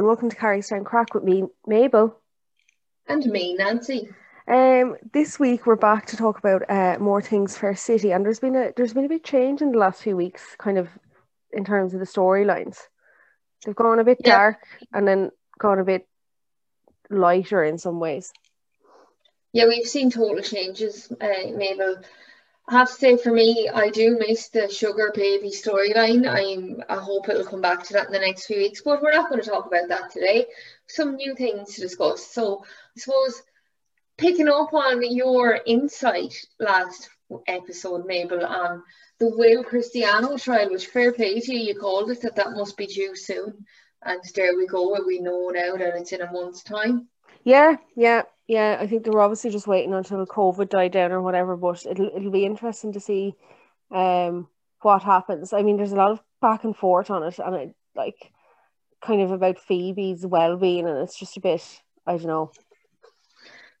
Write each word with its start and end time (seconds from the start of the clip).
and 0.00 0.06
welcome 0.06 0.30
to 0.30 0.36
Carrigstown 0.36 0.82
Crack 0.82 1.12
with 1.12 1.24
me, 1.24 1.44
Mabel. 1.66 2.16
And 3.06 3.22
me, 3.26 3.54
Nancy. 3.54 4.08
Um, 4.48 4.96
this 5.12 5.38
week 5.38 5.66
we're 5.66 5.76
back 5.76 6.06
to 6.06 6.16
talk 6.16 6.38
about 6.38 6.62
uh, 6.70 6.96
more 6.98 7.20
things 7.20 7.58
Fair 7.58 7.76
City, 7.76 8.10
and 8.10 8.24
there's 8.24 8.40
been 8.40 8.56
a 8.56 8.72
there's 8.74 8.94
been 8.94 9.04
a 9.04 9.10
big 9.10 9.24
change 9.24 9.60
in 9.60 9.72
the 9.72 9.78
last 9.78 10.02
few 10.02 10.16
weeks, 10.16 10.56
kind 10.56 10.78
of 10.78 10.88
in 11.52 11.66
terms 11.66 11.92
of 11.92 12.00
the 12.00 12.06
storylines. 12.06 12.78
They've 13.66 13.76
gone 13.76 13.98
a 13.98 14.04
bit 14.04 14.22
Yeah. 14.24 14.36
dark 14.36 14.66
and 14.94 15.06
then 15.06 15.32
gone 15.58 15.78
a 15.78 15.84
bit 15.84 16.08
lighter 17.10 17.62
in 17.62 17.76
some 17.76 18.00
ways. 18.00 18.32
Yeah, 19.52 19.68
we've 19.68 19.86
seen 19.86 20.10
total 20.10 20.42
changes, 20.42 21.12
uh, 21.20 21.50
Mabel. 21.54 21.98
I 22.68 22.72
have 22.74 22.88
to 22.88 22.94
say, 22.94 23.16
for 23.16 23.32
me, 23.32 23.68
I 23.72 23.90
do 23.90 24.16
miss 24.18 24.48
the 24.48 24.68
sugar 24.68 25.12
baby 25.14 25.50
storyline. 25.50 26.28
I'm, 26.28 26.82
I 26.88 27.02
hope 27.02 27.28
it'll 27.28 27.44
come 27.44 27.60
back 27.60 27.82
to 27.84 27.94
that 27.94 28.06
in 28.06 28.12
the 28.12 28.20
next 28.20 28.46
few 28.46 28.58
weeks, 28.58 28.82
but 28.84 29.02
we're 29.02 29.12
not 29.12 29.28
going 29.28 29.42
to 29.42 29.48
talk 29.48 29.66
about 29.66 29.88
that 29.88 30.10
today. 30.10 30.46
Some 30.86 31.16
new 31.16 31.34
things 31.34 31.74
to 31.74 31.80
discuss. 31.80 32.26
So, 32.26 32.62
I 32.64 33.00
suppose 33.00 33.42
picking 34.18 34.48
up 34.48 34.72
on 34.72 35.02
your 35.10 35.60
insight 35.66 36.34
last 36.60 37.08
episode, 37.46 38.06
Mabel, 38.06 38.44
on 38.44 38.82
the 39.18 39.30
Will 39.36 39.64
Cristiano 39.64 40.36
trial, 40.36 40.70
which 40.70 40.86
fair 40.86 41.12
play 41.12 41.40
to 41.40 41.54
you, 41.54 41.60
you 41.60 41.74
called 41.74 42.10
it 42.10 42.22
that 42.22 42.36
that 42.36 42.52
must 42.52 42.76
be 42.76 42.86
due 42.86 43.16
soon. 43.16 43.66
And 44.02 44.22
there 44.34 44.56
we 44.56 44.66
go. 44.66 44.96
We 45.06 45.20
know 45.20 45.50
now 45.50 45.76
that 45.76 45.96
it's 45.96 46.12
in 46.12 46.22
a 46.22 46.32
month's 46.32 46.62
time. 46.62 47.08
Yeah, 47.44 47.76
yeah, 47.96 48.22
yeah. 48.50 48.78
I 48.80 48.88
think 48.88 49.04
they're 49.04 49.20
obviously 49.20 49.50
just 49.50 49.68
waiting 49.68 49.94
until 49.94 50.26
COVID 50.26 50.68
died 50.70 50.90
down 50.90 51.12
or 51.12 51.22
whatever, 51.22 51.56
but 51.56 51.86
it'll 51.86 52.10
it'll 52.14 52.32
be 52.32 52.44
interesting 52.44 52.92
to 52.94 53.00
see 53.00 53.34
um 53.92 54.48
what 54.82 55.04
happens. 55.04 55.52
I 55.52 55.62
mean, 55.62 55.76
there's 55.76 55.92
a 55.92 55.96
lot 55.96 56.10
of 56.10 56.20
back 56.42 56.64
and 56.64 56.76
forth 56.76 57.10
on 57.10 57.22
it, 57.22 57.38
and 57.38 57.54
it 57.54 57.74
like 57.94 58.32
kind 59.00 59.22
of 59.22 59.30
about 59.30 59.60
Phoebe's 59.60 60.26
well 60.26 60.56
being, 60.56 60.88
and 60.88 60.98
it's 60.98 61.16
just 61.16 61.36
a 61.36 61.40
bit 61.40 61.62
I 62.04 62.16
don't 62.16 62.26
know. 62.26 62.50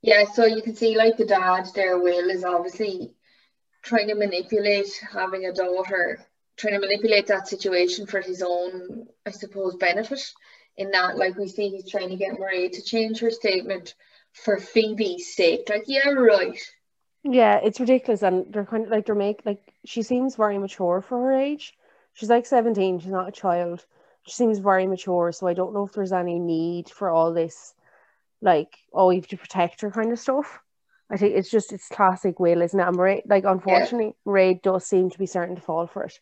Yeah, 0.02 0.24
so 0.32 0.46
you 0.46 0.62
can 0.62 0.76
see 0.76 0.96
like 0.96 1.16
the 1.16 1.26
dad 1.26 1.66
there, 1.74 1.98
Will, 1.98 2.30
is 2.30 2.44
obviously 2.44 3.12
trying 3.82 4.06
to 4.06 4.14
manipulate 4.14 4.88
having 5.12 5.46
a 5.46 5.52
daughter, 5.52 6.24
trying 6.56 6.74
to 6.74 6.80
manipulate 6.80 7.26
that 7.26 7.48
situation 7.48 8.06
for 8.06 8.20
his 8.20 8.40
own, 8.40 9.08
I 9.26 9.32
suppose, 9.32 9.74
benefit. 9.74 10.20
In 10.76 10.92
that, 10.92 11.18
like 11.18 11.36
we 11.36 11.48
see 11.48 11.70
he's 11.70 11.90
trying 11.90 12.10
to 12.10 12.16
get 12.16 12.38
Maria 12.38 12.70
to 12.70 12.82
change 12.82 13.18
her 13.18 13.32
statement 13.32 13.94
for 14.32 14.58
Phoebe's 14.58 15.34
sake. 15.34 15.68
Like, 15.68 15.84
yeah, 15.86 16.08
right. 16.08 16.58
Yeah, 17.22 17.60
it's 17.62 17.80
ridiculous, 17.80 18.22
and 18.22 18.52
they're 18.52 18.64
kind 18.64 18.84
of 18.84 18.90
like 18.90 19.06
they're 19.06 19.14
make 19.14 19.42
like 19.44 19.74
she 19.84 20.02
seems 20.02 20.36
very 20.36 20.58
mature 20.58 21.02
for 21.02 21.18
her 21.18 21.32
age. 21.32 21.74
She's 22.14 22.30
like 22.30 22.46
seventeen. 22.46 22.98
She's 22.98 23.10
not 23.10 23.28
a 23.28 23.32
child. 23.32 23.84
She 24.26 24.32
seems 24.32 24.58
very 24.58 24.86
mature, 24.86 25.32
so 25.32 25.46
I 25.46 25.54
don't 25.54 25.74
know 25.74 25.84
if 25.84 25.92
there's 25.92 26.12
any 26.12 26.38
need 26.38 26.88
for 26.88 27.10
all 27.10 27.34
this, 27.34 27.74
like 28.40 28.74
oh, 28.92 29.08
we 29.08 29.16
have 29.16 29.26
to 29.28 29.36
protect 29.36 29.82
her 29.82 29.90
kind 29.90 30.12
of 30.12 30.18
stuff. 30.18 30.60
I 31.10 31.16
think 31.16 31.34
it's 31.34 31.50
just 31.50 31.72
it's 31.72 31.88
classic 31.88 32.40
Will, 32.40 32.62
isn't 32.62 32.78
it? 32.78 32.86
And 32.86 32.96
Ray, 32.96 33.22
like 33.26 33.44
unfortunately, 33.44 34.14
Ray 34.24 34.54
does 34.54 34.86
seem 34.86 35.10
to 35.10 35.18
be 35.18 35.26
starting 35.26 35.56
to 35.56 35.62
fall 35.62 35.86
for 35.86 36.04
it. 36.04 36.18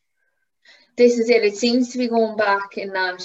This 0.97 1.19
is 1.19 1.31
it. 1.31 1.45
It 1.45 1.57
seems 1.57 1.93
to 1.93 1.99
be 1.99 2.09
going 2.09 2.37
back 2.37 2.77
in 2.77 2.93
that 2.95 3.25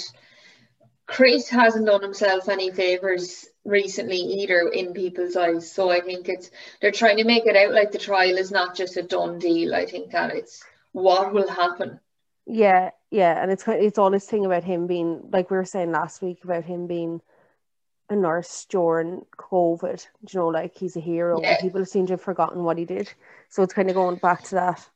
Chris 1.06 1.48
hasn't 1.48 1.86
done 1.86 2.02
himself 2.02 2.48
any 2.48 2.70
favors 2.70 3.46
recently 3.64 4.16
either 4.16 4.68
in 4.68 4.92
people's 4.92 5.36
eyes. 5.36 5.70
So 5.70 5.90
I 5.90 6.00
think 6.00 6.28
it's 6.28 6.50
they're 6.80 6.92
trying 6.92 7.16
to 7.18 7.24
make 7.24 7.46
it 7.46 7.56
out 7.56 7.72
like 7.72 7.92
the 7.92 7.98
trial 7.98 8.36
is 8.36 8.50
not 8.50 8.76
just 8.76 8.96
a 8.96 9.02
done 9.02 9.38
deal. 9.38 9.74
I 9.74 9.86
think 9.86 10.10
that 10.12 10.34
it's 10.34 10.62
what 10.92 11.32
will 11.32 11.48
happen. 11.48 12.00
Yeah, 12.46 12.90
yeah, 13.10 13.42
and 13.42 13.50
it's 13.50 13.62
kind 13.62 13.82
it's 13.82 13.98
all 13.98 14.10
this 14.10 14.26
thing 14.26 14.44
about 14.44 14.64
him 14.64 14.86
being 14.86 15.28
like 15.32 15.50
we 15.50 15.56
were 15.56 15.64
saying 15.64 15.92
last 15.92 16.22
week 16.22 16.44
about 16.44 16.64
him 16.64 16.86
being 16.86 17.20
a 18.10 18.16
nurse 18.16 18.66
during 18.68 19.24
COVID. 19.36 20.06
You 20.30 20.40
know, 20.40 20.48
like 20.48 20.76
he's 20.76 20.96
a 20.96 21.00
hero. 21.00 21.40
Yeah. 21.40 21.60
People 21.60 21.84
seem 21.86 22.06
to 22.06 22.14
have 22.14 22.20
forgotten 22.20 22.64
what 22.64 22.78
he 22.78 22.84
did, 22.84 23.12
so 23.48 23.62
it's 23.62 23.74
kind 23.74 23.88
of 23.88 23.94
going 23.94 24.16
back 24.16 24.42
to 24.44 24.56
that. 24.56 24.88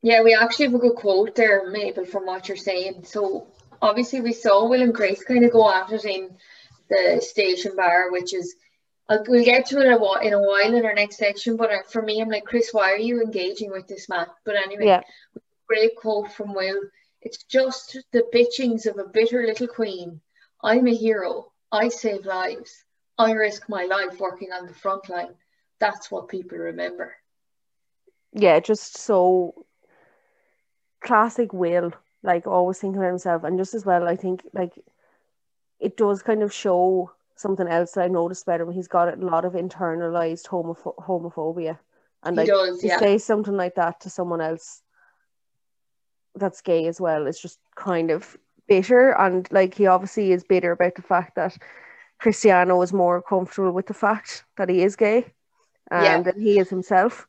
Yeah, 0.00 0.22
we 0.22 0.34
actually 0.34 0.66
have 0.66 0.74
a 0.74 0.78
good 0.78 0.94
quote 0.94 1.34
there, 1.34 1.70
Mabel, 1.70 2.04
from 2.04 2.24
what 2.24 2.48
you're 2.48 2.56
saying. 2.56 3.04
So 3.04 3.48
obviously 3.82 4.20
we 4.20 4.32
saw 4.32 4.68
Will 4.68 4.82
and 4.82 4.94
Grace 4.94 5.22
kind 5.24 5.44
of 5.44 5.52
go 5.52 5.72
at 5.72 5.90
it 5.92 6.04
in 6.04 6.36
the 6.88 7.20
station 7.20 7.76
bar, 7.76 8.10
which 8.10 8.34
is 8.34 8.56
we'll 9.08 9.44
get 9.44 9.66
to 9.66 9.80
it 9.80 9.86
in 9.86 10.32
a 10.32 10.40
while 10.40 10.74
in 10.74 10.84
our 10.84 10.94
next 10.94 11.16
section. 11.16 11.56
But 11.56 11.70
uh, 11.70 11.82
for 11.88 12.02
me, 12.02 12.20
I'm 12.20 12.28
like, 12.28 12.44
Chris, 12.44 12.70
why 12.72 12.92
are 12.92 12.98
you 12.98 13.22
engaging 13.22 13.70
with 13.70 13.86
this 13.86 14.08
man? 14.08 14.26
But 14.44 14.56
anyway, 14.56 14.86
Yeah, 14.86 15.02
great 15.66 15.96
quote 15.96 16.32
from 16.32 16.54
Will. 16.54 16.80
It's 17.20 17.42
just 17.44 17.98
the 18.12 18.24
bitchings 18.32 18.86
of 18.86 18.98
a 18.98 19.08
bitter 19.08 19.44
little 19.46 19.66
queen. 19.66 20.20
I'm 20.62 20.86
a 20.86 20.94
hero. 20.94 21.52
I 21.72 21.88
save 21.88 22.24
lives. 22.24 22.84
I 23.18 23.32
risk 23.32 23.68
my 23.68 23.84
life 23.84 24.20
working 24.20 24.52
on 24.52 24.66
the 24.66 24.74
front 24.74 25.08
line. 25.08 25.34
That's 25.80 26.10
what 26.10 26.28
people 26.28 26.58
remember. 26.58 27.14
yeah, 28.32 28.60
just 28.60 28.98
so 28.98 29.54
classic 31.00 31.52
Will, 31.52 31.92
like 32.22 32.46
always 32.46 32.78
thinking 32.78 32.98
about 32.98 33.08
himself, 33.08 33.44
and 33.44 33.58
just 33.58 33.74
as 33.74 33.84
well, 33.86 34.06
I 34.06 34.16
think 34.16 34.42
like 34.52 34.72
it 35.80 35.96
does 35.96 36.22
kind 36.22 36.42
of 36.42 36.52
show 36.52 37.10
something 37.36 37.68
else 37.68 37.92
that 37.92 38.04
I 38.04 38.08
noticed 38.08 38.42
about 38.42 38.60
him. 38.60 38.72
He's 38.72 38.88
got 38.88 39.12
a 39.12 39.24
lot 39.24 39.44
of 39.44 39.52
internalized 39.52 40.46
homopho- 40.48 40.96
homophobia, 40.96 41.78
and 42.24 42.36
like 42.36 42.48
does, 42.48 42.80
to 42.80 42.98
say 42.98 43.18
something 43.18 43.56
like 43.56 43.76
that 43.76 44.00
to 44.00 44.10
someone 44.10 44.40
else 44.40 44.82
that's 46.34 46.60
gay 46.60 46.86
as 46.86 47.00
well 47.00 47.26
is 47.26 47.40
just 47.40 47.58
kind 47.76 48.10
of 48.10 48.36
bitter, 48.66 49.16
and 49.18 49.48
like 49.50 49.74
he 49.74 49.86
obviously 49.86 50.32
is 50.32 50.44
bitter 50.44 50.72
about 50.72 50.94
the 50.94 51.02
fact 51.02 51.36
that 51.36 51.56
Cristiano 52.18 52.82
is 52.82 52.92
more 52.92 53.22
comfortable 53.22 53.72
with 53.72 53.86
the 53.86 53.94
fact 53.94 54.44
that 54.56 54.68
he 54.68 54.82
is 54.82 54.96
gay, 54.96 55.32
and 55.90 56.26
Yeah. 56.26 56.32
than 56.32 56.42
he 56.42 56.58
is 56.58 56.68
himself. 56.68 57.28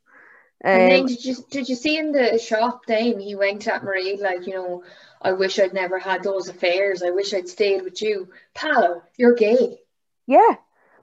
And 0.61 0.91
then 0.91 0.99
Um, 1.01 1.05
did 1.07 1.23
you 1.23 1.35
did 1.49 1.69
you 1.69 1.75
see 1.75 1.97
in 1.97 2.11
the 2.11 2.37
shop 2.37 2.85
then 2.85 3.19
he 3.19 3.35
went 3.35 3.67
at 3.67 3.83
Marie 3.83 4.17
like, 4.17 4.45
you 4.45 4.53
know, 4.53 4.83
I 5.21 5.31
wish 5.31 5.57
I'd 5.59 5.73
never 5.73 5.99
had 5.99 6.23
those 6.23 6.49
affairs. 6.49 7.01
I 7.01 7.11
wish 7.11 7.33
I'd 7.33 7.47
stayed 7.47 7.83
with 7.83 8.01
you. 8.01 8.29
Pal, 8.53 9.03
you're 9.17 9.35
gay. 9.35 9.79
Yeah, 10.27 10.55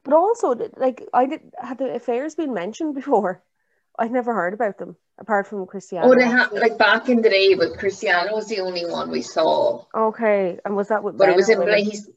but 0.05 0.15
also 0.15 0.55
like 0.77 1.09
I 1.13 1.27
did 1.27 1.41
had 1.59 1.79
the 1.79 1.95
affairs 1.95 2.35
been 2.35 2.53
mentioned 2.53 2.95
before. 2.95 3.43
I'd 3.99 4.13
never 4.13 4.35
heard 4.35 4.53
about 4.53 4.77
them 4.77 4.97
apart 5.19 5.47
from 5.47 5.67
Cristiano. 5.67 6.09
Oh, 6.09 6.15
they 6.15 6.29
had 6.29 6.53
like 6.53 6.77
back 6.77 7.09
in 7.09 7.23
the 7.23 7.31
day, 7.31 7.55
but 7.55 7.79
Cristiano 7.79 8.35
was 8.35 8.49
the 8.49 8.61
only 8.61 8.85
one 8.85 9.11
we 9.11 9.23
saw. 9.23 9.87
Okay, 9.95 10.59
and 10.65 10.77
was 10.77 10.89
that 10.89 11.03
with 11.03 11.17
But 11.17 11.31
it 11.31 11.37
was 11.37 11.49
in 11.49 11.61
like 11.61 11.85
he's 11.85 12.11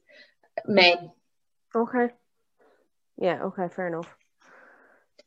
men. 0.65 1.11
Okay. 1.73 2.09
Yeah. 3.17 3.43
Okay. 3.43 3.69
Fair 3.69 3.87
enough. 3.87 4.13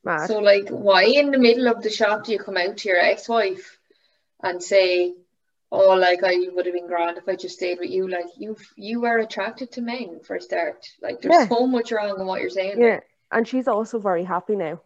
Mad. 0.04 0.26
So 0.26 0.38
like 0.40 0.68
why 0.68 1.04
in 1.04 1.30
the 1.30 1.38
middle 1.38 1.68
of 1.68 1.82
the 1.82 1.90
shop 1.90 2.24
do 2.24 2.32
you 2.32 2.38
come 2.38 2.56
out 2.56 2.76
to 2.78 2.88
your 2.88 2.98
ex-wife 2.98 3.78
and 4.42 4.62
say, 4.62 5.14
Oh, 5.70 5.94
like 5.94 6.22
I 6.22 6.36
would 6.52 6.66
have 6.66 6.74
been 6.74 6.86
grand 6.86 7.16
if 7.16 7.28
I 7.28 7.36
just 7.36 7.54
stayed 7.56 7.78
with 7.78 7.88
you. 7.90 8.08
Like 8.08 8.26
you 8.36 8.56
you 8.76 9.04
are 9.06 9.18
attracted 9.18 9.72
to 9.72 9.80
men 9.80 10.20
for 10.24 10.36
a 10.36 10.40
start. 10.40 10.86
Like 11.00 11.20
there's 11.22 11.34
Yeah. 11.34 11.48
so 11.48 11.66
much 11.66 11.92
wrong 11.92 12.18
in 12.20 12.26
what 12.26 12.40
you're 12.40 12.50
saying. 12.50 12.80
yeah, 12.80 13.00
and 13.30 13.46
she's 13.48 13.68
also 13.68 13.98
very 13.98 14.24
happy 14.24 14.56
now 14.56 14.80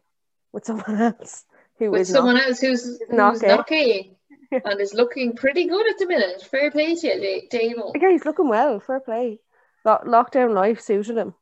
with 0.53 0.65
someone 0.65 1.01
else 1.01 1.45
who 1.79 1.91
with 1.91 2.03
is 2.03 2.09
someone 2.11 2.35
not. 2.37 2.47
else 2.49 2.61
who's, 2.61 3.01
not 3.11 3.33
who's 3.33 3.41
gay. 3.43 3.49
not 3.49 3.67
gay 3.67 4.11
and 4.65 4.81
is 4.81 4.95
looking 4.95 5.35
pretty 5.35 5.67
good 5.67 5.89
at 5.91 5.99
the 5.99 6.07
minute. 6.07 6.43
Fair 6.43 6.71
play 6.71 6.95
to 6.95 7.07
you, 7.07 7.21
Da- 7.21 7.49
Damo. 7.75 7.93
Yeah, 8.01 8.11
he's 8.13 8.25
looking 8.25 8.49
well. 8.49 8.79
Fair 8.79 9.01
play. 9.01 9.41
Lock- 9.85 10.05
lockdown 10.05 10.55
life 10.55 10.81
suited 10.81 11.17
him. 11.17 11.35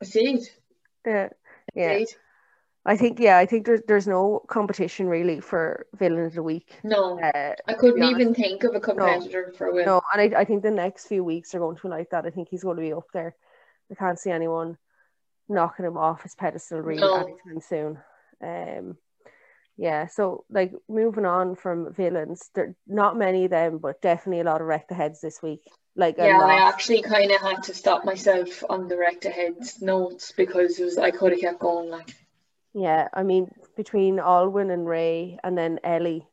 Indeed. 0.00 0.40
Yeah. 1.06 1.28
Yeah. 1.74 1.90
Indeed. 1.92 2.08
I 2.84 2.96
think. 2.96 3.20
Yeah. 3.20 3.38
I 3.38 3.46
think 3.46 3.66
there's 3.66 3.82
there's 3.86 4.06
no 4.06 4.42
competition 4.48 5.06
really 5.06 5.40
for 5.40 5.86
villain 5.94 6.26
of 6.26 6.34
the 6.34 6.42
week. 6.42 6.80
No, 6.82 7.18
Uh, 7.20 7.54
I 7.66 7.74
couldn't 7.74 8.02
even 8.02 8.34
think 8.34 8.64
of 8.64 8.74
a 8.74 8.80
competitor 8.80 9.52
for 9.56 9.72
Will. 9.72 9.84
No, 9.86 10.00
and 10.12 10.34
I, 10.34 10.40
I 10.40 10.44
think 10.44 10.62
the 10.62 10.70
next 10.70 11.06
few 11.06 11.22
weeks 11.22 11.54
are 11.54 11.60
going 11.60 11.76
to 11.76 11.82
be 11.82 11.88
like 11.88 12.10
that. 12.10 12.26
I 12.26 12.30
think 12.30 12.48
he's 12.48 12.64
going 12.64 12.76
to 12.76 12.82
be 12.82 12.92
up 12.92 13.06
there. 13.12 13.36
I 13.90 13.94
can't 13.94 14.18
see 14.18 14.30
anyone 14.30 14.78
knocking 15.48 15.86
him 15.86 15.96
off 15.96 16.22
his 16.22 16.34
pedestal 16.34 16.80
really 16.80 17.00
No. 17.02 17.14
anytime 17.14 17.60
soon. 17.60 17.98
Um, 18.42 18.96
yeah. 19.76 20.06
So 20.06 20.44
like 20.50 20.72
moving 20.88 21.26
on 21.26 21.54
from 21.54 21.92
villains, 21.92 22.50
there 22.54 22.74
not 22.86 23.16
many 23.16 23.44
of 23.44 23.50
them, 23.50 23.78
but 23.78 24.02
definitely 24.02 24.40
a 24.40 24.44
lot 24.44 24.60
of 24.60 24.66
wreck 24.66 24.88
the 24.88 24.94
heads 24.94 25.20
this 25.20 25.42
week. 25.42 25.62
Like 25.94 26.16
Yeah, 26.18 26.38
lot. 26.38 26.50
I 26.50 26.68
actually 26.68 27.02
kind 27.02 27.30
of 27.30 27.40
had 27.40 27.62
to 27.64 27.74
stop 27.74 28.04
myself 28.04 28.64
on 28.68 28.88
the 28.88 28.96
rect 28.96 29.24
heads 29.24 29.80
notes 29.82 30.32
because 30.32 30.78
it 30.78 30.84
was 30.84 30.98
I 30.98 31.10
could 31.10 31.32
have 31.32 31.40
kept 31.40 31.60
going 31.60 31.90
like. 31.90 32.14
Yeah, 32.74 33.08
I 33.12 33.22
mean 33.22 33.50
between 33.76 34.18
Alwyn 34.18 34.70
and 34.70 34.86
Ray, 34.86 35.38
and 35.44 35.56
then 35.56 35.78
Ellie 35.84 36.26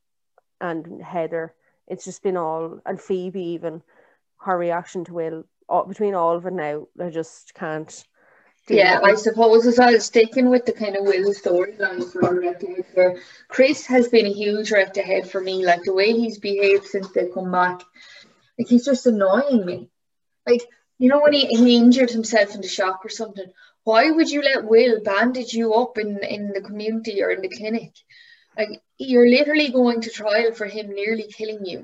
and 0.61 1.01
Heather, 1.01 1.53
it's 1.87 2.05
just 2.05 2.23
been 2.23 2.37
all 2.37 2.79
and 2.85 2.99
Phoebe 2.99 3.41
even 3.41 3.81
her 4.37 4.57
reaction 4.57 5.03
to 5.05 5.13
Will 5.13 5.43
all, 5.67 5.85
between 5.85 6.15
all 6.15 6.35
of 6.35 6.45
it 6.45 6.53
now. 6.53 6.87
I 6.99 7.09
just 7.09 7.53
can't. 7.53 8.05
Yeah, 8.67 8.99
I 9.03 9.15
suppose 9.15 9.65
as 9.65 9.79
well 9.79 9.99
sticking 9.99 10.49
with 10.49 10.65
the 10.65 10.73
kind 10.73 10.95
of 10.95 11.03
Will 11.03 11.33
storyline 11.33 12.09
for 12.11 12.39
ahead 12.41 12.85
there. 12.95 13.17
Chris 13.47 13.85
has 13.87 14.09
been 14.09 14.27
a 14.27 14.33
huge 14.33 14.71
rect 14.71 14.97
ahead 14.97 15.29
for 15.29 15.41
me. 15.41 15.65
Like 15.65 15.83
the 15.83 15.93
way 15.93 16.11
he's 16.13 16.37
behaved 16.37 16.85
since 16.85 17.09
they 17.09 17.29
come 17.33 17.51
back, 17.51 17.81
like 18.57 18.67
he's 18.67 18.85
just 18.85 19.07
annoying 19.07 19.65
me. 19.65 19.89
Like 20.45 20.61
You 20.99 21.09
know 21.09 21.21
when 21.21 21.33
he, 21.33 21.47
he 21.47 21.77
injured 21.77 22.11
himself 22.11 22.53
in 22.53 22.61
the 22.61 22.67
shop 22.67 23.03
or 23.03 23.09
something. 23.09 23.51
Why 23.89 24.11
would 24.11 24.29
you 24.29 24.41
let 24.43 24.65
Will 24.65 25.01
bandage 25.01 25.53
you 25.59 25.73
up 25.73 25.97
in 25.97 26.19
in 26.35 26.43
the 26.55 26.61
community 26.61 27.23
or 27.23 27.31
in 27.35 27.41
the 27.41 27.49
clinic? 27.59 27.93
Like 28.57 28.81
you're 28.97 29.29
literally 29.37 29.69
going 29.69 30.01
to 30.01 30.11
trial 30.11 30.51
for 30.59 30.67
him 30.75 30.93
nearly 30.93 31.27
killing 31.37 31.65
you. 31.65 31.79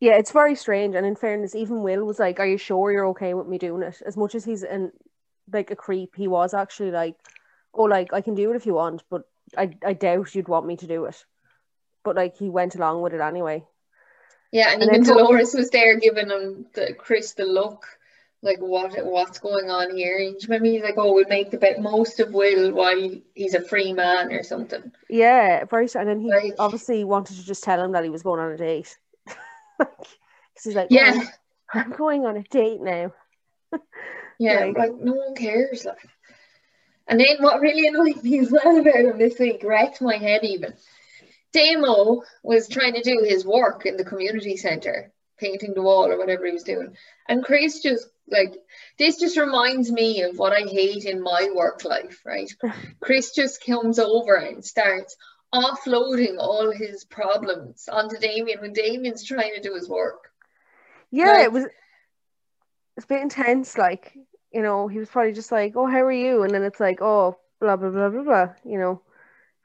Yeah, 0.00 0.14
it's 0.20 0.32
very 0.32 0.56
strange. 0.56 0.94
And 0.96 1.06
in 1.06 1.14
fairness, 1.14 1.54
even 1.54 1.84
Will 1.84 2.04
was 2.04 2.18
like, 2.18 2.40
"Are 2.40 2.50
you 2.52 2.58
sure 2.58 2.90
you're 2.90 3.10
okay 3.10 3.34
with 3.34 3.46
me 3.52 3.58
doing 3.58 3.82
it?" 3.90 4.02
As 4.10 4.16
much 4.16 4.34
as 4.34 4.44
he's 4.44 4.64
in 4.64 4.90
like 5.52 5.70
a 5.70 5.76
creep, 5.76 6.16
he 6.16 6.26
was 6.26 6.54
actually 6.62 6.90
like, 6.90 7.16
"Oh, 7.74 7.84
like 7.96 8.12
I 8.12 8.22
can 8.22 8.34
do 8.34 8.50
it 8.50 8.56
if 8.56 8.66
you 8.66 8.74
want, 8.74 9.04
but 9.10 9.22
I 9.62 9.66
I 9.90 9.92
doubt 9.92 10.34
you'd 10.34 10.48
want 10.54 10.66
me 10.66 10.76
to 10.78 10.86
do 10.94 11.04
it." 11.04 11.24
But 12.02 12.16
like 12.16 12.34
he 12.38 12.48
went 12.58 12.74
along 12.74 13.02
with 13.02 13.14
it 13.14 13.20
anyway. 13.20 13.58
Yeah, 14.50 14.72
and, 14.72 14.82
And 14.82 14.90
even 14.90 15.04
then- 15.04 15.16
Dolores 15.16 15.54
was 15.54 15.70
there 15.70 15.94
giving 16.06 16.30
him 16.30 16.66
the 16.74 16.94
Chris 17.04 17.34
the 17.34 17.44
look, 17.44 17.86
like 18.42 18.58
what 18.58 18.92
what's 19.04 19.38
going 19.38 19.70
on 19.70 19.94
here. 19.94 20.18
And 20.18 20.36
remember 20.44 20.66
he's 20.68 20.82
like, 20.82 20.94
"Oh, 20.96 21.12
we'll 21.12 21.28
make 21.28 21.50
the 21.50 21.58
bit 21.58 21.80
most 21.80 22.20
of 22.20 22.32
Will 22.32 22.72
while 22.72 23.10
he's 23.34 23.54
a 23.54 23.60
free 23.62 23.92
man 23.92 24.32
or 24.32 24.42
something." 24.42 24.92
Yeah, 25.08 25.64
very. 25.66 25.88
And 25.94 26.08
then 26.08 26.20
he 26.20 26.30
Like- 26.30 26.54
obviously 26.58 27.04
wanted 27.04 27.36
to 27.36 27.44
just 27.44 27.62
tell 27.64 27.82
him 27.82 27.92
that 27.92 28.04
he 28.04 28.10
was 28.10 28.22
going 28.22 28.40
on 28.40 28.52
a 28.52 28.56
date. 28.56 28.96
Because 29.78 30.64
he's 30.64 30.74
like, 30.76 30.88
Yeah, 30.90 31.14
"Oh, 31.16 31.28
I'm 31.72 31.92
going 31.92 32.26
on 32.26 32.36
a 32.36 32.42
date 32.42 32.80
now. 32.82 33.12
yeah, 34.38 34.64
like- 34.66 34.76
like 34.76 34.94
no 34.94 35.12
one 35.14 35.34
cares. 35.34 35.84
Like, 35.86 35.98
and 37.08 37.18
then 37.18 37.36
what 37.40 37.60
really 37.60 37.86
annoyed 37.88 38.22
me 38.22 38.38
as 38.40 38.50
well 38.50 38.76
about 38.78 38.94
him 38.94 39.18
this 39.18 39.38
week 39.38 39.62
wrecked 39.64 40.00
my 40.02 40.16
head 40.16 40.44
even. 40.44 40.74
Damo 41.52 42.22
was 42.42 42.68
trying 42.68 42.94
to 42.94 43.02
do 43.02 43.24
his 43.24 43.44
work 43.44 43.84
in 43.86 43.96
the 43.96 44.04
community 44.04 44.56
centre, 44.56 45.12
painting 45.40 45.74
the 45.74 45.82
wall 45.82 46.06
or 46.06 46.18
whatever 46.18 46.46
he 46.46 46.52
was 46.52 46.62
doing. 46.62 46.96
And 47.28 47.42
Chris 47.44 47.80
just 47.80 48.06
like 48.28 48.54
this 48.98 49.16
just 49.18 49.36
reminds 49.36 49.90
me 49.90 50.22
of 50.22 50.38
what 50.38 50.52
I 50.52 50.60
hate 50.68 51.04
in 51.04 51.20
my 51.22 51.48
work 51.54 51.84
life, 51.84 52.20
right? 52.24 52.52
Chris 53.00 53.34
just 53.34 53.64
comes 53.64 53.98
over 53.98 54.34
and 54.36 54.64
starts 54.64 55.16
offloading 55.52 56.36
all 56.38 56.70
his 56.70 57.04
problems 57.04 57.88
onto 57.90 58.18
Damien 58.18 58.60
when 58.60 58.72
Damien's 58.72 59.24
trying 59.24 59.54
to 59.54 59.60
do 59.60 59.74
his 59.74 59.88
work. 59.88 60.30
Yeah, 61.10 61.32
Like- 61.32 61.44
it 61.44 61.52
was 61.52 61.64
it's 62.96 63.04
a 63.04 63.08
bit 63.08 63.22
intense, 63.22 63.78
like, 63.78 64.16
you 64.52 64.62
know, 64.62 64.86
he 64.86 64.98
was 64.98 65.08
probably 65.08 65.32
just 65.32 65.50
like, 65.50 65.74
Oh, 65.76 65.86
how 65.86 66.02
are 66.02 66.12
you? 66.12 66.42
And 66.42 66.54
then 66.54 66.62
it's 66.62 66.80
like, 66.80 66.98
oh, 67.00 67.36
blah 67.60 67.76
blah 67.76 67.90
blah 67.90 68.08
blah 68.10 68.22
blah, 68.22 68.48
you 68.64 68.78
know, 68.78 69.02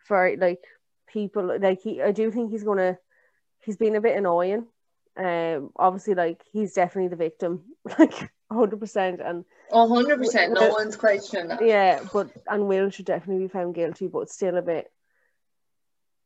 for 0.08 0.36
like 0.38 0.64
people 1.08 1.58
like 1.60 1.82
he 1.82 2.02
I 2.02 2.12
do 2.12 2.32
think 2.32 2.52
he's 2.52 2.64
gonna 2.64 2.98
he's 3.60 3.78
been 3.78 3.96
a 3.96 4.02
bit 4.02 4.18
annoying. 4.18 4.68
Um 5.18 5.72
obviously 5.76 6.14
like 6.16 6.42
he's 6.52 6.74
definitely 6.74 7.10
the 7.10 7.16
victim, 7.16 7.64
like 8.00 8.32
hundred 8.52 8.80
percent 8.80 9.22
and 9.22 9.46
hundred 9.72 10.18
percent, 10.18 10.54
no 10.54 10.70
one's 10.70 10.96
questioning 10.96 11.48
that. 11.50 11.66
yeah, 11.66 12.02
but 12.14 12.30
and 12.48 12.68
Will 12.68 12.90
should 12.90 13.06
definitely 13.06 13.46
be 13.46 13.52
found 13.52 13.76
guilty, 13.76 14.08
but 14.08 14.30
still 14.30 14.58
a 14.58 14.62
bit 14.62 14.92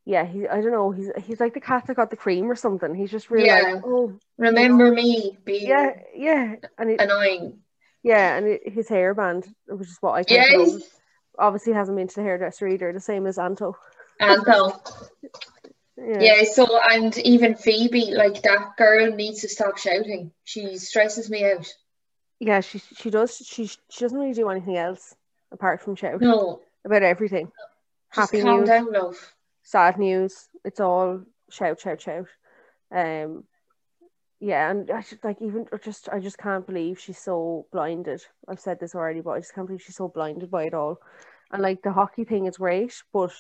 yeah, 0.06 0.26
he 0.26 0.48
I 0.48 0.62
don't 0.62 0.72
know, 0.72 0.90
he's 0.92 1.12
he's 1.24 1.40
like 1.40 1.54
the 1.54 1.60
cat 1.62 1.86
that 1.86 1.96
got 1.96 2.10
the 2.10 2.16
cream 2.16 2.50
or 2.50 2.56
something. 2.56 2.96
He's 2.96 3.12
just 3.12 3.30
really 3.30 3.48
Yeah. 3.48 3.74
like, 3.74 3.84
oh 3.86 4.18
Remember 4.38 4.92
me 4.92 5.38
being 5.46 5.68
yeah, 5.68 5.92
yeah. 6.16 6.56
And 6.80 6.90
it, 6.90 7.00
annoying. 7.02 7.60
Yeah, 8.02 8.38
and 8.38 8.48
it, 8.48 8.62
his 8.70 8.88
hairband, 8.88 9.48
which 9.68 9.90
is 9.90 9.98
what 10.02 10.14
I 10.14 10.24
can't 10.24 10.50
Yes, 10.52 10.82
obviously 11.38 11.74
hasn't 11.74 11.96
been 11.98 12.08
to 12.08 12.16
the 12.16 12.24
hairdresser 12.24 12.68
either, 12.68 12.92
the 12.92 13.00
same 13.00 13.28
as 13.28 13.38
Anto. 13.38 13.76
Anto. 14.20 14.82
Yeah. 16.08 16.22
Yeah, 16.22 16.44
so 16.44 16.66
and 16.92 17.18
even 17.20 17.56
Phoebe, 17.56 18.12
like 18.14 18.42
that 18.44 18.78
girl 18.78 19.12
needs 19.12 19.42
to 19.42 19.50
stop 19.50 19.78
shouting. 19.78 20.32
She 20.44 20.78
stresses 20.78 21.30
me 21.30 21.44
out. 21.52 21.68
Yeah, 22.40 22.62
she 22.62 22.80
she 22.80 23.10
does 23.10 23.36
she 23.38 23.68
she 23.68 24.00
doesn't 24.00 24.18
really 24.18 24.34
do 24.34 24.50
anything 24.50 24.78
else 24.78 25.16
apart 25.52 25.82
from 25.82 25.96
shout 25.96 26.22
No, 26.22 26.62
about 26.86 27.04
everything. 27.04 27.52
just 28.16 28.32
Happy 28.32 28.42
calm 28.44 28.60
news, 28.62 28.70
down, 28.70 28.92
love. 28.92 29.36
sad 29.64 29.98
news. 29.98 30.48
It's 30.64 30.80
all 30.80 31.22
shout, 31.50 31.80
shout, 31.80 32.02
shout. 32.02 32.28
Um 32.92 33.44
yeah, 34.40 34.72
and 34.72 34.90
I 34.90 35.02
just 35.02 35.24
like 35.24 35.42
even 35.42 35.66
just 35.84 36.08
I 36.10 36.20
just 36.20 36.38
can't 36.38 36.66
believe 36.66 37.00
she's 37.00 37.18
so 37.20 37.68
blinded. 37.72 38.22
I've 38.48 38.60
said 38.60 38.80
this 38.80 38.96
already, 38.96 39.22
but 39.22 39.32
I 39.32 39.40
just 39.40 39.54
can't 39.54 39.68
believe 39.68 39.82
she's 39.82 39.98
so 39.98 40.08
blinded 40.08 40.50
by 40.50 40.64
it 40.66 40.74
all. 40.74 41.00
And 41.52 41.62
like 41.62 41.82
the 41.82 41.92
hockey 41.92 42.24
thing 42.24 42.46
is 42.46 42.58
great, 42.58 43.04
but 43.12 43.32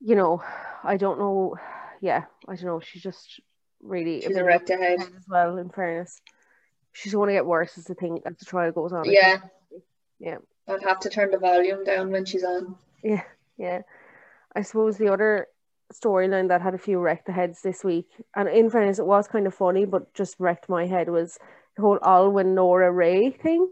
you 0.00 0.16
know, 0.16 0.42
I 0.82 0.96
don't 0.96 1.18
know. 1.18 1.56
Yeah, 2.00 2.24
I 2.48 2.54
don't 2.56 2.64
know. 2.66 2.80
She's 2.80 3.02
just 3.02 3.40
really 3.82 4.20
She's 4.22 4.36
a 4.36 4.44
wrecked 4.44 4.70
ahead. 4.70 5.00
as 5.00 5.24
well. 5.28 5.58
In 5.58 5.68
fairness, 5.70 6.20
she's 6.92 7.12
going 7.14 7.28
to 7.28 7.34
get 7.34 7.46
worse 7.46 7.76
as 7.78 7.84
the 7.84 7.94
thing 7.94 8.20
as 8.26 8.36
the 8.38 8.44
trial 8.44 8.72
goes 8.72 8.92
on. 8.92 9.04
Yeah. 9.10 9.38
Yeah. 10.18 10.38
I'd 10.68 10.82
have 10.82 11.00
to 11.00 11.10
turn 11.10 11.30
the 11.30 11.38
volume 11.38 11.84
down 11.84 12.10
when 12.10 12.24
she's 12.24 12.44
on. 12.44 12.76
Yeah, 13.02 13.22
yeah. 13.56 13.82
I 14.54 14.62
suppose 14.62 14.96
the 14.98 15.12
other 15.12 15.48
storyline 15.92 16.48
that 16.48 16.60
had 16.62 16.74
a 16.74 16.78
few 16.78 16.98
wrecked 17.00 17.26
the 17.26 17.32
heads 17.32 17.62
this 17.62 17.82
week, 17.82 18.06
and 18.36 18.48
in 18.48 18.70
fairness, 18.70 18.98
it 18.98 19.06
was 19.06 19.26
kind 19.26 19.46
of 19.46 19.54
funny, 19.54 19.84
but 19.84 20.12
just 20.14 20.36
wrecked 20.38 20.68
my 20.68 20.86
head 20.86 21.08
was 21.08 21.38
the 21.76 21.82
whole 21.82 21.98
Alwyn 22.04 22.54
Nora 22.54 22.92
Ray 22.92 23.30
thing. 23.30 23.70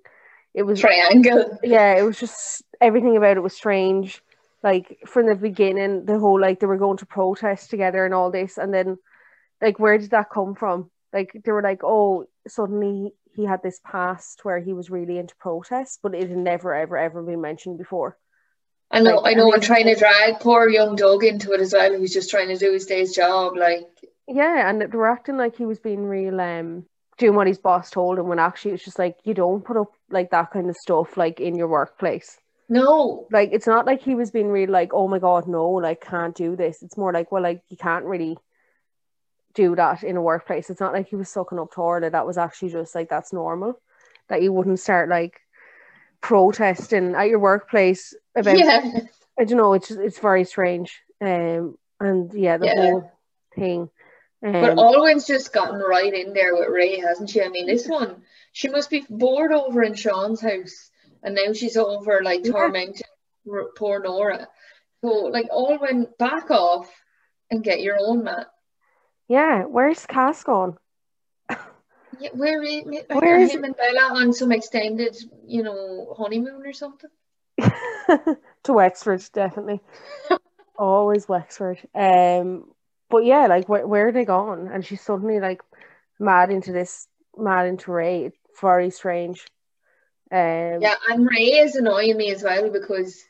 It 0.54 0.62
was 0.64 0.80
Triangle. 0.80 1.58
yeah, 1.62 1.94
it 1.96 2.02
was 2.02 2.18
just 2.18 2.62
everything 2.80 3.16
about 3.16 3.36
it 3.36 3.42
was 3.42 3.54
strange. 3.54 4.22
Like 4.62 4.98
from 5.06 5.26
the 5.26 5.36
beginning, 5.36 6.04
the 6.04 6.18
whole 6.18 6.40
like 6.40 6.60
they 6.60 6.66
were 6.66 6.78
going 6.78 6.98
to 6.98 7.06
protest 7.06 7.70
together 7.70 8.04
and 8.04 8.14
all 8.14 8.30
this, 8.30 8.58
and 8.58 8.74
then 8.74 8.98
like 9.60 9.78
where 9.78 9.98
did 9.98 10.10
that 10.10 10.30
come 10.30 10.54
from? 10.54 10.90
Like 11.12 11.30
they 11.44 11.52
were 11.52 11.62
like, 11.62 11.80
oh, 11.84 12.24
suddenly 12.46 13.12
he 13.34 13.44
had 13.44 13.62
this 13.62 13.80
past 13.84 14.40
where 14.44 14.58
he 14.58 14.72
was 14.72 14.90
really 14.90 15.18
into 15.18 15.36
protest, 15.36 16.00
but 16.02 16.14
it 16.14 16.28
had 16.28 16.36
never 16.36 16.74
ever 16.74 16.96
ever 16.96 17.22
been 17.22 17.40
mentioned 17.40 17.78
before. 17.78 18.18
I 18.90 19.00
know, 19.00 19.16
Like, 19.16 19.32
I 19.32 19.34
know, 19.34 19.46
and 19.46 19.54
and 19.54 19.62
trying 19.62 19.86
to 19.86 19.94
drag 19.94 20.40
poor 20.40 20.68
young 20.68 20.96
Doug 20.96 21.22
into 21.22 21.52
it 21.52 21.60
as 21.60 21.72
well, 21.72 21.94
who's 21.94 22.12
just 22.12 22.30
trying 22.30 22.48
to 22.48 22.56
do 22.56 22.72
his 22.72 22.86
day's 22.86 23.14
job. 23.14 23.56
Like, 23.56 23.86
Yeah, 24.26 24.68
and 24.68 24.80
they 24.80 24.86
were 24.86 25.10
acting 25.10 25.36
like 25.36 25.56
he 25.56 25.66
was 25.66 25.78
being 25.78 26.04
real, 26.04 26.40
um, 26.40 26.86
doing 27.18 27.34
what 27.34 27.46
his 27.46 27.58
boss 27.58 27.90
told 27.90 28.18
him 28.18 28.28
when 28.28 28.38
actually 28.38 28.72
it's 28.72 28.84
just 28.84 28.98
like 28.98 29.16
you 29.24 29.34
don't 29.34 29.64
put 29.64 29.76
up 29.76 29.92
like 30.10 30.30
that 30.30 30.50
kind 30.50 30.70
of 30.70 30.76
stuff 30.76 31.16
like 31.16 31.38
in 31.40 31.54
your 31.54 31.68
workplace. 31.68 32.38
No, 32.68 33.26
Like 33.30 33.50
it's 33.52 33.66
not 33.66 33.86
like 33.86 34.02
he 34.02 34.14
was 34.14 34.30
being 34.30 34.48
real 34.48 34.70
like, 34.70 34.92
oh 34.92 35.08
my 35.08 35.18
god, 35.18 35.46
no, 35.48 35.70
like 35.70 36.00
can't 36.00 36.34
do 36.34 36.56
this. 36.56 36.82
It's 36.82 36.96
more 36.96 37.12
like, 37.12 37.32
well, 37.32 37.42
like 37.42 37.62
you 37.68 37.76
can't 37.76 38.04
really 38.04 38.36
do 39.54 39.74
that 39.76 40.04
in 40.04 40.16
a 40.16 40.22
workplace. 40.22 40.70
It's 40.70 40.80
not 40.80 40.92
like 40.92 41.08
he 41.08 41.16
was 41.16 41.28
sucking 41.28 41.58
up 41.58 41.72
to 41.72 41.80
Orla. 41.80 42.10
That 42.10 42.26
was 42.26 42.38
actually 42.38 42.70
just 42.70 42.94
like 42.94 43.08
that's 43.08 43.32
normal. 43.32 43.80
That 44.28 44.42
you 44.42 44.52
wouldn't 44.52 44.80
start 44.80 45.08
like 45.08 45.40
protesting 46.20 47.14
at 47.14 47.28
your 47.28 47.38
workplace 47.38 48.14
about 48.36 48.58
yeah, 48.58 48.82
I 49.38 49.44
don't 49.44 49.58
know, 49.58 49.72
it's 49.72 49.90
it's 49.90 50.18
very 50.18 50.44
strange. 50.44 51.00
Um 51.20 51.78
and 52.00 52.32
yeah, 52.34 52.58
the 52.58 52.66
Yeah. 52.66 52.74
whole 52.74 53.12
thing. 53.54 53.90
Um, 54.44 54.52
but 54.52 54.78
Alwyn's 54.78 55.26
just 55.26 55.52
gotten 55.52 55.80
right 55.80 56.12
in 56.14 56.32
there 56.32 56.54
with 56.54 56.68
Ray, 56.68 57.00
hasn't 57.00 57.30
she? 57.30 57.42
I 57.42 57.48
mean, 57.48 57.66
this 57.66 57.88
one, 57.88 58.22
she 58.52 58.68
must 58.68 58.88
be 58.88 59.04
bored 59.10 59.52
over 59.52 59.82
in 59.82 59.94
Sean's 59.94 60.40
house, 60.40 60.90
and 61.22 61.34
now 61.34 61.52
she's 61.52 61.76
over 61.76 62.22
like 62.22 62.44
Yeah. 62.44 62.52
tormenting 62.52 63.02
poor 63.76 64.00
Nora. 64.00 64.48
So, 65.00 65.08
like, 65.08 65.46
all 65.50 65.78
went 65.78 66.16
back 66.18 66.50
off 66.50 66.90
and 67.50 67.62
get 67.62 67.80
your 67.80 67.96
own 68.00 68.24
man. 68.24 68.46
Yeah, 69.28 69.64
where's 69.64 70.06
Cass 70.06 70.42
gone? 70.42 70.76
Yeah, 72.18 72.30
where 72.32 72.62
is 72.62 72.84
like, 72.84 73.08
Where 73.20 73.36
are 73.36 73.46
him 73.46 73.64
and 73.64 73.76
Bella 73.76 74.14
on 74.14 74.32
some 74.32 74.50
extended, 74.52 75.16
you 75.46 75.62
know, 75.62 76.14
honeymoon 76.16 76.66
or 76.66 76.72
something? 76.72 77.10
to 77.58 78.72
Wexford, 78.72 79.22
definitely. 79.32 79.80
Always 80.78 81.28
Wexford. 81.28 81.78
Um, 81.94 82.72
but 83.10 83.24
yeah, 83.24 83.46
like 83.46 83.68
where 83.68 83.86
where 83.86 84.08
are 84.08 84.12
they 84.12 84.24
gone? 84.24 84.68
And 84.72 84.84
she's 84.84 85.00
suddenly 85.00 85.40
like 85.40 85.60
mad 86.18 86.50
into 86.50 86.72
this, 86.72 87.06
mad 87.36 87.66
into 87.66 87.92
Ray. 87.92 88.26
It's 88.26 88.60
very 88.60 88.90
strange. 88.90 89.46
Um, 90.30 90.82
Yeah, 90.82 90.94
and 91.08 91.26
Ray 91.28 91.58
is 91.60 91.76
annoying 91.76 92.16
me 92.16 92.30
as 92.30 92.42
well 92.42 92.70
because, 92.70 93.24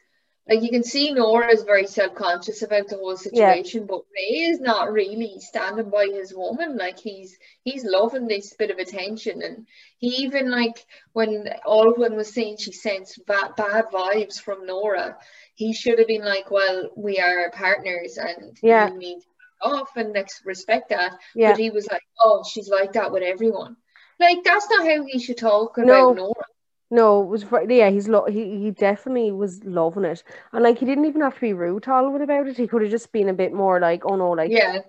like, 0.49 0.63
you 0.63 0.71
can 0.71 0.83
see 0.83 1.13
Nora 1.13 1.53
is 1.53 1.63
very 1.63 1.87
self 1.87 2.15
conscious 2.15 2.63
about 2.63 2.89
the 2.89 2.97
whole 2.97 3.11
Yeah. 3.13 3.17
situation, 3.19 3.87
but 3.87 4.03
Ray 4.15 4.41
is 4.51 4.61
not 4.61 4.93
really 4.93 5.39
standing 5.41 5.91
by 5.91 6.07
his 6.07 6.35
woman. 6.35 6.77
Like, 6.77 6.99
he's 6.99 7.39
he's 7.63 7.85
loving 7.85 8.27
this 8.27 8.55
bit 8.55 8.71
of 8.71 8.79
attention, 8.79 9.43
and 9.43 9.67
he 9.99 10.09
even 10.25 10.51
like 10.51 10.85
when 11.13 11.49
Alwyn 11.67 12.17
was 12.17 12.33
saying 12.35 12.57
she 12.57 12.73
sensed 12.73 13.25
bad 13.27 13.55
bad 13.57 13.87
vibes 13.93 14.41
from 14.41 14.67
Nora, 14.67 15.17
he 15.55 15.73
should 15.73 15.99
have 15.99 16.09
been 16.09 16.25
like, 16.25 16.51
"Well, 16.51 16.91
we 16.97 17.19
are 17.21 17.51
partners, 17.51 18.19
and 18.19 18.59
Yeah. 18.63 18.89
you 18.89 18.99
need 18.99 19.23
off 19.63 19.97
and 19.97 20.13
next 20.13 20.45
respect 20.45 20.89
that." 20.89 21.17
yeah, 21.35 21.53
But 21.53 21.61
he 21.61 21.71
was 21.71 21.89
like, 21.89 22.03
"Oh, 22.19 22.43
she's 22.43 22.69
like 22.69 22.93
that 22.95 23.13
with 23.13 23.23
everyone." 23.23 23.77
Like, 24.19 24.43
that's 24.43 24.69
not 24.69 24.85
how 24.87 25.05
he 25.05 25.21
should 25.21 25.39
talk 25.39 25.79
about 25.79 25.87
No. 25.87 26.13
Nora. 26.13 26.47
No, 26.91 27.23
it 27.23 27.27
was 27.27 27.45
yeah. 27.69 27.91
He's 27.91 28.09
lo- 28.09 28.27
he 28.27 28.59
he 28.59 28.71
definitely 28.71 29.31
was 29.33 29.63
loving 29.65 30.05
it, 30.05 30.23
and 30.53 30.63
like 30.63 30.79
he 30.79 30.87
didn't 30.87 31.05
even 31.05 31.21
have 31.21 31.35
to 31.35 31.41
be 31.41 31.53
rude 31.53 31.83
to 31.85 31.91
Alwyn 31.91 32.23
about 32.23 32.47
it. 32.49 32.57
He 32.57 32.67
could 32.67 32.83
have 32.83 32.91
just 32.91 33.13
been 33.13 33.29
a 33.29 33.35
bit 33.35 33.53
more 33.53 33.79
like, 33.79 34.03
oh 34.07 34.17
no, 34.17 34.31
like 34.31 34.51
Yeah. 34.51 34.81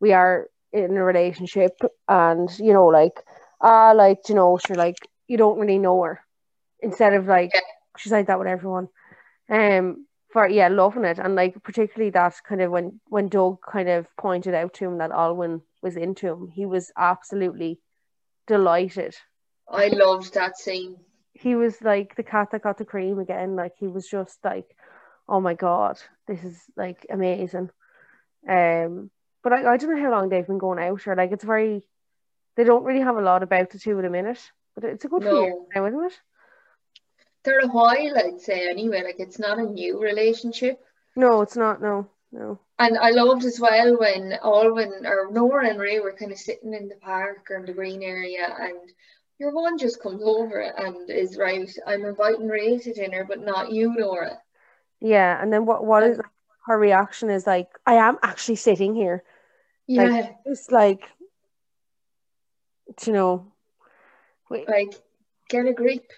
we 0.00 0.12
are 0.12 0.48
in 0.72 0.96
a 0.96 1.02
relationship 1.02 1.78
and 2.08 2.50
you 2.58 2.74
know 2.74 2.86
like 2.86 3.22
ah, 3.60 3.92
like 3.92 4.28
you 4.28 4.34
know, 4.34 4.58
she's 4.58 4.76
like 4.76 4.96
you 5.26 5.36
don't 5.38 5.58
really 5.58 5.78
know 5.78 6.02
her. 6.02 6.20
Instead 6.80 7.14
of 7.14 7.26
like 7.26 7.50
Yeah. 7.54 7.60
she's 7.96 8.12
like 8.12 8.26
that 8.26 8.38
with 8.38 8.48
everyone. 8.48 8.88
Um, 9.48 10.06
for 10.30 10.46
yeah, 10.46 10.68
loving 10.68 11.06
it, 11.06 11.18
and 11.18 11.34
like 11.34 11.62
particularly 11.62 12.10
that 12.10 12.34
kind 12.46 12.60
of 12.60 12.70
when 12.70 13.00
when 13.06 13.28
Doug 13.28 13.62
kind 13.62 13.88
of 13.88 14.06
pointed 14.18 14.52
out 14.54 14.74
to 14.74 14.84
him 14.84 14.98
that 14.98 15.10
Alwyn 15.10 15.62
was 15.82 15.96
into 15.96 16.26
him, 16.28 16.48
he 16.48 16.66
was 16.66 16.92
absolutely 16.98 17.80
delighted. 18.46 19.16
I 19.70 19.88
loved 19.88 20.34
that 20.34 20.58
scene. 20.58 20.96
He 21.38 21.54
was 21.54 21.80
like 21.82 22.16
the 22.16 22.22
cat 22.22 22.50
that 22.50 22.62
got 22.62 22.78
the 22.78 22.84
cream 22.84 23.18
again. 23.18 23.54
Like 23.56 23.74
he 23.78 23.86
was 23.86 24.08
just 24.08 24.38
like, 24.44 24.66
oh 25.28 25.40
my 25.40 25.54
god, 25.54 25.98
this 26.26 26.42
is 26.42 26.60
like 26.76 27.06
amazing. 27.10 27.70
Um, 28.48 29.10
but 29.42 29.52
I, 29.52 29.72
I 29.72 29.76
don't 29.76 29.94
know 29.94 30.02
how 30.02 30.10
long 30.10 30.28
they've 30.28 30.46
been 30.46 30.58
going 30.58 30.78
out, 30.78 31.06
or 31.06 31.16
like 31.16 31.32
it's 31.32 31.44
very. 31.44 31.82
They 32.56 32.64
don't 32.64 32.82
really 32.82 33.02
have 33.02 33.16
a 33.16 33.22
lot 33.22 33.44
about 33.44 33.70
the 33.70 33.78
two 33.78 33.96
at 34.00 34.04
a 34.04 34.10
minute, 34.10 34.40
but 34.74 34.82
it's 34.82 35.04
a 35.04 35.08
good 35.08 35.22
No. 35.22 35.42
years 35.42 35.54
now, 35.72 35.86
isn't 35.86 36.04
it? 36.06 36.20
They're 37.44 37.60
a 37.60 37.68
while, 37.68 38.18
I'd 38.18 38.40
say, 38.40 38.68
anyway. 38.68 39.04
Like, 39.04 39.20
it's 39.20 39.38
not 39.38 39.58
a 39.58 39.62
new 39.62 40.02
relationship. 40.02 40.80
No, 41.14 41.40
it's 41.42 41.56
not. 41.56 41.80
No, 41.80 42.08
no. 42.32 42.58
And 42.80 42.98
I 42.98 43.10
loved 43.10 43.44
as 43.44 43.60
well 43.60 43.96
when 43.96 44.32
Alwyn 44.42 45.06
or 45.06 45.30
Nora 45.30 45.68
and 45.68 45.78
Ray 45.78 46.00
were 46.00 46.14
kind 46.14 46.32
of 46.32 46.38
sitting 46.38 46.74
in 46.74 46.88
the 46.88 46.96
park 46.96 47.46
or 47.48 47.58
in 47.58 47.66
the 47.66 47.72
green 47.72 48.02
area, 48.02 48.52
and 48.58 48.90
your 49.38 49.52
one 49.52 49.78
just 49.78 50.02
comes 50.02 50.22
over 50.24 50.60
and 50.60 51.08
is 51.08 51.36
right. 51.36 51.68
I'm 51.86 52.04
inviting 52.04 52.48
Ray 52.48 52.78
to 52.78 52.92
dinner, 52.92 53.24
but 53.24 53.40
not 53.40 53.70
you, 53.72 53.94
Nora. 53.96 54.38
Yeah, 55.00 55.40
and 55.40 55.52
then 55.52 55.64
what? 55.64 55.84
What 55.84 56.02
is 56.02 56.20
her 56.66 56.78
reaction? 56.78 57.30
Is 57.30 57.46
like, 57.46 57.68
I 57.86 57.94
am 57.94 58.18
actually 58.22 58.56
sitting 58.56 58.94
here. 58.94 59.22
Yeah, 59.86 60.32
It's 60.44 60.70
like, 60.70 61.08
you 63.06 63.12
know, 63.12 63.52
wait, 64.50 64.68
like 64.68 64.94
get 65.48 65.66
a 65.66 65.72
grip. 65.72 66.10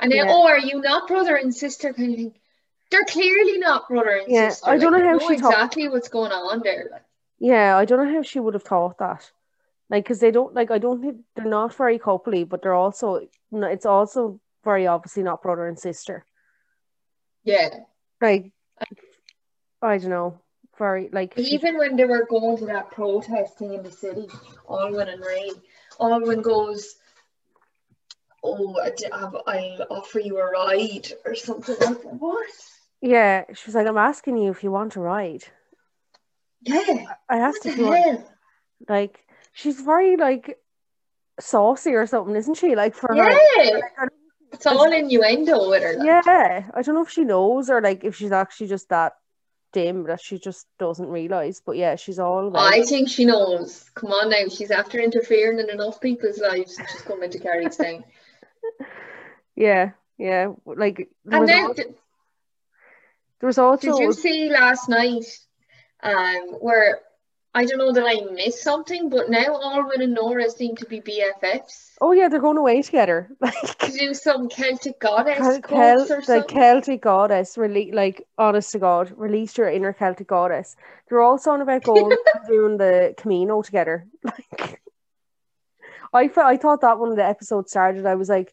And 0.00 0.10
then, 0.10 0.18
Yeah. 0.18 0.26
oh, 0.28 0.46
are 0.46 0.58
you 0.58 0.80
not 0.80 1.08
brother 1.08 1.36
and 1.36 1.54
sister 1.54 1.92
kind 1.92 2.12
of 2.12 2.16
thing? 2.16 2.34
They're 2.90 3.04
clearly 3.04 3.58
not 3.58 3.86
brother 3.88 4.16
and 4.16 4.32
Yeah, 4.32 4.48
sister. 4.48 4.70
I 4.70 4.78
don't 4.78 4.92
Like, 4.92 5.02
know 5.02 5.10
how 5.10 5.28
she 5.28 5.34
exactly 5.34 5.88
what's 5.88 6.08
going 6.08 6.32
on 6.32 6.62
there. 6.64 6.88
Like, 6.90 7.04
yeah, 7.38 7.76
I 7.76 7.84
don't 7.84 8.04
know 8.04 8.14
how 8.14 8.22
she 8.22 8.40
would 8.40 8.54
have 8.54 8.62
thought 8.62 8.98
that. 8.98 9.30
Like, 9.90 10.04
because 10.04 10.20
they 10.20 10.30
don't 10.30 10.54
like, 10.54 10.70
I 10.70 10.78
don't 10.78 11.02
think 11.02 11.16
they're 11.34 11.44
not 11.44 11.74
very 11.74 11.98
coupley, 11.98 12.48
but 12.48 12.62
they're 12.62 12.74
also, 12.74 13.26
it's 13.52 13.84
also 13.86 14.40
very 14.64 14.86
obviously 14.86 15.22
not 15.24 15.42
brother 15.42 15.66
and 15.66 15.78
sister. 15.78 16.24
yeah. 17.44 17.70
Like, 18.22 18.52
I 19.82 19.98
don't 19.98 20.10
know, 20.10 20.40
very 20.78 21.08
like 21.12 21.36
Even 21.38 21.76
when 21.78 21.96
they 21.96 22.04
were 22.04 22.26
going 22.26 22.58
to 22.58 22.66
that 22.66 22.90
protesting 22.90 23.72
in 23.74 23.82
the 23.82 23.90
city, 23.90 24.28
Alwyn 24.68 25.08
and 25.08 25.22
Ray, 25.24 25.50
Alwyn 25.98 26.42
goes, 26.42 26.96
"Oh, 28.44 28.78
I 28.78 28.90
d- 28.90 29.06
have- 29.10 29.36
I'll 29.46 29.86
offer 29.90 30.20
you 30.20 30.38
a 30.38 30.50
ride 30.50 31.08
or 31.24 31.34
something 31.34 31.76
like 31.80 32.02
that." 32.02 32.14
What? 32.20 32.46
yeah, 33.00 33.44
she 33.54 33.66
was 33.66 33.74
like, 33.74 33.86
I'm 33.86 33.96
asking 33.96 34.36
you 34.36 34.50
if 34.50 34.62
you 34.62 34.70
want 34.70 34.92
to 34.92 35.00
ride. 35.00 35.44
Yeah. 36.60 37.06
I 37.28 37.38
asked 37.38 37.64
if 37.64 37.78
you 37.78 37.86
want, 37.86 38.26
like, 38.86 39.24
she's 39.52 39.80
very 39.80 40.16
like 40.16 40.58
saucy 41.38 41.92
or 41.94 42.06
something, 42.06 42.36
isn't 42.36 42.54
she? 42.56 42.74
Like 42.76 42.94
for 42.94 43.08
her. 43.08 43.16
Yeah. 43.16 43.70
Like, 43.98 44.10
It's 44.52 44.66
all 44.66 44.90
innuendo 44.92 45.70
with 45.70 45.82
her. 45.82 45.94
like. 45.96 46.06
Yeah, 46.06 46.68
I 46.74 46.82
don't 46.82 46.94
know 46.94 47.02
if 47.02 47.10
she 47.10 47.24
knows 47.24 47.70
or 47.70 47.80
like 47.80 48.04
if 48.04 48.16
she's 48.16 48.32
actually 48.32 48.66
just 48.68 48.88
that 48.88 49.12
dim 49.72 50.04
that 50.04 50.20
she 50.20 50.38
just 50.38 50.66
doesn't 50.78 51.08
realize. 51.08 51.62
But 51.64 51.76
yeah, 51.76 51.94
she's 51.96 52.18
all 52.18 52.48
about. 52.48 52.72
I 52.74 52.82
think 52.82 53.08
she 53.08 53.24
knows. 53.24 53.88
Come 53.94 54.10
on 54.12 54.30
now, 54.30 54.48
she's 54.48 54.70
after 54.72 54.98
interfering 54.98 55.58
in 55.60 55.70
enough 55.70 56.00
people's 56.00 56.38
lives 56.40 56.76
she's 56.90 57.02
coming 57.02 57.30
to 57.30 57.38
Carrigstown. 57.38 58.04
Yeah, 59.56 59.90
yeah. 60.16 60.52
Like 60.64 61.08
there 61.24 61.38
And 61.38 61.40
was, 61.40 61.48
then, 61.50 61.64
al- 61.64 61.74
d- 61.74 61.82
there 63.40 63.46
was 63.46 63.58
also 63.58 63.98
did 63.98 63.98
you 64.04 64.12
see 64.12 64.48
last 64.48 64.88
night 64.88 65.24
um, 66.02 66.56
where 66.60 67.00
I 67.52 67.64
don't 67.64 67.78
know 67.78 67.92
that 67.92 68.04
I 68.06 68.20
missed 68.32 68.62
something, 68.62 69.08
but 69.08 69.28
now 69.28 69.60
Alwyn 69.60 70.02
and 70.02 70.14
Nora 70.14 70.48
seem 70.48 70.76
to 70.76 70.86
be 70.86 71.00
BFFs. 71.00 71.94
oh 72.00 72.12
yeah, 72.12 72.28
they're 72.28 72.40
going 72.40 72.56
away 72.56 72.80
together. 72.82 73.28
Like 73.40 73.78
To 73.78 73.90
do 73.90 74.14
some 74.14 74.48
Celtic 74.48 75.00
goddess 75.00 75.38
Kel- 75.38 75.60
Kel- 75.62 76.02
or 76.02 76.06
the 76.20 76.22
something. 76.22 76.56
Celtic 76.56 77.02
goddess, 77.02 77.56
rele- 77.56 77.92
like 77.92 78.24
honest 78.38 78.70
to 78.72 78.78
God, 78.78 79.12
release 79.16 79.58
your 79.58 79.68
inner 79.68 79.92
Celtic 79.92 80.28
goddess. 80.28 80.76
They're 81.08 81.20
all 81.20 81.40
on 81.46 81.60
about 81.60 81.82
going 81.82 82.16
doing 82.48 82.76
the 82.76 83.14
Camino 83.16 83.62
together. 83.62 84.06
Like, 84.24 84.80
I 86.12 86.28
felt, 86.28 86.46
I 86.46 86.56
thought 86.56 86.80
that 86.82 86.98
when 86.98 87.14
the 87.14 87.24
episode 87.24 87.68
started, 87.68 88.04
I 88.04 88.16
was 88.16 88.28
like, 88.28 88.52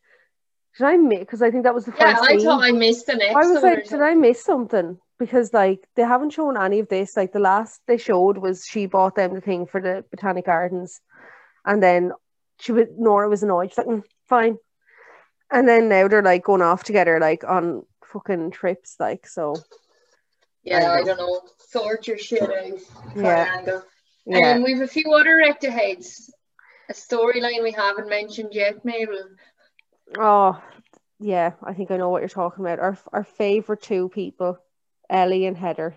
did 0.77 0.86
I 0.86 0.98
miss? 0.98 1.20
Because 1.20 1.42
I 1.42 1.50
think 1.50 1.63
that 1.63 1.74
was 1.74 1.86
the 1.86 1.92
first. 1.92 2.01
yeah, 2.01 2.18
I 2.22 2.38
thought 2.38 2.63
I 2.63 2.72
missed 2.72 3.10
an 3.10 3.20
episode. 3.22 3.39
I 3.39 3.48
was 3.48 3.63
like, 3.63 3.89
did. 3.89 4.01
I 4.01 4.13
miss 4.13 4.44
something? 4.44 5.00
Because 5.19 5.53
like 5.53 5.88
they 5.95 6.03
haven't 6.03 6.31
shown 6.31 6.57
any 6.57 6.79
of 6.79 6.89
this. 6.89 7.17
Like 7.17 7.33
the 7.33 7.39
last 7.39 7.81
they 7.88 7.97
showed 7.97 8.38
was 8.38 8.63
she 8.65 8.86
bought 8.86 9.15
them 9.15 9.33
the 9.33 9.41
thing 9.41 9.65
for 9.65 9.81
the 9.81 10.03
Botanic 10.12 10.45
Gardens, 10.45 11.01
and 11.65 11.81
then 11.81 12.12
she 12.59 12.71
was 12.71 12.88
Nora 12.97 13.27
was 13.29 13.41
annoyed. 13.43 13.71
She's 13.71 13.77
like, 13.79 13.88
"Mm, 13.88 14.03
fine. 14.29 14.57
And 15.50 15.67
then 15.67 15.89
now 15.89 16.07
they're 16.07 16.21
like 16.21 16.43
going 16.43 16.62
off 16.62 16.83
together, 16.83 17.19
like 17.19 17.43
on 17.43 17.83
fucking 18.05 18.51
trips, 18.51 18.95
like 19.00 19.25
so. 19.27 19.55
Yeah, 20.63 20.91
I 20.91 21.03
don't 21.03 21.17
know. 21.17 21.41
Sort 21.69 22.07
your 22.07 22.17
shit 22.17 22.41
out. 22.43 22.79
Yeah. 23.15 23.45
Triangle. 23.45 23.83
Yeah, 24.25 24.55
And 24.55 24.63
we've 24.63 24.81
a 24.81 24.88
few 24.88 25.13
other 25.13 25.38
rector 25.38 25.71
heads. 25.71 26.29
A 26.89 26.93
storyline 26.93 27.63
we 27.63 27.71
haven't 27.71 28.09
mentioned 28.09 28.50
yet, 28.51 28.83
Mabel. 28.83 29.24
oh, 30.17 30.62
yeah. 31.19 31.51
I 31.63 31.74
think 31.74 31.91
I 31.91 31.97
know 31.97 32.09
what 32.09 32.21
you're 32.21 32.29
talking 32.29 32.65
about. 32.65 32.79
Our 32.79 32.97
our 33.13 33.24
favorite 33.24 33.81
two 33.81 34.09
people, 34.09 34.57
Ellie 35.09 35.45
and 35.45 35.57
Heather. 35.57 35.95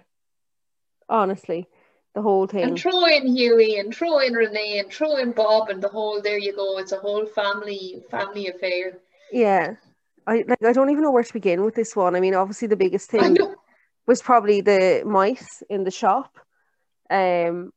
Honestly, 1.08 1.68
the 2.14 2.22
whole 2.22 2.46
thing. 2.46 2.64
And 2.64 2.78
throw 2.78 3.06
in 3.06 3.26
Huey 3.26 3.78
and 3.78 3.94
throw 3.94 4.18
in 4.18 4.34
Renee 4.34 4.78
and 4.78 4.92
throw 4.92 5.16
in 5.16 5.32
Bob 5.32 5.68
and 5.68 5.82
the 5.82 5.88
whole 5.88 6.20
there 6.20 6.38
you 6.38 6.54
go. 6.54 6.78
It's 6.78 6.92
a 6.92 6.98
whole 6.98 7.26
family 7.26 8.02
family 8.10 8.48
affair. 8.48 8.98
Yeah. 9.32 9.74
I 10.26 10.44
like 10.46 10.64
I 10.64 10.72
don't 10.72 10.90
even 10.90 11.02
know 11.02 11.10
where 11.10 11.22
to 11.22 11.32
begin 11.32 11.64
with 11.64 11.74
this 11.74 11.94
one. 11.94 12.16
I 12.16 12.20
mean, 12.20 12.34
obviously 12.34 12.68
the 12.68 12.76
biggest 12.76 13.10
thing 13.10 13.36
was 14.06 14.22
probably 14.22 14.60
the 14.60 15.02
mice 15.06 15.62
in 15.68 15.84
the 15.84 15.90
shop. 15.90 16.38
Um 17.10 17.72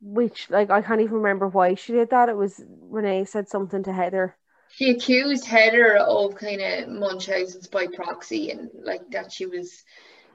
which 0.00 0.48
like 0.50 0.70
I 0.70 0.82
can't 0.82 1.00
even 1.00 1.16
remember 1.16 1.48
why 1.48 1.74
she 1.74 1.92
did 1.92 2.10
that. 2.10 2.28
It 2.28 2.36
was 2.36 2.62
Renee 2.82 3.24
said 3.24 3.48
something 3.48 3.82
to 3.84 3.92
Heather. 3.92 4.36
She 4.70 4.90
accused 4.90 5.46
Heather 5.46 5.96
of 5.96 6.34
kind 6.34 6.60
of 6.60 6.88
Munchausen's 6.88 7.66
by 7.66 7.86
proxy 7.86 8.50
and 8.50 8.68
like 8.84 9.10
that 9.10 9.32
she 9.32 9.46
was 9.46 9.84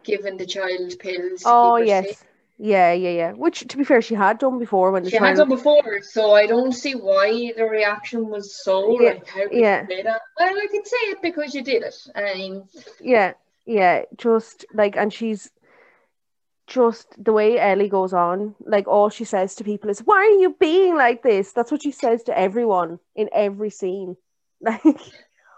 giving 0.03 0.37
the 0.37 0.45
child 0.45 0.97
pills. 0.99 1.43
Oh 1.45 1.77
yes. 1.77 2.05
safe. 2.05 2.23
Yeah, 2.57 2.93
yeah, 2.93 3.09
yeah. 3.09 3.31
Which 3.33 3.67
to 3.67 3.77
be 3.77 3.83
fair, 3.83 4.01
she 4.01 4.15
had 4.15 4.37
done 4.37 4.59
before 4.59 4.91
when 4.91 5.03
the 5.03 5.09
She 5.09 5.17
had 5.17 5.35
done 5.35 5.49
before, 5.49 6.01
so 6.01 6.33
I 6.33 6.45
don't 6.45 6.71
see 6.71 6.93
why 6.93 7.51
the 7.57 7.65
reaction 7.65 8.29
was 8.29 8.55
so 8.63 8.99
Yeah, 8.99 9.09
like 9.09 9.27
how 9.27 9.45
yeah. 9.51 9.85
Well, 9.89 10.19
I 10.39 10.67
can 10.71 10.85
say 10.85 10.97
it 11.11 11.21
because 11.21 11.53
you 11.55 11.63
did 11.63 11.83
it. 11.83 11.95
I 12.15 12.35
mean, 12.35 12.63
Yeah, 13.01 13.33
yeah, 13.65 14.03
just 14.17 14.65
like, 14.73 14.95
and 14.95 15.11
she's 15.11 15.49
just 16.67 17.07
the 17.21 17.33
way 17.33 17.59
Ellie 17.59 17.89
goes 17.89 18.13
on, 18.13 18.55
like, 18.65 18.87
all 18.87 19.09
she 19.09 19.25
says 19.25 19.55
to 19.55 19.63
people 19.63 19.89
is, 19.89 19.99
Why 19.99 20.17
are 20.17 20.39
you 20.39 20.55
being 20.59 20.95
like 20.95 21.23
this? 21.23 21.51
That's 21.53 21.71
what 21.71 21.83
she 21.83 21.91
says 21.91 22.23
to 22.23 22.37
everyone 22.37 22.99
in 23.15 23.29
every 23.33 23.69
scene. 23.69 24.15
Like, 24.61 24.81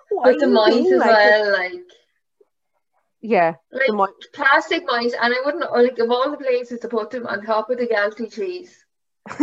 why 0.09 0.31
with 0.31 0.39
the 0.39 0.47
mice 0.47 0.91
as 0.91 0.99
like 0.99 1.23
this?" 1.23 1.41
well, 1.41 1.51
like 1.51 1.83
Yeah, 3.27 3.55
like 3.71 4.11
plastic 4.33 4.83
mice, 4.85 5.15
and 5.19 5.33
I 5.33 5.37
wouldn't 5.43 5.71
like 5.71 5.97
of 5.97 6.11
all 6.11 6.29
the 6.29 6.37
places 6.37 6.79
to 6.81 6.87
put 6.87 7.09
them 7.09 7.25
on 7.25 7.41
top 7.43 7.71
of 7.71 7.79
the 7.79 7.87
Galty 7.87 8.27
trees. 8.29 8.85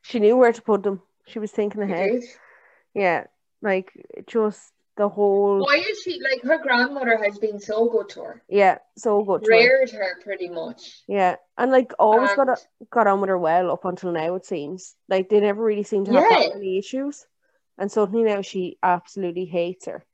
she 0.00 0.20
knew 0.20 0.36
where 0.38 0.52
to 0.54 0.62
put 0.62 0.82
them. 0.82 1.02
She 1.26 1.38
was 1.38 1.50
thinking 1.50 1.82
ahead. 1.82 2.22
Yeah, 2.94 3.24
like, 3.60 3.92
just 4.26 4.72
the 4.96 5.08
whole, 5.08 5.58
Why 5.66 5.84
is 5.86 6.00
she 6.02 6.18
like 6.22 6.40
her 6.44 6.62
grandmother 6.62 7.18
has 7.22 7.38
been 7.38 7.58
so 7.60 7.90
good 7.90 8.08
to 8.10 8.22
her, 8.22 8.42
yeah, 8.48 8.78
so 8.96 9.22
good. 9.22 9.44
to 9.44 9.50
her. 9.50 9.56
reared 9.58 9.90
her 9.90 10.20
pretty 10.22 10.48
much. 10.48 11.02
Yeah, 11.06 11.36
and 11.58 11.70
like 11.70 11.92
always 11.98 12.32
got 12.34 12.48
And- 12.48 12.58
got 12.90 13.06
on 13.06 13.20
with 13.20 13.28
her 13.28 13.38
well 13.38 13.70
up 13.70 13.84
until 13.84 14.12
now. 14.12 14.34
It 14.36 14.46
seems 14.46 14.94
like 15.10 15.28
they 15.28 15.40
never 15.40 15.62
really 15.62 15.82
seemed 15.82 16.06
to 16.06 16.12
have 16.12 16.22
that 16.30 16.42
Yeah. 16.48 16.54
many 16.54 16.78
issues, 16.78 17.26
and 17.76 17.92
suddenly 17.92 18.22
now 18.24 18.40
she 18.40 18.78
absolutely 18.82 19.44
hates 19.44 19.84
her. 19.86 20.04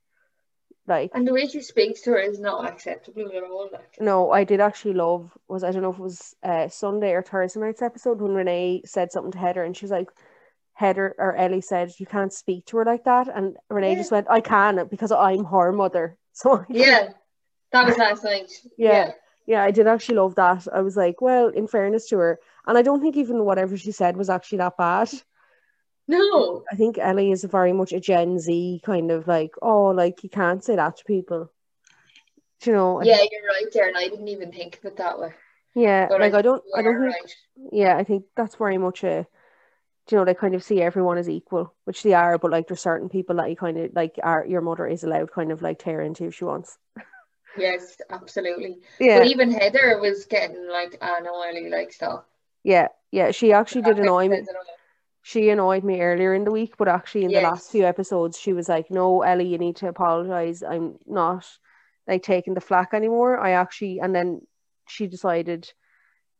Like, 0.90 1.12
And 1.14 1.26
the 1.26 1.32
way 1.32 1.47
she 1.47 1.62
speaks 1.62 2.00
to 2.02 2.11
her 2.11 2.18
is 2.18 2.40
not 2.40 2.68
acceptable 2.68 3.30
at 3.35 3.44
all. 3.44 3.68
Like 3.73 3.97
no, 4.00 4.32
I 4.32 4.42
did 4.44 4.61
actually 4.61 4.94
love 4.94 5.30
was 5.49 5.62
I 5.64 5.70
don't 5.70 5.82
know 5.82 5.92
if 5.92 5.99
it 5.99 6.02
was 6.02 6.35
uh, 6.42 6.68
Sunday 6.68 7.12
or 7.12 7.23
Thursday 7.23 7.61
night's 7.61 7.80
episode 7.80 8.20
when 8.20 8.35
Renee 8.35 8.82
said 8.85 9.12
something 9.12 9.32
to 9.32 9.38
Heather 9.38 9.62
and 9.62 9.76
she's 9.76 9.92
like, 9.92 10.09
Heather 10.75 11.14
or 11.16 11.37
Ellie 11.37 11.61
said 11.61 11.92
you 11.99 12.06
can't 12.06 12.32
speak 12.32 12.66
to 12.66 12.78
her 12.78 12.85
like 12.85 13.04
that, 13.04 13.28
and 13.35 13.56
Renee 13.70 13.92
Yeah. 13.92 13.99
just 13.99 14.11
went, 14.11 14.26
I 14.28 14.40
can 14.40 14.88
because 14.90 15.12
I'm 15.12 15.44
her 15.44 15.73
mother. 15.73 16.16
So 16.32 16.64
yeah, 16.70 17.11
that 17.73 17.87
was 17.87 17.99
last 17.99 18.25
night. 18.25 18.50
Yeah. 18.76 19.12
Yeah, 19.47 19.62
I 19.64 19.73
did 19.73 19.87
actually 19.88 20.16
love 20.16 20.37
that. 20.37 20.66
I 20.73 20.80
was 20.80 20.97
like, 20.97 21.20
well, 21.20 21.49
in 21.49 21.66
fairness 21.66 22.09
to 22.09 22.18
her, 22.18 22.38
and 22.66 22.78
I 22.78 22.82
don't 22.82 23.00
think 23.02 23.16
even 23.16 23.44
whatever 23.44 23.76
she 23.76 23.92
said 23.92 24.16
was 24.16 24.30
actually 24.30 24.59
that 24.59 24.76
bad. 24.76 25.11
No. 26.10 26.64
I 26.72 26.76
think 26.76 26.98
Ellie 26.98 27.30
is 27.30 27.44
very 27.44 27.72
much 27.72 27.92
a 27.92 28.00
Gen 28.00 28.38
Z 28.38 28.80
kind 28.84 29.10
of 29.10 29.28
like, 29.28 29.52
oh, 29.62 29.86
like 29.86 30.24
you 30.24 30.28
can't 30.28 30.62
say 30.64 30.76
that 30.76 30.96
to 30.96 31.04
people. 31.04 31.50
Do 32.60 32.70
you 32.70 32.76
know? 32.76 33.02
Yeah, 33.02 33.18
you're 33.30 33.46
right 33.48 33.72
there, 33.72 33.88
and 33.88 33.96
I 33.96 34.08
didn't 34.08 34.28
even 34.28 34.50
think 34.52 34.78
of 34.78 34.84
it 34.86 34.96
that 34.96 35.18
way. 35.18 35.32
Yeah, 35.74 36.08
But 36.08 36.20
like 36.20 36.34
I 36.34 36.42
don't, 36.42 36.62
I 36.76 36.82
don't 36.82 37.00
think, 37.00 37.14
right. 37.14 37.34
yeah, 37.72 37.96
I 37.96 38.02
think 38.02 38.24
that's 38.36 38.56
very 38.56 38.76
much 38.76 39.04
a, 39.04 39.24
do 40.08 40.16
you 40.16 40.18
know, 40.18 40.24
they 40.24 40.34
kind 40.34 40.56
of 40.56 40.64
see 40.64 40.82
everyone 40.82 41.16
as 41.16 41.28
equal, 41.28 41.72
which 41.84 42.02
they 42.02 42.12
are, 42.12 42.38
but 42.38 42.50
like 42.50 42.66
there's 42.66 42.80
certain 42.80 43.08
people 43.08 43.36
that 43.36 43.48
you 43.48 43.54
kind 43.56 43.78
of 43.78 43.92
like 43.94 44.18
are 44.22 44.44
your 44.44 44.62
mother 44.62 44.86
is 44.88 45.04
allowed 45.04 45.30
kind 45.30 45.52
of 45.52 45.62
like 45.62 45.78
tear 45.78 46.00
into 46.00 46.26
if 46.26 46.34
she 46.34 46.44
wants. 46.44 46.76
Yes, 47.56 47.96
absolutely. 48.10 48.78
Yeah, 48.98 49.18
But 49.18 49.28
even 49.28 49.50
Heather 49.52 49.98
was 50.00 50.24
getting 50.24 50.68
like, 50.68 50.98
Ellie, 51.00 51.70
like 51.70 51.92
stop. 51.92 52.28
yeah, 52.64 52.88
yeah. 53.12 53.30
She 53.30 53.52
actually 53.52 53.82
did 53.82 53.98
annoy 53.98 54.28
me. 54.28 54.42
Says 55.22 55.36
it 55.36 55.40
all. 55.40 55.44
She 55.44 55.50
annoyed 55.50 55.84
me 55.84 56.00
earlier 56.00 56.34
in 56.34 56.44
the 56.44 56.50
week, 56.50 56.76
but 56.76 56.88
actually 56.88 57.24
in 57.24 57.32
the 57.32 57.40
last 57.50 57.70
few 57.70 57.84
episodes, 57.84 58.38
she 58.38 58.52
was 58.52 58.68
like, 58.68 58.90
"No, 58.90 59.22
Ellie, 59.22 59.48
you 59.48 59.58
need 59.58 59.76
to 59.76 59.88
apologize. 59.88 60.62
I'm 60.62 60.98
not 61.06 61.46
like 62.06 62.22
taking 62.22 62.54
the 62.54 62.60
flack 62.60 62.94
anymore. 62.94 63.38
I 63.38 63.52
actually," 63.52 64.00
and 64.00 64.14
then 64.14 64.46
she 64.88 65.06
decided 65.06 65.72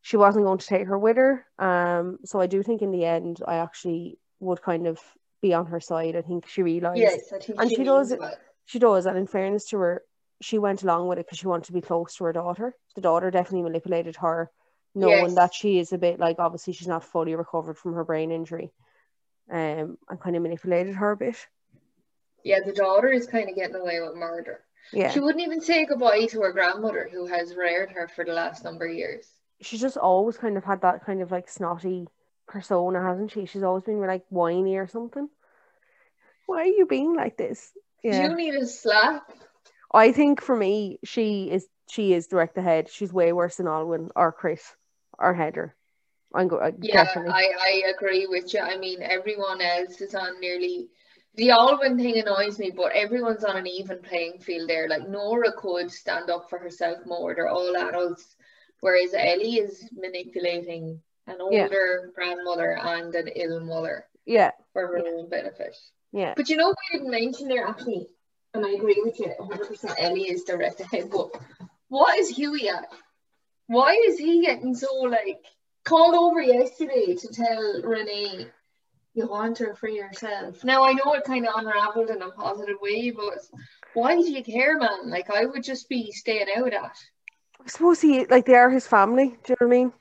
she 0.03 0.17
wasn't 0.17 0.45
going 0.45 0.59
to 0.59 0.67
take 0.67 0.87
her 0.87 0.99
with 0.99 1.17
her. 1.17 1.47
Um, 1.59 2.19
so 2.25 2.41
I 2.41 2.47
do 2.47 2.63
think 2.63 2.83
in 2.83 2.91
the 2.91 3.05
end, 3.05 3.41
I 3.47 3.57
actually 3.57 4.19
would 4.41 4.63
kind 4.63 4.87
of 4.87 4.99
be 5.43 5.55
on 5.55 5.67
her 5.67 5.81
side. 5.81 6.17
I 6.17 6.23
think 6.23 6.47
she 6.49 6.63
realized 6.63 7.01
Yes, 7.01 7.33
And 7.59 7.71
she 7.71 7.77
she 7.77 7.85
does 7.85 8.13
it- 8.13 8.21
she 8.65 8.79
does, 8.79 9.07
and 9.07 9.19
in 9.19 9.27
fairness 9.27 9.67
to 9.69 9.79
her, 9.79 10.03
she 10.41 10.59
went 10.59 10.83
along 10.83 11.09
with 11.09 11.19
it 11.19 11.27
because 11.27 11.39
she 11.39 11.47
wanted 11.49 11.67
to 11.67 11.73
be 11.73 11.81
close 11.81 12.15
to 12.17 12.25
her 12.25 12.33
daughter. 12.33 12.75
The 12.95 13.01
daughter 13.01 13.31
definitely 13.31 13.63
manipulated 13.63 14.17
her, 14.17 14.51
knowing 14.95 15.27
Yes. 15.27 15.35
that 15.37 15.55
she 15.55 15.79
is 15.79 15.93
a 15.93 15.99
bit 15.99 16.19
like 16.19 16.39
obviously 16.39 16.73
she's 16.73 16.89
not 16.89 17.05
fully 17.05 17.35
recovered 17.35 17.79
from 17.79 17.95
her 17.95 18.05
brain 18.05 18.31
injury, 18.31 18.73
um, 19.51 19.97
and 20.09 20.21
kind 20.21 20.37
of 20.37 20.43
manipulated 20.43 20.95
her 20.97 21.13
a 21.13 21.17
bit. 21.17 21.37
Yeah, 22.45 22.61
the 22.65 22.73
daughter 22.73 23.09
is 23.09 23.27
kind 23.27 23.49
of 23.49 23.55
getting 23.57 23.77
away 23.77 24.01
with 24.01 24.15
murder. 24.17 24.61
Yeah, 24.93 25.11
She 25.11 25.21
wouldn't 25.21 25.45
even 25.45 25.61
say 25.61 25.85
goodbye 25.85 26.27
to 26.27 26.41
her 26.41 26.53
grandmother, 26.53 27.09
who 27.13 27.27
has 27.27 27.55
reared 27.55 27.93
her 27.93 28.09
for 28.09 28.25
the 28.25 28.33
last 28.33 28.65
number 28.65 28.87
of 28.87 28.95
years. 28.95 29.27
she's 29.61 29.81
just 29.81 29.99
always 29.99 30.39
kind 30.39 30.57
of 30.57 30.65
had 30.65 30.81
that 30.81 31.05
kind 31.05 31.21
of 31.21 31.31
like 31.31 31.49
snotty 31.49 32.09
persona, 32.49 33.01
hasn't 33.03 33.31
she? 33.31 33.45
She's 33.45 33.63
always 33.63 33.85
been 33.85 34.01
like 34.01 34.25
whiny 34.31 34.77
or 34.77 34.89
something. 34.89 35.29
Why 36.47 36.63
are 36.63 36.67
you 36.67 36.87
being 36.87 37.15
like 37.15 37.37
this? 37.37 37.71
Yeah. 38.03 38.29
You 38.29 38.35
need 38.35 38.55
a 38.55 38.67
slap. 38.67 39.31
I 39.93 40.13
think 40.13 40.41
for 40.41 40.57
me, 40.57 40.99
she 41.05 41.51
is 41.51 41.69
she 41.91 42.15
is 42.15 42.27
direct 42.29 42.57
ahead. 42.57 42.89
She's 42.91 43.13
way 43.13 43.33
worse 43.33 43.57
than 43.57 43.67
Alwyn 43.69 44.11
or 44.17 44.33
Chris 44.33 44.63
or 45.21 45.35
Heather. 45.35 45.75
I'm 46.35 46.49
go 46.49 46.57
uh, 46.57 46.71
Yeah, 46.81 47.05
definitely. 47.05 47.33
I, 47.33 47.53
I 47.87 47.91
agree 47.95 48.27
with 48.27 48.53
you. 48.55 48.61
I 48.61 48.77
mean, 48.79 49.03
everyone 49.03 49.61
else 49.61 50.01
is 50.01 50.15
on 50.15 50.41
nearly 50.41 50.89
the 51.35 51.51
Alwyn 51.51 51.97
thing 51.97 52.19
annoys 52.19 52.59
me, 52.59 52.71
but 52.71 52.93
everyone's 52.93 53.45
on 53.45 53.57
an 53.57 53.67
even 53.67 54.01
playing 54.03 54.39
field 54.41 54.69
there. 54.69 54.89
Like 54.89 55.09
Nora 55.09 55.53
could 55.53 55.91
stand 55.91 56.31
up 56.31 56.49
for 56.51 56.59
herself 56.59 56.99
more. 57.07 57.35
They're 57.35 57.49
all 57.49 57.77
adults, 57.77 58.37
whereas 58.81 59.15
Ellie 59.15 59.57
is 59.59 59.89
manipulating 59.93 61.01
an 61.27 61.37
Yeah. 61.51 61.65
older 61.65 62.11
grandmother 62.15 62.77
and 62.77 63.15
an 63.15 63.29
ill 63.29 63.61
mother 63.61 64.07
yeah, 64.25 64.53
for 64.73 64.87
her 64.89 64.99
Yeah. 64.99 65.11
own 65.13 65.29
benefit. 65.29 65.77
yeah, 66.13 66.35
But 66.37 66.49
you 66.49 66.57
know, 66.57 66.69
we 66.71 66.99
didn't 66.99 67.11
mention 67.11 67.49
there 67.49 67.67
actually, 67.67 68.09
and 68.55 68.65
I 68.67 68.71
agree 68.71 69.01
with 69.05 69.19
you 69.21 69.33
100%. 69.39 69.95
Ellie 69.99 70.31
is 70.31 70.45
direct 70.45 70.81
ahead, 70.81 71.11
but 71.13 71.31
what 71.89 72.19
is 72.19 72.29
Huey 72.29 72.69
at? 72.69 72.89
Why 73.71 73.93
is 74.05 74.19
he 74.19 74.45
getting 74.45 74.75
so 74.75 74.93
like 75.03 75.45
called 75.85 76.17
over 76.17 76.43
yesterday 76.43 77.15
to 77.15 77.29
tell 77.29 77.83
Renee 77.85 78.49
you 79.15 79.29
want 79.29 79.59
her 79.59 79.77
for 79.77 79.89
yourself? 79.89 80.65
Now 80.65 80.83
I 80.83 80.93
know 80.93 81.13
it 81.15 81.23
kind 81.23 81.47
of 81.47 81.55
unraveled 81.57 82.11
in 82.11 82.21
a 82.21 82.33
positive 82.33 82.79
way, 82.83 83.13
but 83.13 83.39
why 83.95 84.17
do 84.17 84.29
you 84.29 84.43
care, 84.43 84.77
man? 84.77 85.09
Like 85.09 85.31
I 85.31 85.45
would 85.45 85.63
just 85.63 85.89
be 85.89 86.11
staying 86.11 86.49
out 86.57 86.73
that. 86.73 86.97
I 87.65 87.69
suppose 87.69 88.01
he 88.01 88.27
like 88.27 88.45
they 88.45 88.57
are 88.57 88.71
his 88.71 88.89
family. 88.89 89.39
Do 89.45 89.53
you 89.53 89.57
know 89.61 89.67
what 89.69 89.77
I 89.77 89.79
mean? 89.79 89.93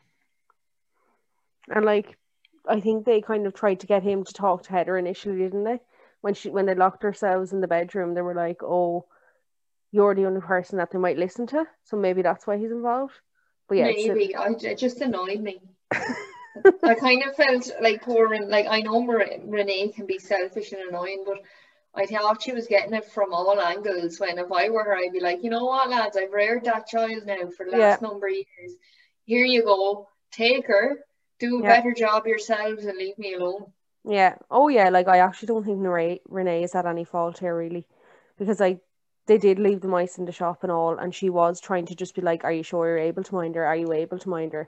And 1.69 1.85
like, 1.85 2.17
I 2.67 2.79
think 2.79 3.05
they 3.05 3.21
kind 3.21 3.45
of 3.45 3.53
tried 3.53 3.81
to 3.81 3.87
get 3.87 4.01
him 4.01 4.23
to 4.23 4.33
talk 4.33 4.63
to 4.63 4.71
Heather 4.71 4.97
initially, 4.97 5.37
didn't 5.37 5.65
they? 5.65 5.79
When 6.21 6.33
she 6.33 6.49
when 6.49 6.65
they 6.65 6.73
locked 6.73 7.01
themselves 7.01 7.53
in 7.53 7.61
the 7.61 7.67
bedroom, 7.67 8.15
they 8.15 8.23
were 8.23 8.33
like, 8.33 8.63
"Oh, 8.63 9.05
you're 9.91 10.15
the 10.15 10.25
only 10.25 10.41
person 10.41 10.79
that 10.79 10.89
they 10.89 10.97
might 10.97 11.19
listen 11.19 11.45
to." 11.47 11.67
So 11.83 11.97
maybe 11.97 12.23
that's 12.23 12.47
why 12.47 12.57
he's 12.57 12.71
involved. 12.71 13.13
But 13.69 13.77
yeah, 13.77 13.85
a- 13.85 14.07
Maybe 14.07 14.35
I 14.35 14.49
it 14.61 14.77
just 14.77 14.99
annoyed 15.01 15.39
me. 15.39 15.61
I 16.83 16.95
kind 16.95 17.23
of 17.23 17.35
felt 17.35 17.71
like 17.81 18.01
poor 18.01 18.37
like 18.45 18.65
I 18.67 18.81
know 18.81 19.05
Renee 19.05 19.89
can 19.89 20.05
be 20.05 20.17
selfish 20.17 20.71
and 20.73 20.81
annoying, 20.89 21.23
but 21.25 21.37
I 21.95 22.05
thought 22.05 22.41
she 22.41 22.51
was 22.51 22.67
getting 22.67 22.93
it 22.93 23.05
from 23.05 23.33
all 23.33 23.59
angles. 23.61 24.19
When 24.19 24.37
if 24.37 24.51
I 24.51 24.69
were 24.69 24.83
her, 24.83 24.95
I'd 24.95 25.13
be 25.13 25.19
like, 25.21 25.43
you 25.43 25.49
know 25.49 25.65
what, 25.65 25.89
lads, 25.89 26.17
I've 26.17 26.33
reared 26.33 26.65
that 26.65 26.87
child 26.87 27.25
now 27.25 27.47
for 27.55 27.65
the 27.65 27.77
last 27.77 28.01
number 28.01 28.27
of 28.27 28.33
years. 28.33 28.75
Here 29.25 29.45
you 29.45 29.63
go, 29.63 30.07
take 30.31 30.67
her, 30.67 30.99
do 31.39 31.59
a 31.59 31.63
Yeah. 31.63 31.77
better 31.77 31.93
job 31.93 32.27
yourselves, 32.27 32.85
and 32.85 32.97
leave 32.97 33.17
me 33.17 33.35
alone. 33.35 33.71
Yeah. 34.03 34.35
Oh 34.49 34.67
yeah, 34.67 34.89
like 34.89 35.07
I 35.07 35.19
actually 35.19 35.47
don't 35.47 35.63
think 35.63 35.77
Renee, 35.81 36.21
Renee 36.27 36.63
is 36.63 36.75
at 36.75 36.85
any 36.85 37.03
fault 37.05 37.37
here 37.39 37.55
really. 37.55 37.85
Because 38.37 38.59
like 38.59 38.79
they 39.29 39.37
did 39.37 39.59
leave 39.59 39.79
the 39.79 39.87
mice 39.87 40.17
in 40.17 40.25
the 40.25 40.33
shop 40.33 40.63
and 40.63 40.71
all, 40.71 40.97
and 40.97 41.15
she 41.15 41.29
was 41.29 41.61
trying 41.61 41.85
to 41.85 41.95
just 41.95 42.15
be 42.15 42.21
like, 42.21 42.43
Are 42.43 42.51
you 42.51 42.63
sure 42.63 42.85
you're 42.87 42.97
able 42.97 43.23
to 43.23 43.35
mind 43.35 43.55
her? 43.55 43.63
Are 43.65 43.75
you 43.77 43.93
able 43.93 44.19
to 44.19 44.27
mind 44.29 44.51
her? 44.53 44.67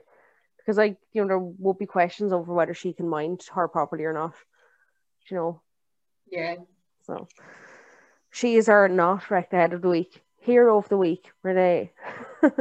Because 0.56 0.78
like, 0.78 0.96
you 1.12 1.20
know, 1.20 1.28
there 1.28 1.38
would 1.38 1.76
be 1.78 1.86
questions 1.86 2.32
over 2.32 2.54
whether 2.54 2.72
she 2.72 2.92
can 2.94 3.08
mind 3.08 3.42
her 3.54 3.68
properly 3.68 4.04
or 4.04 4.12
not. 4.14 4.34
You 5.30 5.36
know. 5.36 5.60
Yeah. 6.30 6.56
So 7.06 7.28
she 8.30 8.54
is 8.56 8.68
our 8.68 8.88
not 8.88 9.30
wrecked 9.30 9.52
ahead 9.52 9.72
of 9.74 9.82
the 9.82 9.88
week. 9.90 10.22
Hero 10.40 10.78
of 10.78 10.88
the 10.88 10.96
week, 10.96 11.30
Renee. 11.42 11.92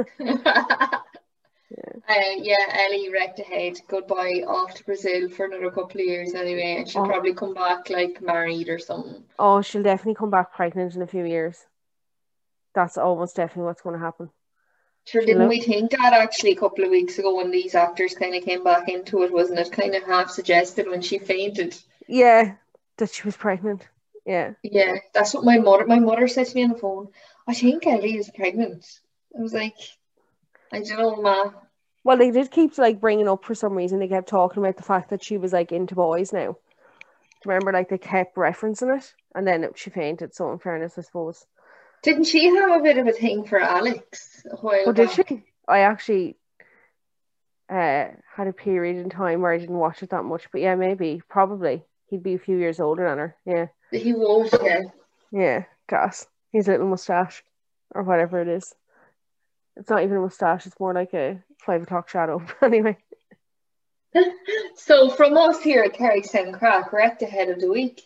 Uh, 2.09 2.35
yeah, 2.37 2.55
Ellie 2.73 3.09
wrecked 3.09 3.39
ahead. 3.39 3.79
Goodbye 3.87 4.43
off 4.45 4.73
to 4.73 4.83
Brazil 4.83 5.29
for 5.29 5.45
another 5.45 5.71
couple 5.71 6.01
of 6.01 6.05
years 6.05 6.33
anyway, 6.33 6.75
and 6.79 6.89
she'll 6.89 7.03
Oh. 7.03 7.07
probably 7.07 7.33
come 7.33 7.53
back 7.53 7.89
like 7.89 8.21
married 8.21 8.67
or 8.67 8.77
something. 8.77 9.23
oh, 9.39 9.61
she'll 9.61 9.81
definitely 9.81 10.15
come 10.15 10.29
back 10.29 10.51
pregnant 10.53 10.95
in 10.95 11.01
a 11.01 11.07
few 11.07 11.23
years. 11.23 11.65
That's 12.73 12.97
almost 12.97 13.35
definitely 13.35 13.65
what's 13.65 13.81
going 13.81 13.97
to 13.97 14.05
happen. 14.05 14.29
Sure, 15.05 15.21
didn't 15.21 15.39
know? 15.39 15.47
we 15.47 15.61
think 15.61 15.91
that 15.91 16.13
actually 16.13 16.51
a 16.51 16.55
couple 16.55 16.83
of 16.83 16.91
weeks 16.91 17.17
ago 17.17 17.35
when 17.35 17.51
these 17.51 17.73
actors 17.73 18.13
kind 18.13 18.35
of 18.35 18.43
came 18.43 18.63
back 18.63 18.87
into 18.87 19.23
it, 19.23 19.33
wasn't 19.33 19.59
it? 19.59 19.71
Kind 19.71 19.95
of 19.95 20.03
half 20.03 20.29
suggested 20.29 20.87
when 20.87 21.01
she 21.01 21.17
fainted. 21.17 21.75
Yeah, 22.07 22.55
that 22.97 23.11
she 23.11 23.23
was 23.23 23.35
pregnant. 23.35 23.87
Yeah. 24.25 24.53
Yeah, 24.61 24.95
that's 25.13 25.33
what 25.33 25.43
my 25.43 25.57
mother 25.57 25.87
my 25.87 25.99
mother 25.99 26.27
said 26.27 26.47
to 26.47 26.55
me 26.55 26.63
on 26.63 26.69
the 26.71 26.77
phone. 26.77 27.07
I 27.47 27.53
think 27.53 27.87
Ellie 27.87 28.17
is 28.17 28.29
pregnant. 28.35 28.85
I 29.37 29.41
was 29.41 29.53
like, 29.53 29.75
I 30.71 30.81
don't 30.81 30.97
know, 30.97 31.15
ma. 31.15 31.51
Well, 32.03 32.17
they 32.17 32.31
did 32.31 32.51
keep 32.51 32.77
like 32.77 33.01
bringing 33.01 33.27
up 33.27 33.43
for 33.43 33.55
some 33.55 33.73
reason. 33.73 33.99
They 33.99 34.07
kept 34.07 34.29
talking 34.29 34.63
about 34.63 34.77
the 34.77 34.83
fact 34.83 35.09
that 35.09 35.23
she 35.23 35.37
was 35.37 35.53
like 35.53 35.71
into 35.71 35.95
boys 35.95 36.31
now. 36.31 36.57
Remember, 37.45 37.71
like 37.71 37.89
they 37.89 37.97
kept 37.97 38.35
referencing 38.35 38.95
it, 38.97 39.13
and 39.33 39.47
then 39.47 39.63
it, 39.63 39.77
she 39.77 39.89
fainted. 39.89 40.35
So, 40.35 40.51
in 40.51 40.59
fairness, 40.59 40.97
I 40.97 41.01
suppose. 41.01 41.45
Didn't 42.03 42.25
she 42.25 42.45
have 42.55 42.71
a 42.79 42.83
bit 42.83 42.97
of 42.97 43.07
a 43.07 43.11
thing 43.11 43.45
for 43.45 43.59
Alex 43.59 44.45
a 44.49 44.55
while 44.55 44.83
Oh, 44.87 44.91
did 44.91 45.11
she? 45.11 45.43
I 45.67 45.79
actually 45.79 46.35
uh 47.69 48.07
had 48.35 48.47
a 48.47 48.53
period 48.53 48.97
in 48.97 49.09
time 49.09 49.41
where 49.41 49.53
I 49.53 49.57
didn't 49.57 49.77
watch 49.77 50.01
it 50.03 50.09
that 50.09 50.23
much, 50.23 50.47
but 50.51 50.61
yeah, 50.61 50.75
maybe, 50.75 51.21
probably. 51.29 51.83
He'd 52.07 52.23
be 52.23 52.33
a 52.33 52.39
few 52.39 52.57
years 52.57 52.79
older 52.79 53.07
than 53.07 53.17
her. 53.19 53.35
Yeah, 53.45 53.67
He 53.97 54.13
was, 54.13 54.53
yeah. 54.61 54.81
yeah, 55.31 55.63
gas. 55.87 56.27
His 56.51 56.67
little 56.67 56.87
mustache, 56.87 57.41
or 57.95 58.03
whatever 58.03 58.41
it 58.41 58.49
is. 58.49 58.73
It's 59.77 59.89
not 59.89 60.03
even 60.03 60.17
a 60.17 60.21
mustache. 60.21 60.65
It's 60.65 60.77
more 60.79 60.93
like 60.93 61.13
a 61.13 61.41
five 61.65 61.83
o'clock 61.83 62.09
shadow. 62.09 62.41
anyway. 62.61 62.97
So 64.75 65.09
from 65.09 65.37
us 65.37 65.61
here 65.61 65.83
at 65.83 65.93
Carrigstown 65.93 66.53
Crack, 66.57 66.91
we're 66.91 66.99
at 66.99 67.19
the 67.19 67.25
head 67.27 67.49
of 67.49 67.59
the 67.61 67.69
week. 67.69 68.01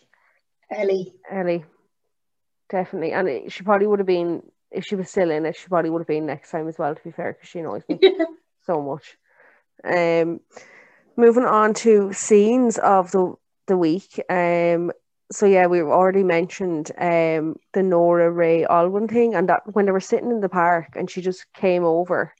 Ellie. 0.70 1.14
Ellie, 1.30 1.64
definitely, 2.68 3.12
and 3.12 3.28
it, 3.28 3.52
she 3.52 3.62
probably 3.62 3.86
would 3.86 4.00
have 4.00 4.06
been 4.06 4.42
if 4.70 4.84
she 4.84 4.96
was 4.96 5.10
still 5.10 5.30
in 5.30 5.46
it. 5.46 5.56
She 5.56 5.68
probably 5.68 5.90
would 5.90 6.00
have 6.00 6.06
been 6.06 6.26
next 6.26 6.50
time 6.50 6.68
as 6.68 6.78
well. 6.78 6.94
To 6.94 7.02
be 7.02 7.10
fair, 7.10 7.32
because 7.32 7.48
she 7.48 7.60
annoys 7.60 7.82
me 7.88 7.98
so 8.66 8.82
much. 8.82 9.16
Um, 9.84 10.40
moving 11.16 11.44
on 11.44 11.74
to 11.74 12.12
scenes 12.12 12.78
of 12.78 13.10
the 13.12 13.34
the 13.66 13.76
week. 13.76 14.20
Um, 14.28 14.92
so 15.32 15.46
yeah, 15.46 15.66
we've 15.66 15.84
already 15.86 16.22
mentioned 16.22 16.92
um 16.98 17.56
the 17.72 17.82
Nora 17.82 18.30
Ray 18.30 18.64
Alwyn 18.64 19.08
thing, 19.08 19.34
and 19.34 19.48
that 19.48 19.62
when 19.72 19.86
they 19.86 19.92
were 19.92 20.00
sitting 20.00 20.30
in 20.30 20.40
the 20.40 20.48
park, 20.48 20.94
and 20.96 21.10
she 21.10 21.22
just 21.22 21.52
came 21.52 21.84
over 21.84 22.32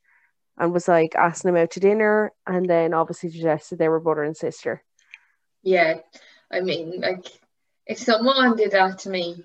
and 0.58 0.72
was 0.72 0.88
like 0.88 1.14
asking 1.14 1.52
them 1.52 1.62
out 1.62 1.70
to 1.72 1.80
dinner, 1.80 2.32
and 2.46 2.68
then 2.68 2.94
obviously 2.94 3.30
suggested 3.30 3.78
they 3.78 3.88
were 3.88 4.00
brother 4.00 4.22
and 4.22 4.36
sister. 4.36 4.82
Yeah, 5.62 5.98
I 6.50 6.60
mean, 6.60 7.00
like, 7.00 7.26
if 7.86 7.98
someone 7.98 8.56
did 8.56 8.70
that 8.70 9.00
to 9.00 9.10
me, 9.10 9.42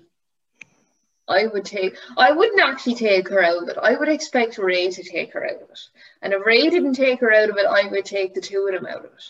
I 1.28 1.46
would 1.46 1.64
take, 1.64 1.96
I 2.16 2.32
wouldn't 2.32 2.60
actually 2.60 2.96
take 2.96 3.28
her 3.28 3.42
out 3.42 3.62
of 3.62 3.68
it. 3.68 3.78
I 3.80 3.94
would 3.94 4.08
expect 4.08 4.58
Ray 4.58 4.90
to 4.90 5.02
take 5.02 5.32
her 5.34 5.44
out 5.44 5.62
of 5.62 5.70
it. 5.70 5.80
And 6.20 6.32
if 6.32 6.44
Ray 6.44 6.68
didn't 6.68 6.94
take 6.94 7.20
her 7.20 7.32
out 7.32 7.48
of 7.48 7.56
it, 7.56 7.66
I 7.66 7.88
would 7.88 8.04
take 8.04 8.34
the 8.34 8.40
two 8.40 8.66
of 8.66 8.74
them 8.74 8.86
out 8.86 9.04
of 9.04 9.12
it. 9.12 9.24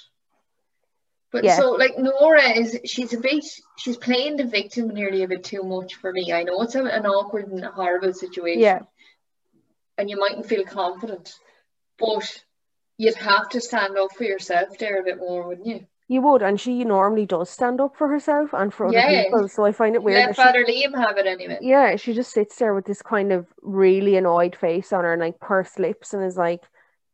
But 1.30 1.44
Yeah. 1.44 1.56
so 1.56 1.70
like 1.72 1.98
Nora 1.98 2.50
is 2.50 2.78
she's 2.84 3.14
a 3.14 3.18
bit 3.18 3.44
she's 3.78 3.96
playing 3.96 4.36
the 4.36 4.44
victim 4.44 4.88
nearly 4.88 5.22
a 5.22 5.28
bit 5.28 5.44
too 5.44 5.62
much 5.62 5.94
for 5.94 6.12
me. 6.12 6.32
I 6.32 6.42
know 6.42 6.60
it's 6.62 6.74
a, 6.74 6.84
an 6.84 7.06
awkward 7.06 7.48
and 7.48 7.64
horrible 7.64 8.12
situation. 8.12 8.60
Yeah. 8.60 8.80
And 9.96 10.10
you 10.10 10.18
mightn't 10.18 10.46
feel 10.46 10.64
confident, 10.64 11.34
but 11.98 12.42
you'd 12.98 13.14
have 13.16 13.48
to 13.50 13.60
stand 13.60 13.96
up 13.96 14.12
for 14.12 14.24
yourself 14.24 14.76
there 14.78 15.00
a 15.00 15.04
bit 15.04 15.18
more, 15.18 15.48
wouldn't 15.48 15.66
you? 15.66 15.86
You 16.08 16.20
would, 16.22 16.42
and 16.42 16.60
she 16.60 16.84
normally 16.84 17.24
does 17.26 17.48
stand 17.48 17.80
up 17.80 17.96
for 17.96 18.08
herself 18.08 18.52
and 18.52 18.72
for 18.74 18.86
other 18.86 18.98
Yeah. 18.98 19.22
people. 19.24 19.48
So 19.48 19.64
I 19.64 19.72
find 19.72 19.94
it 19.94 20.02
weird. 20.02 20.18
Let 20.18 20.26
that 20.28 20.36
she- 20.36 20.42
Father 20.42 20.64
Liam 20.64 20.94
have 20.94 21.16
it 21.16 21.26
anyway. 21.26 21.58
yeah, 21.62 21.96
she 21.96 22.12
just 22.12 22.32
sits 22.32 22.56
there 22.56 22.74
with 22.74 22.84
this 22.84 23.00
kind 23.02 23.32
of 23.32 23.46
really 23.62 24.16
annoyed 24.16 24.54
face 24.56 24.92
on 24.92 25.04
her 25.04 25.12
and 25.12 25.22
like 25.22 25.38
pursed 25.40 25.78
lips 25.78 26.12
and 26.12 26.22
is 26.24 26.36
like 26.36 26.62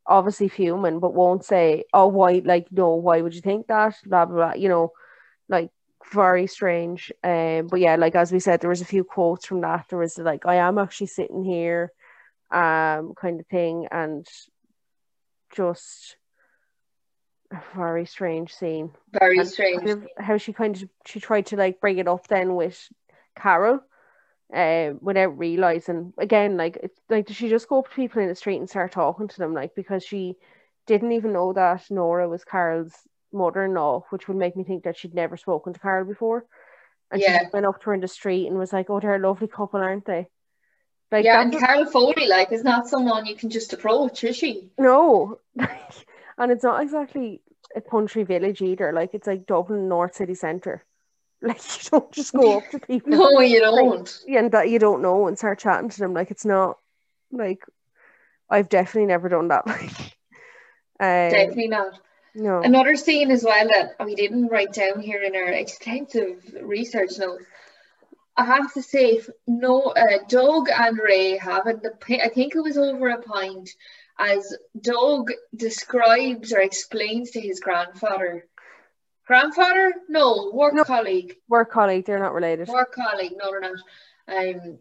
obviously 0.05 0.47
fuming, 0.49 0.99
but 0.99 1.13
won't 1.13 1.45
say, 1.45 1.83
oh, 1.93 2.07
why, 2.07 2.41
like, 2.43 2.67
no, 2.71 2.95
why 2.95 3.21
would 3.21 3.35
you 3.35 3.41
think 3.41 3.67
that? 3.67 3.95
Blah, 4.05 4.25
blah, 4.25 4.35
blah, 4.35 4.53
you 4.53 4.67
know, 4.67 4.91
like 5.47 5.69
very 6.11 6.47
strange. 6.47 7.11
Um, 7.23 7.67
but 7.67 7.79
yeah, 7.79 7.95
like 7.95 8.15
as 8.15 8.31
we 8.31 8.39
said, 8.39 8.59
there 8.59 8.71
was 8.71 8.81
a 8.81 8.85
few 8.85 9.03
quotes 9.03 9.45
from 9.45 9.61
that. 9.61 9.85
There 9.89 9.99
was 9.99 10.17
like, 10.17 10.45
I 10.47 10.55
am 10.55 10.77
actually 10.79 11.07
sitting 11.07 11.43
here, 11.43 11.91
um, 12.51 13.13
kind 13.15 13.39
of 13.39 13.45
thing, 13.47 13.87
and 13.91 14.27
just 15.55 16.15
very 17.75 18.05
strange 18.05 18.53
scene 18.53 18.91
Very 19.11 19.39
and 19.39 19.47
strange. 19.47 19.77
kind 19.77 19.89
of 19.89 20.07
how 20.17 20.37
she 20.37 20.53
kind 20.53 20.75
of 20.75 20.89
she 21.05 21.19
tried 21.19 21.47
to 21.47 21.55
like 21.57 21.81
bring 21.81 21.97
it 21.97 22.07
up 22.07 22.27
then 22.27 22.55
with 22.55 22.77
Carol, 23.35 23.81
um, 24.53 24.99
without 25.01 25.37
realizing 25.37 26.13
again 26.17 26.57
like 26.57 26.77
it's 26.81 26.99
like 27.09 27.25
did 27.27 27.35
she 27.35 27.49
just 27.49 27.67
go 27.67 27.79
up 27.79 27.89
to 27.89 27.95
people 27.95 28.21
in 28.21 28.27
the 28.27 28.35
street 28.35 28.57
and 28.57 28.69
start 28.69 28.91
talking 28.91 29.27
to 29.27 29.37
them 29.37 29.53
like 29.53 29.73
because 29.75 30.03
she 30.03 30.35
didn't 30.87 31.11
even 31.11 31.33
know 31.33 31.53
that 31.53 31.89
Nora 31.89 32.27
was 32.27 32.43
Carol's 32.43 32.93
mother-in-law, 33.31 34.05
which 34.09 34.27
would 34.27 34.37
make 34.37 34.55
me 34.55 34.63
think 34.63 34.83
that 34.83 34.97
she'd 34.97 35.13
never 35.13 35.37
spoken 35.37 35.71
to 35.73 35.79
Carol 35.79 36.05
before, 36.05 36.45
and 37.11 37.21
Yeah. 37.21 37.39
just 37.43 37.53
went 37.53 37.65
up 37.67 37.79
to 37.81 37.85
her 37.87 37.93
in 37.93 38.01
the 38.01 38.07
street 38.07 38.47
and 38.47 38.57
was 38.57 38.73
like, 38.73 38.89
"Oh, 38.89 38.99
they're 38.99 39.15
a 39.15 39.19
lovely 39.19 39.47
couple, 39.47 39.79
aren't 39.81 40.05
they?" 40.05 40.27
Like 41.11 41.25
yeah, 41.25 41.41
and 41.41 41.51
Carol 41.53 41.85
Foley, 41.85 42.27
like, 42.27 42.51
is 42.51 42.63
not 42.63 42.87
someone 42.87 43.25
you 43.25 43.35
can 43.35 43.49
just 43.49 43.73
approach, 43.73 44.23
is 44.23 44.35
she? 44.35 44.71
No, 44.77 45.39
and 46.39 46.51
it's 46.51 46.63
not 46.63 46.81
exactly 46.81 47.41
a 47.75 47.81
country 47.81 48.23
village 48.23 48.61
either. 48.61 48.91
Like 48.93 49.13
it's 49.13 49.27
like 49.27 49.45
Dublin 49.45 49.87
North 49.87 50.15
City 50.15 50.35
Centre. 50.35 50.83
Like 51.41 51.61
you 51.83 51.89
don't 51.89 52.11
just 52.11 52.33
go 52.33 52.57
up 52.57 52.69
to 52.71 52.79
people 52.79 53.11
No, 53.13 53.39
you 53.39 53.61
don't. 53.61 54.19
and 54.27 54.51
that 54.51 54.69
you 54.69 54.77
don't 54.77 55.01
know 55.01 55.27
and 55.27 55.37
start 55.37 55.59
chatting 55.59 55.89
to 55.89 55.97
them. 55.97 56.13
Like 56.13 56.31
it's 56.31 56.43
not 56.43 56.75
like 57.31 57.63
I've 58.49 58.67
definitely 58.67 59.05
never 59.07 59.29
done 59.29 59.47
that. 59.49 59.63
Like, 60.99 61.31
um, 61.31 61.31
Definitely 61.31 61.69
not. 61.69 61.93
no, 62.35 62.61
Another 62.61 62.97
scene 62.97 63.31
as 63.31 63.45
well 63.45 63.65
that 63.73 63.95
we 64.05 64.15
didn't 64.15 64.47
write 64.47 64.73
down 64.73 64.99
here 64.99 65.21
in 65.21 65.33
our 65.33 65.47
extensive 65.47 66.43
research 66.61 67.11
notes. 67.17 67.45
I 68.35 68.43
have 68.43 68.73
to 68.73 68.81
say, 68.81 69.21
no, 69.47 69.81
uh, 69.81 70.17
Doug 70.27 70.67
and 70.69 70.97
Ray 70.99 71.37
having 71.37 71.79
the, 71.79 71.93
I 72.21 72.27
think 72.27 72.53
it 72.55 72.61
was 72.61 72.77
over 72.77 73.07
a 73.09 73.21
pint, 73.21 73.69
as 74.19 74.55
Doug 74.79 75.31
describes 75.55 76.51
or 76.53 76.59
explains 76.59 77.31
to 77.31 77.41
his 77.41 77.59
grandfather. 77.61 78.45
Grandfather? 79.25 79.93
No, 80.09 80.51
work 80.53 80.73
No. 80.73 80.83
colleague. 80.83 81.35
work 81.47 81.71
colleague, 81.71 82.05
they're 82.05 82.19
not 82.19 82.33
related. 82.33 82.67
Work 82.67 82.93
colleague, 82.93 83.33
no, 83.37 83.51
they're 83.51 83.59
not. 83.61 83.79
Um, 84.27 84.79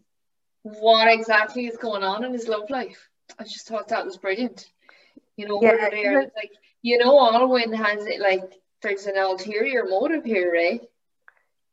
what 0.62 1.08
exactly 1.08 1.66
is 1.66 1.76
going 1.76 2.02
on 2.02 2.24
in 2.24 2.32
his 2.32 2.48
love 2.48 2.68
life? 2.68 3.08
I 3.38 3.44
just 3.44 3.68
thought 3.68 3.88
that 3.88 4.04
was 4.04 4.16
brilliant. 4.16 4.66
You 5.36 5.46
know, 5.46 5.60
Yeah, 5.62 5.72
where 5.76 5.90
they're 5.90 6.12
even- 6.20 6.30
like, 6.34 6.52
you 6.82 6.98
know, 6.98 7.18
Alwyn 7.18 7.72
has 7.72 8.06
it 8.06 8.20
like 8.20 8.52
there's 8.82 9.06
an 9.06 9.16
ulterior 9.18 9.84
motive 9.84 10.24
here, 10.24 10.50
Ray. 10.52 10.88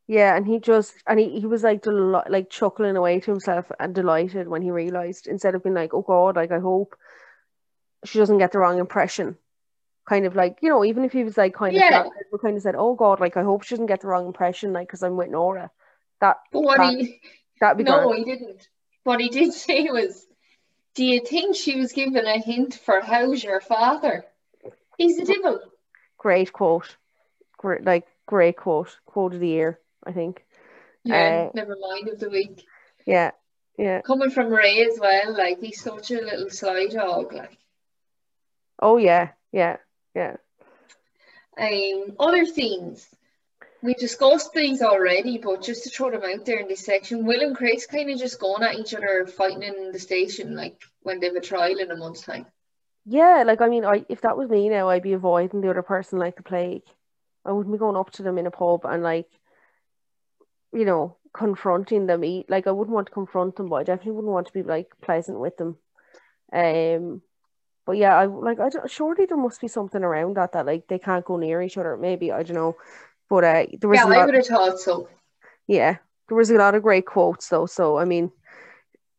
Yeah, 0.08 0.36
and 0.36 0.46
he 0.46 0.60
just 0.60 0.94
and 1.08 1.20
he, 1.20 1.40
he 1.40 1.48
was 1.48 1.64
like 1.64 1.82
del- 1.82 2.24
like 2.30 2.50
chuckling 2.50 2.96
away 2.96 3.20
to 3.22 3.32
himself 3.32 3.72
and 3.80 3.96
delighted 3.96 4.48
when 4.48 4.62
he 4.62 4.70
realized 4.70 5.26
instead 5.28 5.56
of 5.56 5.64
being 5.64 5.74
like, 5.76 5.94
oh 5.94 6.02
God, 6.04 6.36
like 6.36 6.52
I 6.52 6.60
hope 6.60 6.96
she 8.06 8.20
doesn't 8.20 8.38
get 8.38 8.52
the 8.52 8.60
wrong 8.60 8.80
impression. 8.80 9.38
Kind 10.08 10.26
of 10.26 10.36
like 10.36 10.60
you 10.62 10.70
know, 10.70 10.86
even 10.86 11.04
if 11.04 11.12
he 11.14 11.24
was 11.24 11.38
like 11.38 11.56
kind 11.56 11.74
Yeah. 11.74 12.04
of 12.06 12.12
but 12.32 12.42
kind 12.42 12.56
of 12.56 12.62
said, 12.64 12.76
oh 12.78 12.94
God, 12.96 13.20
like 13.20 13.38
I 13.38 13.44
hope 13.44 13.64
she 13.64 13.74
doesn't 13.76 13.88
get 13.88 14.02
the 14.02 14.08
wrong 14.08 14.28
impression, 14.28 14.72
like 14.74 14.88
because 14.88 15.02
I'm 15.04 15.18
with 15.18 15.30
Nora. 15.30 15.72
That 16.22 16.38
But 16.52 16.62
what 16.62 16.78
That- 16.78 16.94
he 16.94 17.20
that'd 17.60 17.78
be 17.78 17.84
no, 17.92 18.12
he 18.14 18.24
didn't. 18.24 18.68
What 19.04 19.20
he 19.20 19.30
did 19.30 19.52
say 19.66 19.90
was, 19.90 20.26
"Do 20.94 21.04
you 21.04 21.22
think 21.22 21.56
she 21.56 21.76
was 21.80 21.92
given 21.92 22.26
a 22.26 22.40
hint 22.40 22.76
for 22.76 23.02
how's 23.02 23.44
your 23.44 23.62
father? 23.62 24.26
He's 24.98 25.18
the 25.18 25.26
devil." 25.26 25.60
great 26.18 26.52
quote, 26.54 26.98
great 27.58 27.84
like 27.84 28.08
great 28.26 28.58
quote, 28.58 28.98
quote 29.06 29.34
of 29.34 29.40
the 29.40 29.48
year, 29.48 29.80
I 30.06 30.12
think. 30.12 30.44
Yeah, 31.04 31.48
Uh, 31.48 31.52
never 31.54 31.76
mind 31.80 32.08
of 32.10 32.20
the 32.20 32.30
week. 32.32 32.66
Yeah, 33.06 33.32
yeah. 33.78 34.02
Coming 34.02 34.32
from 34.32 34.48
Ray 34.52 34.84
as 34.90 35.00
well, 35.00 35.34
like 35.38 35.60
he's 35.60 35.82
such 35.82 36.10
a 36.12 36.22
little 36.22 36.50
sly 36.50 36.88
dog, 36.88 37.34
like. 37.34 37.58
Oh 38.80 38.98
yeah, 38.98 39.30
yeah, 39.52 39.78
yeah. 40.14 40.36
Um, 41.58 42.16
other 42.20 42.46
things. 42.46 43.08
We 43.82 43.94
discussed 43.94 44.52
these 44.54 44.82
already, 44.82 45.38
but 45.38 45.62
just 45.62 45.84
to 45.84 45.90
throw 45.90 46.10
them 46.10 46.24
out 46.24 46.46
there 46.46 46.60
in 46.60 46.68
this 46.68 46.84
section, 46.84 47.26
Will 47.26 47.42
and 47.42 47.56
Chris 47.56 47.86
kind 47.86 48.10
of 48.10 48.18
just 48.18 48.40
going 48.40 48.64
at 48.64 48.76
each 48.76 48.96
other, 48.96 49.28
fighting 49.28 49.62
in 49.62 49.92
the 49.92 50.00
station, 50.00 50.56
like 50.56 50.82
when 51.04 51.20
they 51.20 51.28
have 51.28 51.36
a 51.36 51.42
trial 51.42 51.78
in 51.78 51.92
a 51.92 51.96
month's 51.96 52.24
time. 52.24 52.48
Yeah, 53.06 53.44
like 53.46 53.62
I 53.62 53.70
mean, 53.70 53.86
I 53.86 54.04
if 54.10 54.22
that 54.22 54.38
was 54.38 54.50
me 54.50 54.70
now, 54.70 54.90
I'd 54.90 55.04
be 55.04 55.14
avoiding 55.14 55.62
the 55.62 55.70
other 55.70 55.84
person 55.84 56.18
like 56.18 56.36
the 56.36 56.44
plague. 56.44 56.82
I 57.46 57.52
wouldn't 57.52 57.74
be 57.74 57.78
going 57.78 57.96
up 57.96 58.12
to 58.14 58.24
them 58.24 58.40
in 58.40 58.48
a 58.48 58.52
pub 58.52 58.82
and 58.86 59.04
like, 59.04 59.30
you 60.74 60.86
know, 60.86 61.18
confronting 61.32 62.08
them. 62.08 62.24
Eat 62.24 62.50
like 62.50 62.66
I 62.66 62.72
wouldn't 62.72 62.96
want 62.96 63.08
to 63.08 63.14
confront 63.14 63.56
them, 63.56 63.70
but 63.70 63.76
I 63.76 63.84
definitely 63.84 64.14
wouldn't 64.14 64.34
want 64.34 64.48
to 64.48 64.54
be 64.54 64.64
like 64.64 64.88
pleasant 65.02 65.40
with 65.40 65.58
them. 65.58 65.78
Um, 66.52 67.22
but 67.86 67.98
yeah, 67.98 68.16
I 68.18 68.26
like 68.26 68.60
I 68.60 68.70
don't, 68.70 68.90
surely 68.90 69.26
there 69.26 69.38
must 69.38 69.62
be 69.62 69.68
something 69.68 70.04
around 70.04 70.36
that 70.38 70.54
that 70.54 70.66
like 70.66 70.88
they 70.88 71.00
can't 71.00 71.26
go 71.26 71.38
near 71.38 71.62
each 71.62 71.78
other. 71.78 71.98
Maybe 71.98 72.32
I 72.32 72.44
don't 72.44 72.56
know, 72.56 72.76
but 73.30 73.44
uh, 73.44 73.66
there 73.80 73.90
was 73.90 74.00
Yeah, 74.00 74.06
a 74.06 74.10
I 74.10 74.26
would 74.26 74.36
have 74.36 74.46
thought 74.48 74.80
so. 74.80 75.08
Yeah, 75.68 75.98
there 76.28 76.38
was 76.38 76.50
a 76.52 76.56
lot 76.56 76.76
of 76.76 76.84
great 76.84 77.06
quotes 77.06 77.50
though. 77.50 77.66
So 77.66 77.98
I 77.98 78.06
mean, 78.06 78.32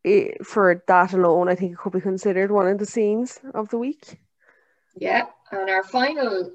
it, 0.04 0.46
for 0.46 0.82
that 0.88 1.12
alone, 1.12 1.48
I 1.48 1.54
think 1.54 1.72
it 1.72 1.78
could 1.78 1.92
be 1.92 2.00
considered 2.00 2.50
one 2.50 2.68
of 2.68 2.78
the 2.78 2.86
scenes 2.86 3.40
of 3.54 3.68
the 3.70 3.78
week. 3.78 4.18
Yeah, 4.96 5.26
and 5.52 5.70
our 5.70 5.82
final 5.82 6.52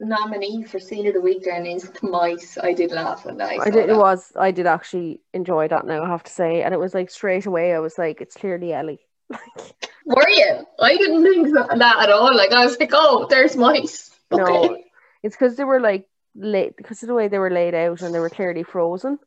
nominee 0.00 0.64
for 0.64 0.78
scene 0.78 1.06
of 1.06 1.14
the 1.14 1.20
week 1.20 1.44
then 1.44 1.66
is 1.66 1.90
the 1.90 2.08
mice. 2.08 2.58
I 2.58 2.72
did 2.72 2.90
laugh 2.92 3.24
when 3.24 3.40
I 3.40 3.58
I 3.58 3.70
did. 3.70 3.88
It 3.88 3.96
was. 3.96 4.32
I 4.36 4.50
did 4.50 4.66
actually 4.66 5.22
enjoy 5.32 5.68
that. 5.68 5.86
Now 5.86 6.04
I 6.04 6.08
have 6.08 6.22
to 6.24 6.32
say, 6.32 6.62
and 6.62 6.74
it 6.74 6.80
was 6.80 6.94
like 6.94 7.10
straight 7.10 7.46
away. 7.46 7.74
I 7.74 7.78
was 7.78 7.98
like, 7.98 8.20
it's 8.20 8.36
clearly 8.36 8.72
Ellie. 8.72 9.05
Like, 9.28 9.88
Were 10.04 10.28
you? 10.28 10.66
I 10.80 10.96
didn't 10.96 11.22
think 11.24 11.52
that 11.52 11.72
at 11.72 12.10
all. 12.10 12.34
Like 12.34 12.52
I 12.52 12.64
was 12.64 12.78
like, 12.78 12.90
oh, 12.92 13.26
there's 13.28 13.56
mice. 13.56 14.10
no, 14.30 14.78
it's 15.22 15.36
because 15.36 15.56
they 15.56 15.64
were 15.64 15.80
like 15.80 16.08
late 16.34 16.76
because 16.76 17.02
of 17.02 17.08
the 17.08 17.14
way 17.14 17.28
they 17.28 17.38
were 17.38 17.50
laid 17.50 17.74
out, 17.74 18.02
and 18.02 18.14
they 18.14 18.20
were 18.20 18.30
clearly 18.30 18.62
frozen. 18.62 19.18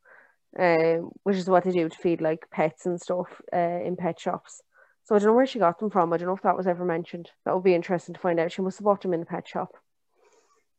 Um, 0.57 1.11
which 1.23 1.37
is 1.37 1.47
what 1.47 1.63
they 1.63 1.71
do 1.71 1.87
to 1.87 1.97
feed 1.97 2.21
like 2.21 2.49
pets 2.49 2.87
and 2.87 2.99
stuff 2.99 3.27
uh, 3.53 3.81
in 3.85 3.95
pet 3.95 4.19
shops. 4.19 4.63
So 5.03 5.15
I 5.15 5.19
don't 5.19 5.27
know 5.27 5.33
where 5.33 5.45
she 5.45 5.59
got 5.59 5.79
them 5.79 5.89
from. 5.89 6.11
I 6.11 6.17
don't 6.17 6.27
know 6.27 6.35
if 6.35 6.41
that 6.41 6.57
was 6.57 6.67
ever 6.67 6.85
mentioned. 6.85 7.29
That 7.45 7.53
would 7.53 7.63
be 7.63 7.75
interesting 7.75 8.15
to 8.15 8.21
find 8.21 8.39
out. 8.39 8.51
She 8.51 8.61
must 8.61 8.79
have 8.79 8.85
bought 8.85 9.01
them 9.01 9.13
in 9.13 9.19
the 9.19 9.25
pet 9.25 9.47
shop. 9.47 9.75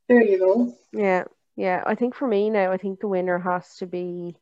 There 0.08 0.22
you 0.22 0.38
go. 0.38 0.74
Yeah, 0.92 1.24
yeah. 1.56 1.82
I 1.86 1.94
think 1.94 2.14
for 2.14 2.26
me 2.26 2.50
now, 2.50 2.72
I 2.72 2.78
think 2.78 3.00
the 3.00 3.08
winner 3.08 3.38
has 3.38 3.76
to 3.76 3.86
be. 3.86 4.36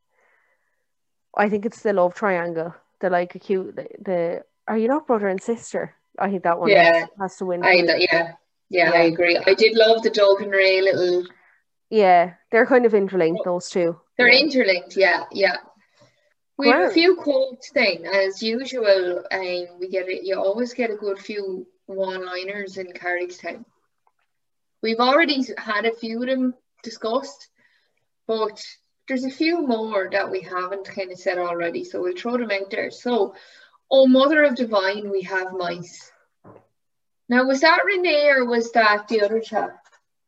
I 1.36 1.48
think 1.48 1.66
it's 1.66 1.82
the 1.82 1.92
love 1.92 2.14
triangle. 2.14 2.74
The 3.00 3.10
like 3.10 3.34
a 3.34 3.38
cute. 3.38 3.76
The, 3.76 3.88
the 4.00 4.42
are 4.68 4.78
you 4.78 4.88
not 4.88 5.06
brother 5.06 5.28
and 5.28 5.42
sister? 5.42 5.94
I 6.18 6.30
think 6.30 6.42
that 6.44 6.58
one 6.58 6.70
Yeah. 6.70 7.06
has 7.20 7.36
to 7.36 7.46
win. 7.46 7.64
I 7.64 7.82
me. 7.82 8.06
yeah. 8.10 8.32
Yeah, 8.70 8.90
I 8.92 9.04
agree. 9.04 9.38
I 9.38 9.54
did 9.54 9.76
love 9.76 10.02
the 10.02 10.10
Doug 10.10 10.42
and 10.42 10.50
Ray 10.52 10.82
little 10.82 11.24
Yeah, 11.90 12.34
they're 12.50 12.66
kind 12.66 12.84
of 12.84 12.92
interlinked. 12.92 13.44
Those 13.44 13.70
two. 13.70 13.98
They're 14.18 14.28
yeah. 14.28 14.40
interlinked, 14.40 14.96
yeah, 14.96 15.24
yeah. 15.32 15.56
We 16.58 16.68
have 16.68 16.90
a 16.90 16.92
few 16.92 17.16
quotes 17.16 17.70
then, 17.70 18.04
as 18.04 18.42
usual. 18.42 19.24
Um, 19.30 19.78
we 19.78 19.88
get 19.88 20.08
it. 20.08 20.24
You 20.24 20.36
always 20.38 20.74
get 20.74 20.90
a 20.90 20.96
good 20.96 21.18
few 21.18 21.66
one-liners 21.86 22.76
in 22.76 22.92
Carrigstown. 22.92 23.64
We've 24.82 24.98
already 25.00 25.46
had 25.56 25.86
a 25.86 25.94
few 25.94 26.20
of 26.20 26.28
them 26.28 26.54
discussed, 26.82 27.48
but 28.26 28.60
there's 29.06 29.24
a 29.24 29.30
few 29.30 29.66
more 29.66 30.08
that 30.12 30.30
we 30.30 30.40
haven't 30.40 30.84
kind 30.84 31.10
of 31.10 31.18
said 31.18 31.38
already, 31.38 31.84
so 31.84 32.02
we'll 32.02 32.16
throw 32.16 32.36
them 32.36 32.50
out 32.50 32.70
there. 32.70 32.90
So, 32.90 33.34
oh 33.90 34.06
Mother 34.06 34.44
of 34.44 34.54
Divine, 34.54 35.10
we 35.10 35.22
have 35.22 35.52
mice. 35.52 36.12
Now, 37.28 37.44
was 37.44 37.60
that 37.60 37.84
Renee 37.84 38.30
or 38.30 38.46
was 38.46 38.72
that 38.72 39.08
the 39.08 39.20
other 39.20 39.40
chap? 39.40 39.78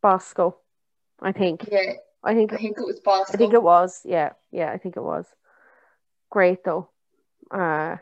Bosco. 0.03 0.57
I 1.21 1.33
think. 1.33 1.69
Yeah, 1.71 1.95
I 2.23 2.35
think. 2.35 2.53
I 2.53 2.57
think 2.57 2.79
it 2.79 2.87
was 2.87 3.01
Bosco. 3.01 3.35
I 3.35 3.37
think 3.37 3.55
it 3.55 3.63
was. 3.63 4.01
Yeah, 4.05 4.33
yeah. 4.51 4.71
I 4.71 4.79
think 4.79 4.97
it 4.97 5.03
was. 5.03 5.27
Great 6.31 6.65
though. 6.65 6.89
Uh, 7.51 7.97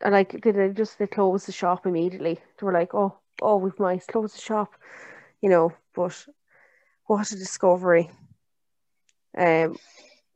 and 0.00 0.12
like, 0.12 0.40
did 0.40 0.56
they 0.56 0.68
just 0.70 0.98
they 0.98 1.06
close 1.06 1.46
the 1.46 1.52
shop 1.52 1.86
immediately? 1.86 2.34
They 2.34 2.66
were 2.66 2.72
like, 2.72 2.94
oh, 2.94 3.18
oh, 3.42 3.56
we've 3.56 3.78
mice, 3.78 4.06
close 4.06 4.32
the 4.32 4.40
shop, 4.40 4.74
you 5.40 5.48
know. 5.48 5.72
But 5.94 6.26
what 7.06 7.30
a 7.32 7.36
discovery. 7.36 8.10
Um, 9.36 9.76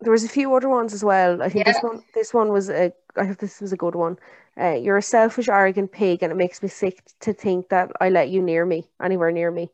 there 0.04 0.12
was 0.12 0.24
a 0.24 0.28
few 0.28 0.54
other 0.54 0.68
ones 0.68 0.94
as 0.94 1.02
well. 1.02 1.42
I 1.42 1.48
think 1.48 1.66
this 1.66 1.80
one, 1.82 2.02
this 2.14 2.32
one 2.32 2.52
was 2.52 2.70
a. 2.70 2.92
I 3.16 3.24
hope 3.24 3.38
this 3.38 3.60
was 3.60 3.72
a 3.72 3.76
good 3.76 3.94
one. 3.94 4.18
Uh, 4.60 4.74
you're 4.74 4.98
a 4.98 5.02
selfish, 5.02 5.48
arrogant 5.48 5.90
pig, 5.90 6.22
and 6.22 6.30
it 6.30 6.36
makes 6.36 6.62
me 6.62 6.68
sick 6.68 7.02
to 7.20 7.32
think 7.32 7.68
that 7.70 7.90
I 8.00 8.08
let 8.08 8.28
you 8.28 8.40
near 8.40 8.64
me, 8.64 8.84
anywhere 9.02 9.32
near 9.32 9.50
me. 9.50 9.70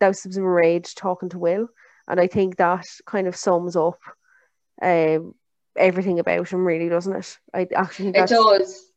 That 0.00 0.08
was 0.08 0.38
Rage 0.38 0.94
talking 0.94 1.30
to 1.30 1.38
Will, 1.38 1.68
and 2.06 2.20
I 2.20 2.26
think 2.26 2.56
that 2.56 2.84
kind 3.06 3.26
of 3.26 3.34
sums 3.34 3.74
up 3.76 3.98
um, 4.82 5.34
everything 5.76 6.18
about 6.18 6.50
him, 6.50 6.66
really, 6.66 6.88
doesn't 6.88 7.16
it? 7.16 7.38
I 7.54 7.66
actually 7.74 8.10
It 8.10 8.28
does. 8.28 8.90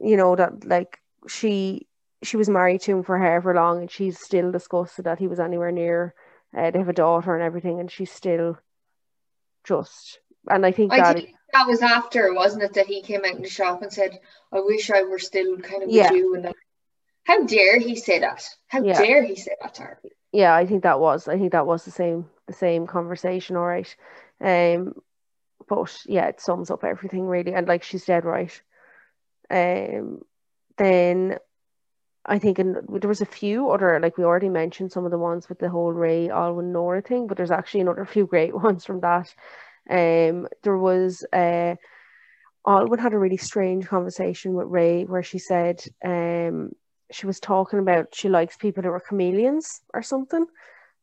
you 0.00 0.16
know 0.16 0.36
that 0.36 0.66
like 0.66 1.00
she 1.28 1.86
she 2.22 2.36
was 2.36 2.48
married 2.48 2.80
to 2.82 2.92
him 2.92 3.02
for 3.02 3.18
however 3.18 3.54
long 3.54 3.80
and 3.80 3.90
she's 3.90 4.18
still 4.18 4.50
disgusted 4.50 5.04
that 5.04 5.18
he 5.18 5.26
was 5.28 5.40
anywhere 5.40 5.70
near 5.72 6.14
uh, 6.56 6.70
they 6.70 6.78
have 6.78 6.88
a 6.88 6.92
daughter 6.92 7.34
and 7.34 7.42
everything 7.42 7.80
and 7.80 7.90
she's 7.90 8.10
still 8.10 8.58
just 9.64 10.20
and 10.48 10.64
I 10.64 10.72
think 10.72 10.92
I 10.92 10.98
that 10.98 11.16
think 11.16 11.34
that 11.52 11.66
was 11.66 11.82
after, 11.82 12.32
wasn't 12.34 12.64
it, 12.64 12.74
that 12.74 12.86
he 12.86 13.02
came 13.02 13.24
out 13.24 13.36
in 13.36 13.42
the 13.42 13.48
shop 13.48 13.82
and 13.82 13.92
said, 13.92 14.18
I 14.52 14.60
wish 14.60 14.90
I 14.90 15.02
were 15.02 15.18
still 15.18 15.58
kind 15.58 15.82
of 15.82 15.88
Yeah. 15.88 16.10
with 16.10 16.18
you 16.18 16.34
and 16.34 16.44
that. 16.44 16.56
How 17.24 17.44
dare 17.44 17.78
he 17.78 17.96
say 17.96 18.18
that? 18.20 18.44
How 18.68 18.82
Yeah. 18.82 18.98
dare 19.00 19.22
he 19.24 19.36
say 19.36 19.56
that 19.60 19.74
to 19.74 19.82
her? 19.82 20.00
yeah 20.32 20.54
I 20.54 20.66
think 20.66 20.82
that 20.82 21.00
was 21.00 21.28
I 21.28 21.38
think 21.38 21.52
that 21.52 21.66
was 21.66 21.84
the 21.84 21.90
same 21.90 22.28
the 22.46 22.52
same 22.52 22.86
conversation 22.86 23.56
all 23.56 23.64
right 23.64 23.96
um 24.40 24.94
but 25.68 25.96
yeah 26.06 26.26
it 26.26 26.40
sums 26.40 26.70
up 26.70 26.84
everything 26.84 27.26
really 27.26 27.54
and 27.54 27.66
like 27.68 27.82
she's 27.82 28.04
dead 28.04 28.24
right 28.24 28.60
um 29.50 30.20
then 30.76 31.38
I 32.26 32.38
think 32.38 32.58
in, 32.58 32.76
there 32.88 33.08
was 33.08 33.20
a 33.20 33.26
few 33.26 33.70
other 33.70 33.98
like 34.00 34.16
we 34.16 34.24
already 34.24 34.48
mentioned 34.48 34.92
some 34.92 35.04
of 35.04 35.10
the 35.10 35.18
ones 35.18 35.48
with 35.48 35.58
the 35.58 35.68
whole 35.68 35.92
Ray 35.92 36.30
Alwyn 36.30 36.72
Nora 36.72 37.02
thing 37.02 37.26
but 37.26 37.36
there's 37.36 37.50
actually 37.50 37.80
another 37.80 38.04
few 38.14 38.26
great 38.26 38.54
ones 38.64 38.84
from 38.84 39.00
that 39.00 39.34
um 39.90 40.48
there 40.62 40.78
was 40.78 41.24
uh 41.32 41.74
Alwyn 42.66 42.98
had 42.98 43.12
a 43.12 43.18
really 43.18 43.36
strange 43.36 43.86
conversation 43.86 44.54
with 44.54 44.68
Ray 44.68 45.04
where 45.04 45.22
she 45.22 45.38
said 45.38 45.84
um 46.04 46.72
she 47.10 47.26
was 47.26 47.40
talking 47.40 47.78
about 47.78 48.14
she 48.14 48.28
likes 48.28 48.56
people 48.56 48.82
who 48.82 48.90
are 48.90 49.00
chameleons 49.00 49.82
or 49.92 50.02
something. 50.02 50.46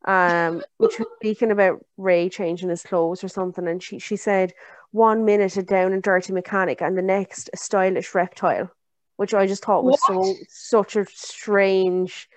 Um, 0.03 0.63
which 0.77 0.97
was 0.97 1.07
speaking 1.19 1.51
about 1.51 1.85
Ray 1.97 2.27
changing 2.29 2.69
his 2.69 2.81
clothes 2.81 3.23
or 3.23 3.27
something, 3.27 3.67
and 3.67 3.81
she 3.81 3.99
she 3.99 4.15
said 4.15 4.51
one 4.91 5.25
minute 5.25 5.57
a 5.57 5.63
down 5.63 5.93
and 5.93 6.01
dirty 6.01 6.33
mechanic, 6.33 6.81
and 6.81 6.97
the 6.97 7.03
next 7.03 7.49
a 7.53 7.57
stylish 7.57 8.15
reptile, 8.15 8.71
which 9.17 9.33
I 9.33 9.45
just 9.47 9.63
thought 9.63 9.83
was 9.83 9.99
so 10.07 10.33
such 10.49 10.95
a 10.95 11.05
strange 11.05 12.29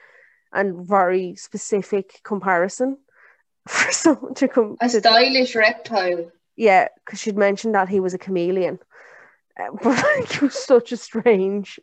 and 0.52 0.86
very 0.86 1.34
specific 1.36 2.20
comparison 2.22 2.98
for 3.68 3.90
someone 3.92 4.34
to 4.34 4.48
come 4.48 4.76
A 4.80 4.88
to 4.88 4.98
stylish 5.00 5.54
reptile. 5.56 6.30
yeah, 6.56 6.88
because 7.04 7.20
she'd 7.20 7.36
mentioned 7.38 7.74
that 7.74 7.88
he 7.88 8.00
was 8.00 8.14
a 8.14 8.18
chameleon, 8.18 8.78
Uh, 9.58 9.70
but 9.82 9.96
like, 10.02 10.34
it 10.34 10.42
was 10.42 10.54
such 10.54 10.92
a 10.92 10.96
strange. 10.96 11.80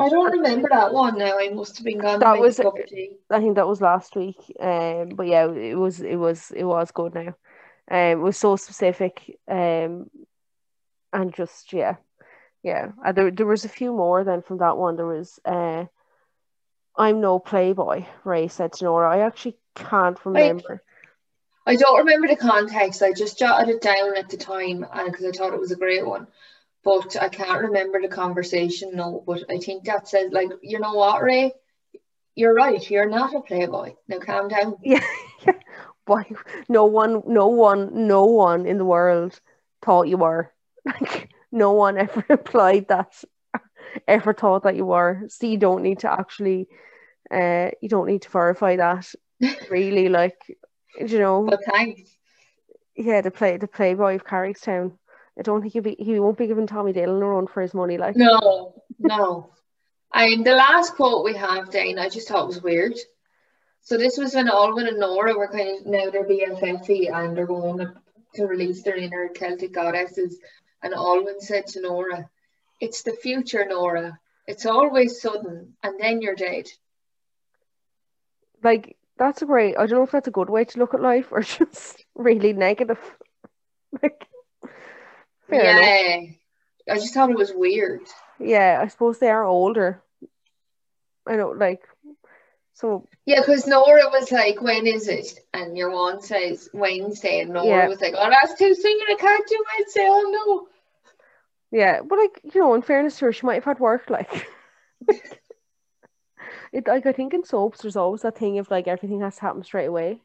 I 0.00 0.08
don't 0.08 0.30
remember 0.32 0.68
that 0.70 0.92
one 0.92 1.18
now. 1.18 1.38
I 1.38 1.48
must 1.48 1.76
have 1.78 1.84
been 1.84 1.98
gone. 1.98 2.20
That 2.20 2.34
to 2.34 2.40
was- 2.40 2.58
a 2.60 2.62
cup 2.64 2.78
of 2.78 2.86
tea. 2.86 3.16
I 3.30 3.40
think 3.40 3.56
that 3.56 3.66
was 3.66 3.80
last 3.80 4.14
week. 4.16 4.38
Um, 4.60 5.10
but 5.16 5.26
yeah, 5.26 5.46
it 5.50 5.76
was 5.78 6.00
it 6.00 6.16
was 6.16 6.50
it 6.54 6.64
was 6.64 6.90
good 6.92 7.14
now. 7.14 7.34
Um, 7.90 8.20
it 8.20 8.24
was 8.28 8.36
so 8.36 8.56
specific. 8.56 9.38
Um, 9.48 10.08
and 11.12 11.32
just 11.34 11.72
yeah, 11.72 11.96
yeah. 12.62 12.92
Uh, 13.04 13.12
there 13.12 13.30
there 13.30 13.46
was 13.46 13.64
a 13.64 13.68
few 13.68 13.92
more 13.92 14.24
then 14.24 14.42
from 14.42 14.58
that 14.58 14.76
one. 14.76 14.96
There 14.96 15.06
was 15.06 15.38
uh, 15.44 15.84
I'm 16.96 17.20
no 17.20 17.38
playboy. 17.38 18.04
Ray 18.24 18.48
said 18.48 18.72
to 18.74 18.84
Nora. 18.84 19.10
I 19.10 19.26
actually 19.26 19.56
can't 19.74 20.18
remember. 20.24 20.82
I 21.64 21.76
don't 21.76 21.98
remember 21.98 22.28
the 22.28 22.36
context. 22.36 23.02
I 23.02 23.12
just 23.12 23.38
jotted 23.38 23.68
it 23.68 23.82
down 23.82 24.16
at 24.16 24.30
the 24.30 24.36
time 24.38 24.80
because 24.80 25.24
I 25.24 25.30
thought 25.32 25.52
it 25.52 25.60
was 25.60 25.70
a 25.70 25.76
great 25.76 26.06
one. 26.06 26.26
But 26.82 27.16
I 27.20 27.28
can't 27.28 27.62
remember 27.62 28.00
the 28.00 28.08
conversation, 28.08 28.92
no. 28.94 29.22
But 29.26 29.44
I 29.50 29.58
think 29.58 29.84
that 29.84 30.08
says, 30.08 30.32
like, 30.32 30.48
you 30.62 30.78
know 30.78 30.94
what, 30.94 31.22
Ray? 31.22 31.52
You're 32.34 32.54
right. 32.54 32.88
You're 32.90 33.08
not 33.08 33.34
a 33.34 33.40
playboy. 33.40 33.94
Now 34.08 34.18
calm 34.18 34.48
down. 34.48 34.76
Yeah, 34.82 35.04
why? 36.06 36.24
No 36.68 36.86
one, 36.86 37.22
no 37.26 37.48
one, 37.48 38.06
no 38.06 38.24
one 38.24 38.64
in 38.64 38.78
the 38.78 38.84
world 38.84 39.38
thought 39.82 40.08
you 40.08 40.16
were. 40.16 40.52
Like 40.86 41.28
no 41.52 41.72
one 41.72 41.98
ever 42.04 42.24
implied 42.28 42.88
that, 42.88 43.12
ever 44.06 44.34
thought 44.34 44.62
that 44.64 44.76
you 44.76 44.84
were. 44.86 45.22
So 45.28 45.46
you 45.46 45.58
don't 45.58 45.82
need 45.82 46.00
to 46.00 46.10
actually, 46.12 46.68
uh, 47.30 47.70
you 47.80 47.88
don't 47.88 48.06
need 48.06 48.22
to 48.22 48.30
verify 48.30 48.76
that. 48.76 49.06
Really, 49.70 50.08
like, 50.08 50.36
you 50.98 51.18
know, 51.20 51.44
But 51.48 51.60
thanks. 51.64 52.10
yeah, 52.96 53.20
the 53.20 53.30
play, 53.30 53.56
the 53.56 53.68
playboy 53.68 54.16
of 54.16 54.24
Carrigstown. 54.24 54.98
I 55.38 55.42
don't 55.42 55.60
think 55.60 55.72
he'll 55.74 55.82
be, 55.82 55.94
he 55.96 56.18
won't 56.18 56.36
be 56.36 56.48
giving 56.48 56.66
Tommy 56.66 56.92
Dillon 56.92 57.22
a 57.22 57.26
run 57.26 57.46
for 57.46 57.62
his 57.62 57.72
money. 57.72 57.98
Like, 57.98 58.16
No, 58.16 58.82
no. 58.98 59.52
And 60.12 60.44
the 60.44 60.56
last 60.56 60.96
quote 60.96 61.24
we 61.24 61.34
have, 61.34 61.70
Dane, 61.70 61.98
I 62.00 62.08
just 62.08 62.26
thought 62.26 62.48
was 62.48 62.62
weird. 62.62 62.94
So 63.82 63.96
this 63.96 64.18
was 64.18 64.34
when 64.34 64.48
Alwyn 64.48 64.88
and 64.88 64.98
Nora 64.98 65.34
were 65.38 65.48
kind 65.48 65.78
of 65.78 65.86
now 65.86 66.10
they're 66.10 66.24
BFFy 66.26 67.14
and 67.14 67.36
they're 67.36 67.46
going 67.46 67.78
to, 67.78 67.94
to 68.34 68.46
release 68.46 68.82
their 68.82 68.96
inner 68.96 69.28
Celtic 69.28 69.72
goddesses. 69.72 70.38
And 70.82 70.94
Alwyn 70.94 71.40
said 71.40 71.66
to 71.68 71.80
Nora, 71.80 72.30
"It's 72.80 73.02
the 73.02 73.12
future, 73.12 73.64
Nora. 73.64 74.18
It's 74.46 74.66
always 74.66 75.20
sudden, 75.20 75.76
and 75.82 76.00
then 76.00 76.22
you're 76.22 76.34
dead." 76.36 76.68
like 78.62 78.96
that's 79.16 79.42
a 79.42 79.46
great. 79.46 79.76
I 79.76 79.86
don't 79.86 79.98
know 79.98 80.04
if 80.04 80.10
that's 80.10 80.28
a 80.28 80.32
good 80.32 80.50
way 80.50 80.64
to 80.64 80.78
look 80.78 80.94
at 80.94 81.00
life 81.00 81.28
or 81.30 81.40
just 81.58 82.04
really 82.14 82.52
negative. 82.52 82.98
Like, 84.02 84.26
fair 85.48 86.18
enough. 86.18 86.34
I 86.90 86.94
just 86.94 87.14
thought 87.14 87.30
it 87.30 87.36
was 87.36 87.52
weird. 87.52 88.02
Yeah, 88.38 88.80
I 88.82 88.88
suppose 88.88 89.18
they 89.18 89.30
are 89.30 89.44
older. 89.44 90.02
I 91.26 91.36
know, 91.36 91.50
like, 91.50 91.82
so 92.78 93.08
Yeah, 93.26 93.40
because 93.40 93.66
Nora 93.66 94.08
was 94.10 94.30
like, 94.30 94.62
"When 94.62 94.86
is 94.86 95.08
it?" 95.08 95.40
And 95.52 95.76
your 95.76 95.90
one 95.90 96.20
says 96.22 96.70
Wednesday, 96.72 97.40
and 97.40 97.50
Nora 97.52 97.66
Yeah. 97.66 97.88
was 97.88 98.00
like, 98.00 98.14
"Oh, 98.16 98.30
that's 98.30 98.54
too 98.56 98.74
soon. 98.74 98.98
I 99.10 99.16
can't 99.18 99.46
do 99.48 99.64
Wednesday. 99.76 100.06
Oh 100.08 100.30
no." 101.72 101.78
yeah, 101.78 102.00
but 102.02 102.18
like 102.18 102.40
you 102.54 102.60
know, 102.60 102.74
in 102.74 102.82
fairness 102.82 103.18
to 103.18 103.26
her, 103.26 103.32
she 103.32 103.46
might 103.46 103.56
have 103.56 103.64
had 103.64 103.80
work. 103.80 104.08
Like, 104.08 104.46
it 106.72 106.86
like 106.86 107.04
I 107.06 107.12
think 107.12 107.34
in 107.34 107.44
soaps, 107.44 107.82
there's 107.82 107.96
always 107.96 108.22
that 108.22 108.38
thing 108.38 108.58
of 108.58 108.70
like 108.70 108.86
everything 108.86 109.20
has 109.22 109.34
to 109.36 109.42
happen 109.42 109.64
straight 109.64 109.86
away. 109.86 110.20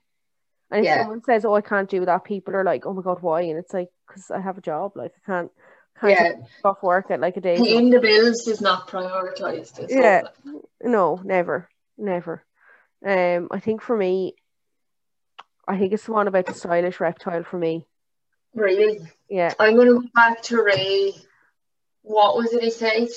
And 0.70 0.86
if 0.86 0.86
Yeah. 0.86 1.00
someone 1.02 1.24
says, 1.24 1.46
"Oh, 1.46 1.56
I 1.56 1.62
can't 1.62 1.89
do 1.89 2.06
that," 2.06 2.24
people 2.24 2.56
are 2.56 2.63
like, 2.63 2.86
"Oh 2.86 2.94
my 2.94 3.02
god, 3.02 3.22
why?" 3.22 3.42
And 3.42 3.58
it's 3.58 3.74
like, 3.74 3.89
"Cause 4.08 4.30
I 4.30 4.39
have 4.39 4.58
a 4.60 4.62
job. 4.62 4.94
Like, 4.96 5.13
I 5.18 5.22
can't, 5.26 5.52
can't 6.00 6.20
Yeah. 6.20 6.32
off 6.63 6.84
work 6.84 7.10
at 7.10 7.20
like 7.20 7.38
a 7.38 7.42
day." 7.42 7.58
Paying 7.58 7.89
the 7.89 8.00
bills 8.00 8.48
is 8.48 8.62
not 8.62 8.88
prioritized. 8.88 9.86
Yeah. 9.89 10.22
No, 10.82 11.20
never, 11.24 11.70
never. 11.97 12.43
Um, 13.06 13.49
I 13.51 13.60
think 13.60 13.82
for 13.82 13.95
me, 13.97 14.36
I 15.67 15.77
think 15.77 15.93
it's 15.93 16.06
the 16.06 16.13
one 16.13 16.27
about 16.27 16.45
the 16.45 16.53
stylish 16.53 16.99
reptile 16.99 17.43
for 17.43 17.58
me. 17.58 17.86
Really. 18.53 18.99
Yeah, 19.29 19.53
I'm 19.60 19.75
going 19.75 19.88
to 19.88 20.01
go 20.01 20.08
back 20.13 20.41
to 20.43 20.62
Ray. 20.62 21.13
What 22.01 22.36
was 22.38 22.53
it 22.53 22.63
he 22.63 22.69
said? 22.69 23.08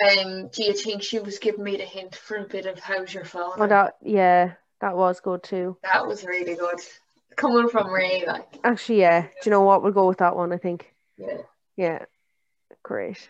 Um, 0.00 0.48
do 0.48 0.62
you 0.62 0.74
think 0.74 1.02
she 1.02 1.18
was 1.18 1.38
giving 1.38 1.64
me 1.64 1.76
the 1.76 1.84
hint 1.84 2.14
for 2.14 2.36
a 2.36 2.44
bit 2.44 2.66
of 2.66 2.78
how's 2.78 3.12
your 3.12 3.24
father? 3.24 3.58
well, 3.58 3.68
that 3.68 3.96
yeah, 4.02 4.52
that 4.80 4.96
was 4.96 5.20
good 5.20 5.42
too. 5.42 5.76
that 5.82 6.06
was 6.06 6.24
really 6.24 6.54
good. 6.54 6.78
Coming 7.36 7.68
from 7.68 7.90
Ray, 7.90 8.24
like, 8.26 8.46
Actually, 8.64 9.00
yeah. 9.00 9.22
Do 9.22 9.28
you 9.44 9.50
know 9.50 9.62
what? 9.62 9.82
We'll 9.82 9.92
go 9.92 10.08
with 10.08 10.18
that 10.18 10.36
one. 10.36 10.52
I 10.52 10.56
think. 10.58 10.92
yeah. 11.16 11.38
Yeah, 11.76 12.04
great. 12.82 13.28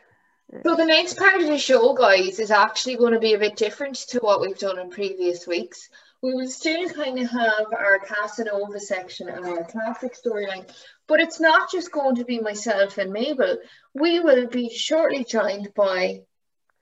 So 0.51 0.77
the 0.77 0.87
next 0.87 1.19
part 1.19 1.43
of 1.43 1.47
the 1.47 1.59
show, 1.59 1.93
guys, 1.93 2.39
is 2.39 2.51
actually 2.51 2.97
going 2.97 3.13
to 3.13 3.21
be 3.21 3.35
a 3.35 3.39
bit 3.39 3.55
different 3.55 3.97
to 4.09 4.19
what 4.21 4.41
we've 4.41 4.59
done 4.59 4.79
in 4.79 4.89
previous 4.89 5.47
weeks. 5.47 5.91
We 6.23 6.33
will 6.33 6.49
still 6.49 6.89
kind 6.89 7.19
of 7.19 7.31
have 7.31 7.67
our 7.71 7.99
Casanova 7.99 8.81
section 8.81 9.29
and 9.29 9.45
our 9.45 9.65
classic 9.65 10.17
storyline, 10.17 10.67
but 11.07 11.21
it's 11.21 11.39
not 11.39 11.71
just 11.71 11.93
going 11.93 12.17
to 12.17 12.25
be 12.25 12.41
myself 12.41 12.97
and 12.97 13.13
Mabel. 13.13 13.59
We 13.93 14.21
will 14.21 14.47
be 14.47 14.71
shortly 14.71 15.23
joined 15.23 15.75
by 15.75 16.23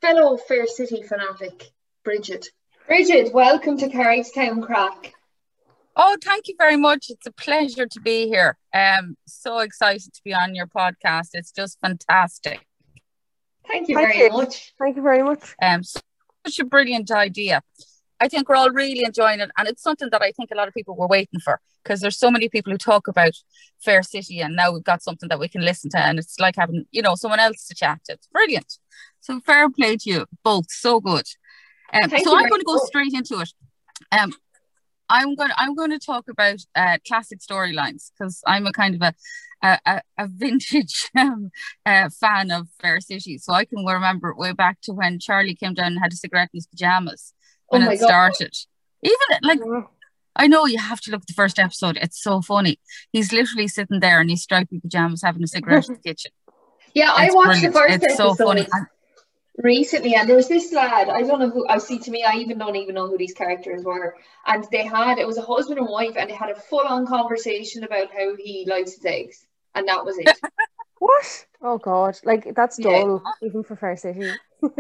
fellow 0.01 0.37
Fair 0.37 0.69
City 0.69 1.03
fanatic, 1.03 1.73
Bridget. 2.05 2.47
Bridget, 2.87 3.35
welcome 3.35 3.79
to 3.79 3.89
Carrigstown 3.89 4.63
Crack. 4.63 5.13
Oh, 5.97 6.17
thank 6.23 6.47
you 6.47 6.55
very 6.57 6.77
much. 6.77 7.07
It's 7.11 7.27
a 7.27 7.33
pleasure 7.33 7.87
to 7.87 8.01
be 8.01 8.29
here. 8.29 8.57
Um, 8.73 9.17
so 9.27 9.59
excited 9.59 10.15
to 10.15 10.21
be 10.25 10.33
on 10.33 10.55
your 10.55 10.69
podcast. 10.69 11.31
It's 11.33 11.51
just 11.51 11.81
fantastic. 11.81 12.65
Thank 13.69 13.89
you 13.89 13.97
Thank 13.97 14.15
very 14.15 14.25
you. 14.27 14.31
much. 14.31 14.73
Thank 14.79 14.97
you 14.97 15.03
very 15.03 15.23
much. 15.23 15.55
Um, 15.63 15.83
such 15.83 16.59
a 16.59 16.65
brilliant 16.65 17.11
idea. 17.11 17.63
I 18.19 18.29
think 18.29 18.49
we're 18.49 18.57
all 18.57 18.71
really 18.71 19.03
enjoying 19.05 19.41
it, 19.41 19.51
and 19.59 19.69
it's 19.69 19.83
something 19.83 20.09
that 20.11 20.23
I 20.23 20.33
think 20.33 20.51
a 20.51 20.57
lot 20.57 20.69
of 20.69 20.75
people 20.75 20.97
were 20.97 21.07
waiting 21.07 21.41
for 21.41 21.61
because 21.83 22.01
there's 22.01 22.19
so 22.19 22.31
many 22.31 22.49
people 22.49 22.73
who 22.73 22.79
talk 22.79 23.09
about 23.09 23.33
Fair 23.79 24.03
City, 24.03 24.41
and 24.41 24.57
now 24.57 24.73
we've 24.73 24.85
got 24.85 25.03
something 25.03 25.29
that 25.29 25.39
we 25.39 25.49
can 25.49 25.63
listen 25.63 25.91
to, 25.91 25.99
and 25.99 26.19
it's 26.19 26.41
like 26.41 26.57
having 26.57 26.87
you 26.93 27.03
know 27.03 27.15
someone 27.15 27.41
else 27.41 27.67
to 27.67 27.75
chat 27.75 28.01
to. 28.05 28.15
It's 28.15 28.29
brilliant. 28.29 28.79
So 29.21 29.41
fair 29.41 29.69
play 29.71 29.97
to 29.97 30.11
you 30.11 30.27
both. 30.45 30.71
So 30.71 31.01
good. 31.01 31.27
Um, 31.93 32.11
so 32.11 32.37
I'm 32.37 32.49
going 32.49 32.61
to 32.61 32.65
go 32.65 32.79
straight 32.79 33.13
into 33.13 33.41
it. 33.41 33.53
Um, 34.13 34.33
I'm 35.09 35.35
going. 35.35 35.51
I'm 35.57 35.75
going 35.75 35.90
to 35.90 35.99
talk 35.99 36.25
about 36.29 36.59
uh, 36.75 36.99
classic 37.07 37.40
storylines 37.40 38.11
because 38.12 38.40
I'm 38.47 38.66
a 38.66 38.73
kind 38.73 38.95
of 38.95 39.03
a 39.03 39.14
a, 39.62 40.03
a, 40.19 40.29
vintage 40.29 41.11
um, 41.16 41.51
uh, 41.85 42.09
fan 42.11 42.51
of 42.51 42.69
Fair 42.81 43.01
City, 43.01 43.38
so 43.38 43.53
I 43.53 43.64
can 43.64 43.85
remember 43.85 44.35
way 44.35 44.53
back 44.53 44.79
to 44.83 44.92
when 44.92 45.19
Charlie 45.19 45.55
came 45.55 45.75
down 45.75 45.92
and 45.92 45.99
had 46.01 46.12
a 46.12 46.16
cigarette 46.16 46.51
in 46.53 46.59
his 46.59 46.66
pajamas 46.66 47.33
when 47.69 47.83
Oh 47.83 47.90
it 47.90 48.01
God. 48.01 48.07
started. 48.07 48.55
Even 49.03 49.16
like 49.42 49.61
I 50.37 50.47
know 50.47 50.66
you 50.66 50.79
have 50.79 51.01
to 51.03 51.11
look 51.11 51.23
at 51.23 51.27
the 51.27 51.33
first 51.33 51.59
episode. 51.59 51.97
It's 52.01 52.23
so 52.23 52.42
funny. 52.42 52.79
He's 53.12 53.33
literally 53.33 53.69
sitting 53.69 54.01
there 54.01 54.21
in 54.21 54.29
his 54.29 54.42
stripy 54.42 54.79
pajamas 54.81 55.23
having 55.23 55.42
a 55.42 55.47
cigarette 55.47 55.88
in 55.88 55.95
the 55.95 56.01
kitchen. 56.05 56.33
Yeah, 56.95 57.12
I 57.14 57.27
It's 57.27 57.35
watched 57.35 57.62
the 57.62 57.73
first 57.73 58.03
It's 58.03 58.16
so 58.16 58.29
episode 58.31 58.45
funny. 58.47 58.69
And 58.73 58.87
recently, 59.62 60.14
and 60.14 60.29
there 60.29 60.37
was 60.37 60.49
this 60.49 60.73
lad. 60.73 61.09
I 61.09 61.23
don't 61.23 61.40
know 61.40 61.51
who. 61.51 61.66
I 61.69 61.79
see. 61.79 61.99
To 61.99 62.11
me, 62.11 62.25
I 62.25 62.35
even 62.35 62.59
don't 62.59 62.77
even 62.77 62.95
know 62.95 63.09
who 63.09 63.19
these 63.19 63.35
characters 63.35 63.83
were. 63.85 64.16
And 64.47 64.64
they 64.71 64.85
had 64.85 65.19
it 65.19 65.27
was 65.27 65.38
a 65.38 65.42
husband 65.42 65.79
and 65.79 65.88
wife, 65.88 66.16
and 66.16 66.29
they 66.31 66.35
had 66.35 66.51
a 66.51 66.55
full-on 66.61 67.07
conversation 67.07 67.85
about 67.85 68.11
how 68.12 68.37
he 68.37 68.66
likes 68.69 68.95
his 68.95 69.05
eggs, 69.05 69.47
and 69.75 69.88
that 69.88 70.05
was 70.05 70.19
it. 70.19 70.29
What? 70.99 71.47
Oh 71.61 71.77
God! 71.77 72.19
Like 72.25 72.55
that's 72.55 72.79
Yeah. 72.79 72.90
dull, 73.03 73.23
even 73.42 73.62
for 73.62 73.77
Fair 73.77 73.97
City. 73.99 74.31
Oh, 74.62 74.71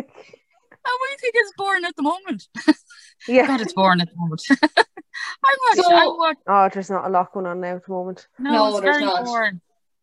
I 1.12 1.16
think 1.20 1.34
it's 1.36 1.52
boring 1.58 1.84
at 1.84 1.94
the 1.94 2.02
moment. 2.02 2.48
yeah. 3.28 3.46
God, 3.46 3.60
it's 3.60 3.74
boring 3.74 4.00
at 4.00 4.08
the 4.08 4.16
moment. 4.16 4.42
I 4.50 5.56
watch. 5.68 5.76
So- 5.76 5.94
I 5.94 6.06
watch. 6.06 6.36
Oh, 6.46 6.68
there's 6.72 6.88
not 6.88 7.04
a 7.04 7.10
lot 7.10 7.32
going 7.32 7.44
on 7.46 7.60
now 7.60 7.76
at 7.76 7.84
the 7.84 7.92
moment. 7.92 8.28
No, 8.38 8.50
No, 8.50 8.68
it's 8.76 8.80
there's 8.80 8.96
very 8.96 9.04
not. 9.04 9.24
boring. 9.26 9.60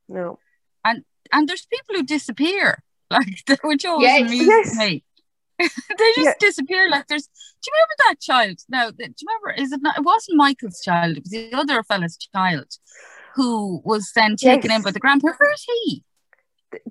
No. 0.07 0.37
And 0.85 1.03
and 1.31 1.49
there's 1.49 1.65
people 1.65 1.95
who 1.95 2.03
disappear, 2.03 2.83
like 3.13 3.59
which 3.63 3.85
always 3.85 4.09
Yes. 4.11 4.21
amuses 4.21 4.47
Yes. 4.47 4.75
me. 4.77 5.03
they 5.59 5.67
just 5.67 6.17
Yeah. 6.17 6.33
disappear. 6.39 6.89
Like 6.89 7.07
there's. 7.07 7.27
Do 7.27 7.69
you 7.71 7.73
remember 7.77 7.95
that 8.09 8.19
child? 8.19 8.59
No, 8.67 8.91
do 8.91 9.03
you 9.05 9.27
remember? 9.27 9.61
Is 9.61 9.71
it 9.71 9.81
not? 9.81 9.97
It 9.97 10.03
wasn't 10.03 10.37
Michael's 10.37 10.81
child. 10.83 11.15
It 11.17 11.23
was 11.23 11.31
the 11.31 11.53
other 11.53 11.81
fella's 11.83 12.17
child, 12.35 12.67
who 13.35 13.81
was 13.85 14.11
then 14.15 14.35
taken 14.35 14.69
in 14.71 14.81
by 14.81 14.91
the 14.91 14.99
grandparent. 14.99 15.39
Where's 15.39 15.63
he? 15.63 16.03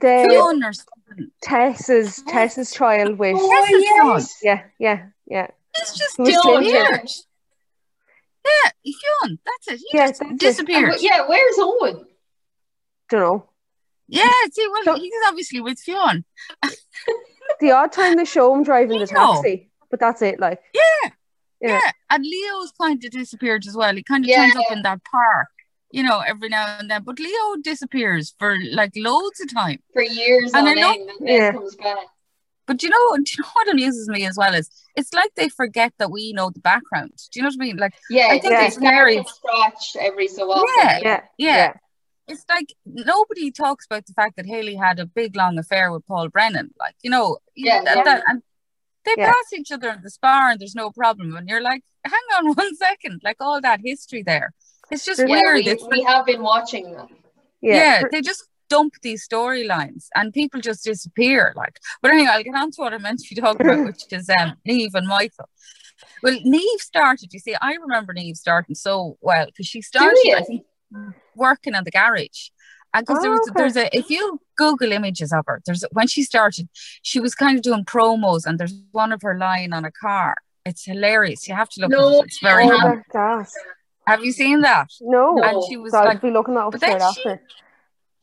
The 0.01 0.27
Fionn 0.31 0.65
or 0.65 0.73
something. 0.73 1.31
Tess's 1.43 2.23
Tess's 2.27 2.73
child 2.73 3.19
with 3.19 3.37
oh 3.39 3.67
Yes, 3.69 3.83
yes. 3.85 4.39
yeah 4.43 4.63
yeah 4.79 5.07
yeah 5.27 5.49
It's 5.77 5.99
just 5.99 6.17
Who 6.17 6.23
was 6.25 6.35
disappeared. 6.35 7.11
yeah. 8.45 8.71
Yeah, 8.85 8.93
Fionn. 9.23 9.39
That's 9.45 9.69
it. 9.69 9.79
He 9.91 9.99
Yeah, 9.99 10.07
just 10.07 10.21
that's 10.21 10.33
it. 10.33 10.39
disappeared. 10.39 10.93
And, 10.95 11.03
yeah, 11.03 11.27
where's 11.29 11.57
Owen? 11.59 12.07
don't 13.11 13.21
know 13.21 13.49
Yeah, 14.12 14.31
see, 14.53 14.68
well, 14.72 14.85
So- 14.85 15.01
he's 15.03 15.12
obviously 15.27 15.61
with 15.61 15.79
Fionn. 15.81 16.25
the 17.61 17.70
odd 17.70 17.92
time 17.92 18.16
they 18.16 18.25
show 18.25 18.55
him 18.55 18.62
driving 18.62 18.98
the 18.98 19.07
taxi 19.18 19.68
but 19.90 20.01
that's 20.01 20.22
it 20.22 20.40
like 20.40 20.59
Yeah. 20.75 21.11
Yeah. 21.61 21.81
Yeah. 21.85 21.90
And 22.11 22.25
Leo's 22.25 22.72
kind 22.81 23.03
of 23.05 23.11
disappeared 23.12 23.64
as 23.68 23.77
well. 23.77 23.94
He 23.94 24.03
kind 24.03 24.25
of 24.25 24.29
Yeah. 24.29 24.46
turns 24.46 24.57
up 24.57 24.72
in 24.72 24.83
that 24.83 25.01
park, 25.05 25.48
you 25.92 26.03
know, 26.03 26.18
every 26.20 26.48
now 26.48 26.77
and 26.81 26.90
then. 26.90 27.05
But 27.05 27.20
Leo 27.20 27.57
disappears 27.62 28.35
for 28.38 28.57
like 28.72 28.90
loads 28.96 29.40
of 29.40 29.53
time. 29.53 29.79
For 29.92 30.03
years 30.03 30.53
And 30.55 30.66
on 30.66 30.72
I 30.79 30.81
know- 30.81 30.90
end, 30.92 31.11
and 31.11 31.29
then 31.29 31.37
Yeah. 31.37 31.53
comes 31.53 31.77
back. 31.77 31.98
But 32.66 32.83
you 32.83 32.88
know, 32.90 33.16
do 33.16 33.22
you 33.37 33.42
know 33.42 33.48
what 33.53 33.68
amuses 33.68 34.09
me 34.09 34.25
as 34.27 34.37
well 34.37 34.55
is 34.55 34.70
it's 34.96 35.12
like 35.14 35.31
they 35.37 35.48
forget 35.48 35.92
that 35.98 36.11
we 36.11 36.33
know 36.33 36.51
the 36.51 36.61
background. 36.61 37.12
Do 37.31 37.38
you 37.38 37.42
know 37.42 37.48
what 37.48 37.62
I 37.62 37.64
mean? 37.66 37.77
Like, 37.77 37.94
Yeah, 38.11 38.27
I 38.31 38.38
think 38.40 38.55
they 38.55 38.66
it's 38.66 38.77
very- 38.79 39.16
from 39.18 39.27
scratch 39.27 39.96
every 40.01 40.27
so 40.29 40.51
often. 40.51 40.68
Yeah. 40.79 40.98
yeah 41.03 41.20
yeah, 41.38 41.57
yeah 41.57 41.72
it's 42.29 42.45
like 42.49 42.73
nobody 42.87 43.51
talks 43.51 43.85
about 43.87 44.07
the 44.07 44.13
fact 44.13 44.37
that 44.37 44.47
Haley 44.47 44.75
had 44.77 44.99
a 44.99 45.07
big 45.07 45.37
long 45.37 45.59
affair 45.59 45.91
with 45.93 46.07
Paul 46.07 46.29
Brennan. 46.29 46.73
Like, 46.79 46.95
you 47.03 47.11
know, 47.11 47.39
Yeah, 47.57 47.83
that, 47.85 47.97
yeah. 47.99 48.05
that- 48.05 48.23
and 48.29 48.43
they 49.05 49.15
Yeah. 49.19 49.33
pass 49.33 49.53
each 49.53 49.73
other 49.73 49.91
in 49.91 50.03
the 50.03 50.11
spar 50.11 50.51
and 50.51 50.61
there's 50.61 50.75
no 50.77 50.91
problem. 50.91 51.37
And 51.37 51.49
you're 51.49 51.61
like, 51.63 51.83
hang 52.05 52.27
on 52.39 52.55
one 52.63 52.75
second, 52.77 53.21
like 53.25 53.37
all 53.41 53.61
that 53.61 53.81
history 53.85 54.23
there. 54.23 54.53
It's 54.91 55.05
just 55.05 55.21
Yeah, 55.21 55.27
weird. 55.27 55.65
we, 55.65 55.71
It's 55.71 55.85
we 55.91 56.03
have 56.03 56.27
been 56.27 56.43
watching 56.43 56.93
them. 56.93 57.09
yeah, 57.61 58.01
yeah, 58.01 58.03
they 58.11 58.21
just 58.21 58.45
dump 58.69 58.95
these 59.03 59.27
storylines 59.29 60.07
and 60.15 60.33
people 60.33 60.59
just 60.59 60.83
disappear 60.83 61.53
like 61.55 61.79
but 62.01 62.11
anyway 62.11 62.31
i'll 62.33 62.43
get 62.43 62.55
on 62.55 62.71
to 62.71 62.81
what 62.81 62.95
i 62.95 62.97
meant 62.97 63.19
to 63.19 63.35
be 63.35 63.39
talking 63.39 63.67
about 63.67 63.85
which 63.85 64.05
is 64.11 64.31
um 64.31 64.55
niamh 64.67 64.95
and 64.95 65.07
michael 65.07 65.47
well 66.23 66.33
niamh 66.39 66.79
started 66.81 67.31
you 67.35 67.39
see 67.39 67.55
i 67.61 67.75
remember 67.75 68.15
niamh 68.15 68.35
starting 68.35 68.75
so 68.75 69.19
well 69.21 69.45
because 69.45 69.67
she 69.67 69.83
started 69.83 70.17
i 70.35 70.41
think 70.41 70.63
working 71.37 71.75
in 71.75 71.85
the 71.85 71.90
garage. 71.90 72.49
And 72.95 73.07
because 73.07 73.23
there 73.23 73.31
Oh, 73.33 73.38
was 73.38 73.49
okay. 73.51 73.59
there's 73.61 73.77
a 73.77 73.97
if 73.97 74.11
you 74.11 74.38
google 74.59 74.92
images 74.92 75.33
of 75.33 75.45
her 75.47 75.62
there's 75.64 75.83
when 75.92 76.07
she 76.07 76.23
started 76.23 76.68
she 77.01 77.18
was 77.21 77.35
kind 77.35 77.57
of 77.57 77.62
doing 77.62 77.85
promos 77.87 78.45
and 78.45 78.59
there's 78.59 78.75
one 78.92 79.12
of 79.12 79.23
her 79.23 79.37
lying 79.38 79.73
on 79.73 79.85
a 79.87 79.90
car. 79.90 80.37
It's 80.66 80.85
hilarious. 80.85 81.49
You 81.49 81.55
have 81.55 81.71
to 81.71 81.81
look 81.81 81.90
No, 81.90 82.09
at 82.09 82.14
it. 82.16 82.25
It's 82.27 82.40
very 82.40 82.64
oh, 82.64 82.79
handy. 82.79 83.03
that's 83.12 83.57
have 84.07 84.23
you 84.25 84.33
seen 84.33 84.61
that? 84.61 84.88
No. 85.01 85.35
No. 85.35 85.42
and 85.42 85.62
she 85.68 85.77
was 85.79 85.92
so 85.92 85.99
I'll 86.01 86.05
like 86.05 86.21
be 86.21 86.31
looking 86.31 86.55
that 86.55 86.61
up 86.66 86.73
but 86.73 86.81
then 86.83 86.99
she- 86.99 87.05
after 87.05 87.40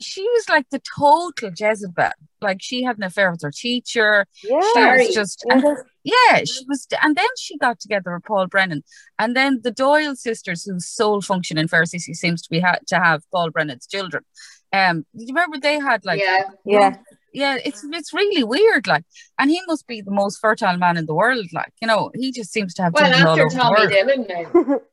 she 0.01 0.21
was 0.21 0.47
like 0.49 0.69
the 0.69 0.81
total 0.97 1.51
Jezebel. 1.57 2.11
Like 2.41 2.57
she 2.61 2.83
had 2.83 2.97
an 2.97 3.03
affair 3.03 3.31
with 3.31 3.41
her 3.41 3.51
teacher. 3.51 4.25
yeah 4.43 4.61
She 4.73 5.07
was 5.07 5.13
just 5.13 5.43
Yeah, 5.47 5.55
and 5.55 5.77
yeah, 6.03 6.37
she 6.45 6.65
was 6.67 6.87
and 7.01 7.15
then 7.15 7.27
she 7.37 7.57
got 7.57 7.79
together 7.79 8.13
with 8.13 8.23
Paul 8.23 8.47
Brennan. 8.47 8.83
And 9.17 9.35
then 9.35 9.59
the 9.63 9.71
Doyle 9.71 10.15
sisters, 10.15 10.63
whose 10.63 10.87
sole 10.87 11.21
function 11.21 11.57
in 11.57 11.67
Fair 11.67 11.85
City 11.85 12.13
seems 12.13 12.41
to 12.43 12.49
be 12.49 12.59
ha- 12.59 12.79
to 12.87 12.95
have 12.99 13.23
Paul 13.31 13.51
Brennan's 13.51 13.87
children. 13.87 14.23
Um, 14.71 15.05
you 15.13 15.27
remember 15.27 15.57
they 15.59 15.79
had 15.79 16.05
like 16.05 16.21
yeah. 16.21 16.43
yeah 16.65 16.95
yeah, 17.33 17.57
it's 17.63 17.85
it's 17.91 18.13
really 18.13 18.43
weird, 18.43 18.87
like, 18.87 19.03
and 19.37 19.49
he 19.49 19.61
must 19.67 19.87
be 19.87 20.01
the 20.01 20.11
most 20.11 20.39
fertile 20.39 20.77
man 20.77 20.97
in 20.97 21.05
the 21.05 21.13
world, 21.13 21.45
like, 21.53 21.71
you 21.81 21.87
know, 21.87 22.11
he 22.15 22.31
just 22.31 22.51
seems 22.51 22.73
to 22.75 22.83
have 22.83 22.93
Well, 22.93 23.13
after 23.13 23.47
Tommy. 23.49 23.87
Dillon 23.87 24.25
now. 24.27 24.79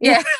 Yeah. 0.00 0.22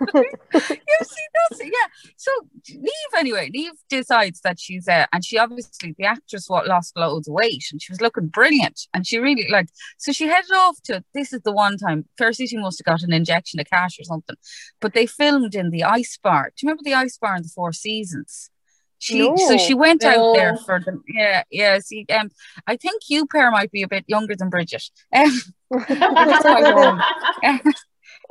you 0.00 0.24
see, 0.52 1.26
that's 1.50 1.60
it, 1.60 1.66
yeah. 1.66 2.10
So 2.16 2.30
Niamh, 2.72 3.18
anyway, 3.18 3.50
Niamh 3.54 3.76
decides 3.88 4.40
that 4.40 4.58
she's 4.58 4.88
uh, 4.88 5.06
and 5.12 5.24
she 5.24 5.38
obviously 5.38 5.94
the 5.96 6.04
actress 6.04 6.48
what 6.48 6.66
lost 6.66 6.96
loads 6.96 7.28
of 7.28 7.34
weight 7.34 7.64
and 7.70 7.80
she 7.80 7.92
was 7.92 8.00
looking 8.00 8.26
brilliant 8.26 8.80
and 8.92 9.06
she 9.06 9.18
really 9.18 9.48
like 9.50 9.68
so 9.98 10.12
she 10.12 10.26
headed 10.26 10.50
off 10.54 10.80
to 10.82 11.04
this 11.14 11.32
is 11.32 11.42
the 11.42 11.52
one 11.52 11.76
time 11.76 12.06
Fair 12.18 12.32
City 12.32 12.56
must 12.56 12.78
have 12.80 12.86
got 12.86 13.02
an 13.02 13.12
injection 13.12 13.60
of 13.60 13.66
cash 13.66 13.98
or 13.98 14.04
something, 14.04 14.36
but 14.80 14.94
they 14.94 15.06
filmed 15.06 15.54
in 15.54 15.70
the 15.70 15.84
ice 15.84 16.18
bar. 16.22 16.52
Do 16.56 16.66
you 16.66 16.68
remember 16.68 16.82
the 16.84 16.94
ice 16.94 17.18
bar 17.18 17.36
in 17.36 17.42
the 17.42 17.48
Four 17.48 17.72
Seasons? 17.72 18.50
She 18.98 19.30
so 19.36 19.58
she 19.58 19.74
went 19.74 20.02
out 20.04 20.34
there 20.34 20.56
for 20.56 20.80
the 20.80 21.00
yeah 21.06 21.42
yeah 21.50 21.78
see 21.80 22.06
um 22.12 22.30
I 22.66 22.76
think 22.76 23.02
you 23.08 23.26
pair 23.26 23.50
might 23.50 23.70
be 23.70 23.82
a 23.82 23.88
bit 23.88 24.04
younger 24.06 24.34
than 24.34 24.48
Bridget 24.48 24.84
um 25.14 25.30
a 25.70 26.90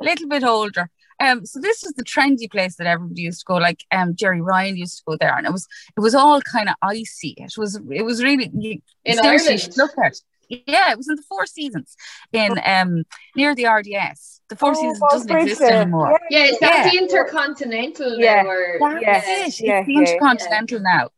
little 0.00 0.28
bit 0.28 0.44
older. 0.44 0.90
Um, 1.18 1.46
so 1.46 1.60
this 1.60 1.82
was 1.82 1.94
the 1.94 2.04
trendy 2.04 2.50
place 2.50 2.76
that 2.76 2.86
everybody 2.86 3.22
used 3.22 3.40
to 3.40 3.44
go. 3.46 3.54
Like 3.56 3.84
um, 3.90 4.14
Jerry 4.14 4.40
Ryan 4.40 4.76
used 4.76 4.98
to 4.98 5.02
go 5.06 5.16
there, 5.18 5.36
and 5.36 5.46
it 5.46 5.52
was 5.52 5.66
it 5.96 6.00
was 6.00 6.14
all 6.14 6.40
kind 6.42 6.68
of 6.68 6.74
icy. 6.82 7.34
It 7.38 7.54
was 7.56 7.80
it 7.90 8.02
was 8.04 8.22
really 8.22 8.50
you, 8.54 8.80
In 9.04 9.18
Ireland? 9.18 9.68
look 9.76 9.92
at. 10.04 10.14
Yeah, 10.48 10.92
it 10.92 10.96
was 10.96 11.08
in 11.08 11.16
the 11.16 11.22
Four 11.22 11.44
Seasons 11.46 11.96
in 12.32 12.60
um 12.64 13.02
near 13.34 13.54
the 13.54 13.66
RDS. 13.66 14.40
The 14.48 14.54
Four 14.56 14.70
Oh, 14.70 14.74
Seasons 14.74 14.98
Falls 15.00 15.12
doesn't 15.24 15.36
exist 15.36 15.60
there. 15.60 15.82
anymore. 15.82 16.20
Yeah, 16.30 16.44
is 16.44 16.58
that 16.60 16.84
Yeah. 16.84 16.90
the 16.90 16.98
Intercontinental 16.98 18.16
Yeah. 18.18 18.42
now? 18.42 18.48
Or, 18.48 18.78
That's 18.80 19.02
Yeah. 19.02 19.18
it. 19.18 19.46
It's 19.48 19.60
yeah, 19.60 19.82
the 19.84 19.92
yeah, 19.92 19.98
Intercontinental 20.00 20.80
now. 20.80 21.08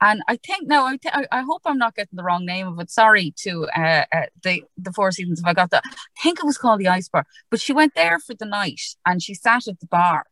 And 0.00 0.22
I 0.28 0.36
think 0.36 0.68
now 0.68 0.86
I, 0.86 0.96
th- 0.96 1.26
I 1.32 1.42
hope 1.42 1.62
I'm 1.64 1.78
not 1.78 1.96
getting 1.96 2.16
the 2.16 2.22
wrong 2.22 2.46
name 2.46 2.66
of 2.68 2.78
it. 2.80 2.90
Sorry 2.90 3.34
to 3.38 3.66
uh, 3.76 4.04
uh, 4.12 4.26
the 4.42 4.64
the 4.76 4.92
Four 4.92 5.10
Seasons 5.12 5.40
if 5.40 5.46
I 5.46 5.54
got 5.54 5.70
that. 5.70 5.82
I 5.86 6.22
think 6.22 6.38
it 6.38 6.46
was 6.46 6.58
called 6.58 6.80
the 6.80 6.88
Ice 6.88 7.08
Bar. 7.08 7.26
But 7.50 7.60
she 7.60 7.72
went 7.72 7.94
there 7.94 8.18
for 8.18 8.34
the 8.34 8.46
night 8.46 8.80
and 9.04 9.22
she 9.22 9.34
sat 9.34 9.66
at 9.68 9.80
the 9.80 9.86
bar 9.86 10.24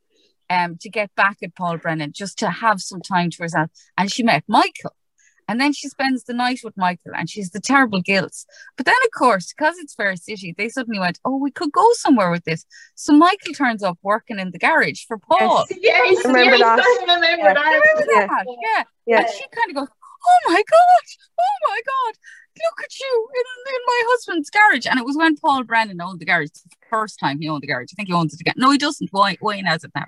um 0.48 0.76
to 0.80 0.88
get 0.88 1.12
back 1.16 1.38
at 1.42 1.56
Paul 1.56 1.78
Brennan 1.78 2.12
just 2.12 2.38
to 2.38 2.50
have 2.50 2.80
some 2.80 3.00
time 3.00 3.30
to 3.30 3.42
herself. 3.42 3.70
And 3.98 4.10
she 4.10 4.22
met 4.22 4.44
Michael. 4.46 4.95
And 5.48 5.60
then 5.60 5.72
she 5.72 5.88
spends 5.88 6.24
the 6.24 6.34
night 6.34 6.60
with 6.64 6.76
Michael 6.76 7.12
and 7.16 7.30
she's 7.30 7.50
the 7.50 7.60
terrible 7.60 8.00
guilt. 8.00 8.34
But 8.76 8.86
then, 8.86 8.94
of 9.04 9.10
course, 9.16 9.52
because 9.52 9.76
it's 9.78 9.94
Fair 9.94 10.16
City, 10.16 10.54
they 10.56 10.68
suddenly 10.68 10.98
went, 10.98 11.20
Oh, 11.24 11.36
we 11.36 11.50
could 11.50 11.72
go 11.72 11.86
somewhere 11.92 12.30
with 12.30 12.44
this. 12.44 12.64
So 12.94 13.12
Michael 13.12 13.54
turns 13.54 13.82
up 13.82 13.98
working 14.02 14.38
in 14.38 14.50
the 14.50 14.58
garage 14.58 15.04
for 15.06 15.18
Paul. 15.18 15.64
Yes, 15.80 16.24
Remember 16.24 16.56
yes, 16.56 16.60
that? 16.60 16.80
I 16.80 16.98
remember 17.14 17.26
Yeah. 17.44 17.54
that. 17.54 17.80
Remember 17.94 18.12
Yeah. 18.12 18.26
that? 18.26 18.46
Yeah. 18.46 18.82
Yeah. 19.06 19.18
And 19.20 19.30
she 19.30 19.44
kind 19.54 19.70
of 19.70 19.76
goes, 19.76 19.88
Oh 20.28 20.50
my 20.50 20.62
God, 20.68 21.02
oh 21.38 21.68
my 21.68 21.80
God, 21.86 22.14
look 22.56 22.84
at 22.84 22.98
you 22.98 23.28
in, 23.34 23.74
in 23.74 23.80
my 23.86 24.02
husband's 24.06 24.50
garage. 24.50 24.86
And 24.86 24.98
it 24.98 25.06
was 25.06 25.16
when 25.16 25.36
Paul 25.36 25.64
Brennan 25.64 26.00
owned 26.00 26.20
the 26.20 26.24
garage, 26.24 26.48
the 26.48 26.76
first 26.90 27.18
time 27.18 27.40
he 27.40 27.48
owned 27.48 27.62
the 27.62 27.66
garage. 27.66 27.88
I 27.92 27.94
think 27.96 28.08
he 28.08 28.14
owns 28.14 28.34
it 28.34 28.40
again. 28.40 28.54
No, 28.56 28.70
he 28.70 28.78
doesn't. 28.78 29.12
Wayne, 29.12 29.36
Wayne 29.40 29.66
has 29.66 29.84
it 29.84 29.92
now. 29.94 30.06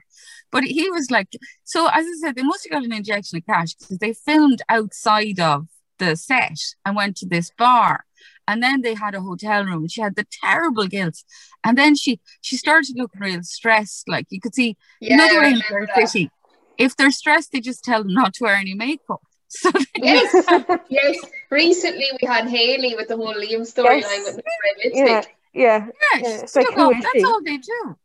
But 0.51 0.64
he 0.64 0.90
was 0.90 1.11
like, 1.11 1.28
so 1.64 1.86
as 1.88 2.07
I 2.07 2.12
said, 2.20 2.36
they 2.36 2.42
must 2.42 2.64
have 2.64 2.72
got 2.72 2.84
an 2.84 2.92
injection 2.92 3.38
of 3.38 3.46
cash 3.46 3.74
because 3.74 3.99
they 3.99 4.12
filmed 4.12 4.62
outside 4.68 5.40
of 5.40 5.66
the 5.99 6.16
set 6.16 6.59
and 6.84 6.96
went 6.96 7.16
to 7.18 7.26
this 7.26 7.51
bar. 7.59 8.05
And 8.46 8.62
then 8.62 8.80
they 8.80 8.94
had 8.94 9.14
a 9.14 9.20
hotel 9.20 9.64
room 9.64 9.86
she 9.88 10.01
had 10.01 10.16
the 10.16 10.26
terrible 10.42 10.86
guilt. 10.86 11.22
And 11.64 11.76
then 11.76 11.94
she 11.94 12.20
she 12.40 12.57
started 12.57 12.94
looking 12.96 13.20
real 13.20 13.42
stressed. 13.42 14.09
Like 14.09 14.26
you 14.30 14.40
could 14.40 14.55
see 14.55 14.76
Yeah, 15.01 15.14
Another 15.14 15.40
way 15.40 15.51
in 15.51 15.61
Fair. 15.61 16.07
City, 16.07 16.30
if 16.78 16.96
they're 16.96 17.11
stressed, 17.11 17.53
they 17.53 17.61
just 17.61 17.84
tell 17.84 18.03
them 18.03 18.14
not 18.14 18.32
to 18.34 18.44
wear 18.44 18.55
any 18.55 18.74
makeup. 18.74 19.20
So 19.49 19.70
Yes, 19.96 20.32
yes. 20.88 21.16
Recently 21.51 22.05
we 22.20 22.26
had 22.28 22.46
Haley 22.49 22.94
with 22.96 23.09
the 23.09 23.16
whole 23.16 23.34
Liam 23.34 23.62
storyline 23.62 24.03
Yes. 24.03 24.26
with 24.26 24.36
the 24.36 24.42
red 24.64 24.92
yeah 24.94 25.05
lipstick. 25.14 25.36
yeah 25.55 25.86
yeah, 25.86 25.86
Yeah, 26.22 26.30
she's 26.32 26.42
it's 26.42 26.57
like, 26.57 26.66
stuck 26.66 26.74
who 26.76 26.90
up. 26.90 26.96
is 26.96 27.03
That's 27.03 27.18
she? 27.18 27.24
all 27.24 27.42
they 27.42 27.57
do. 27.57 27.96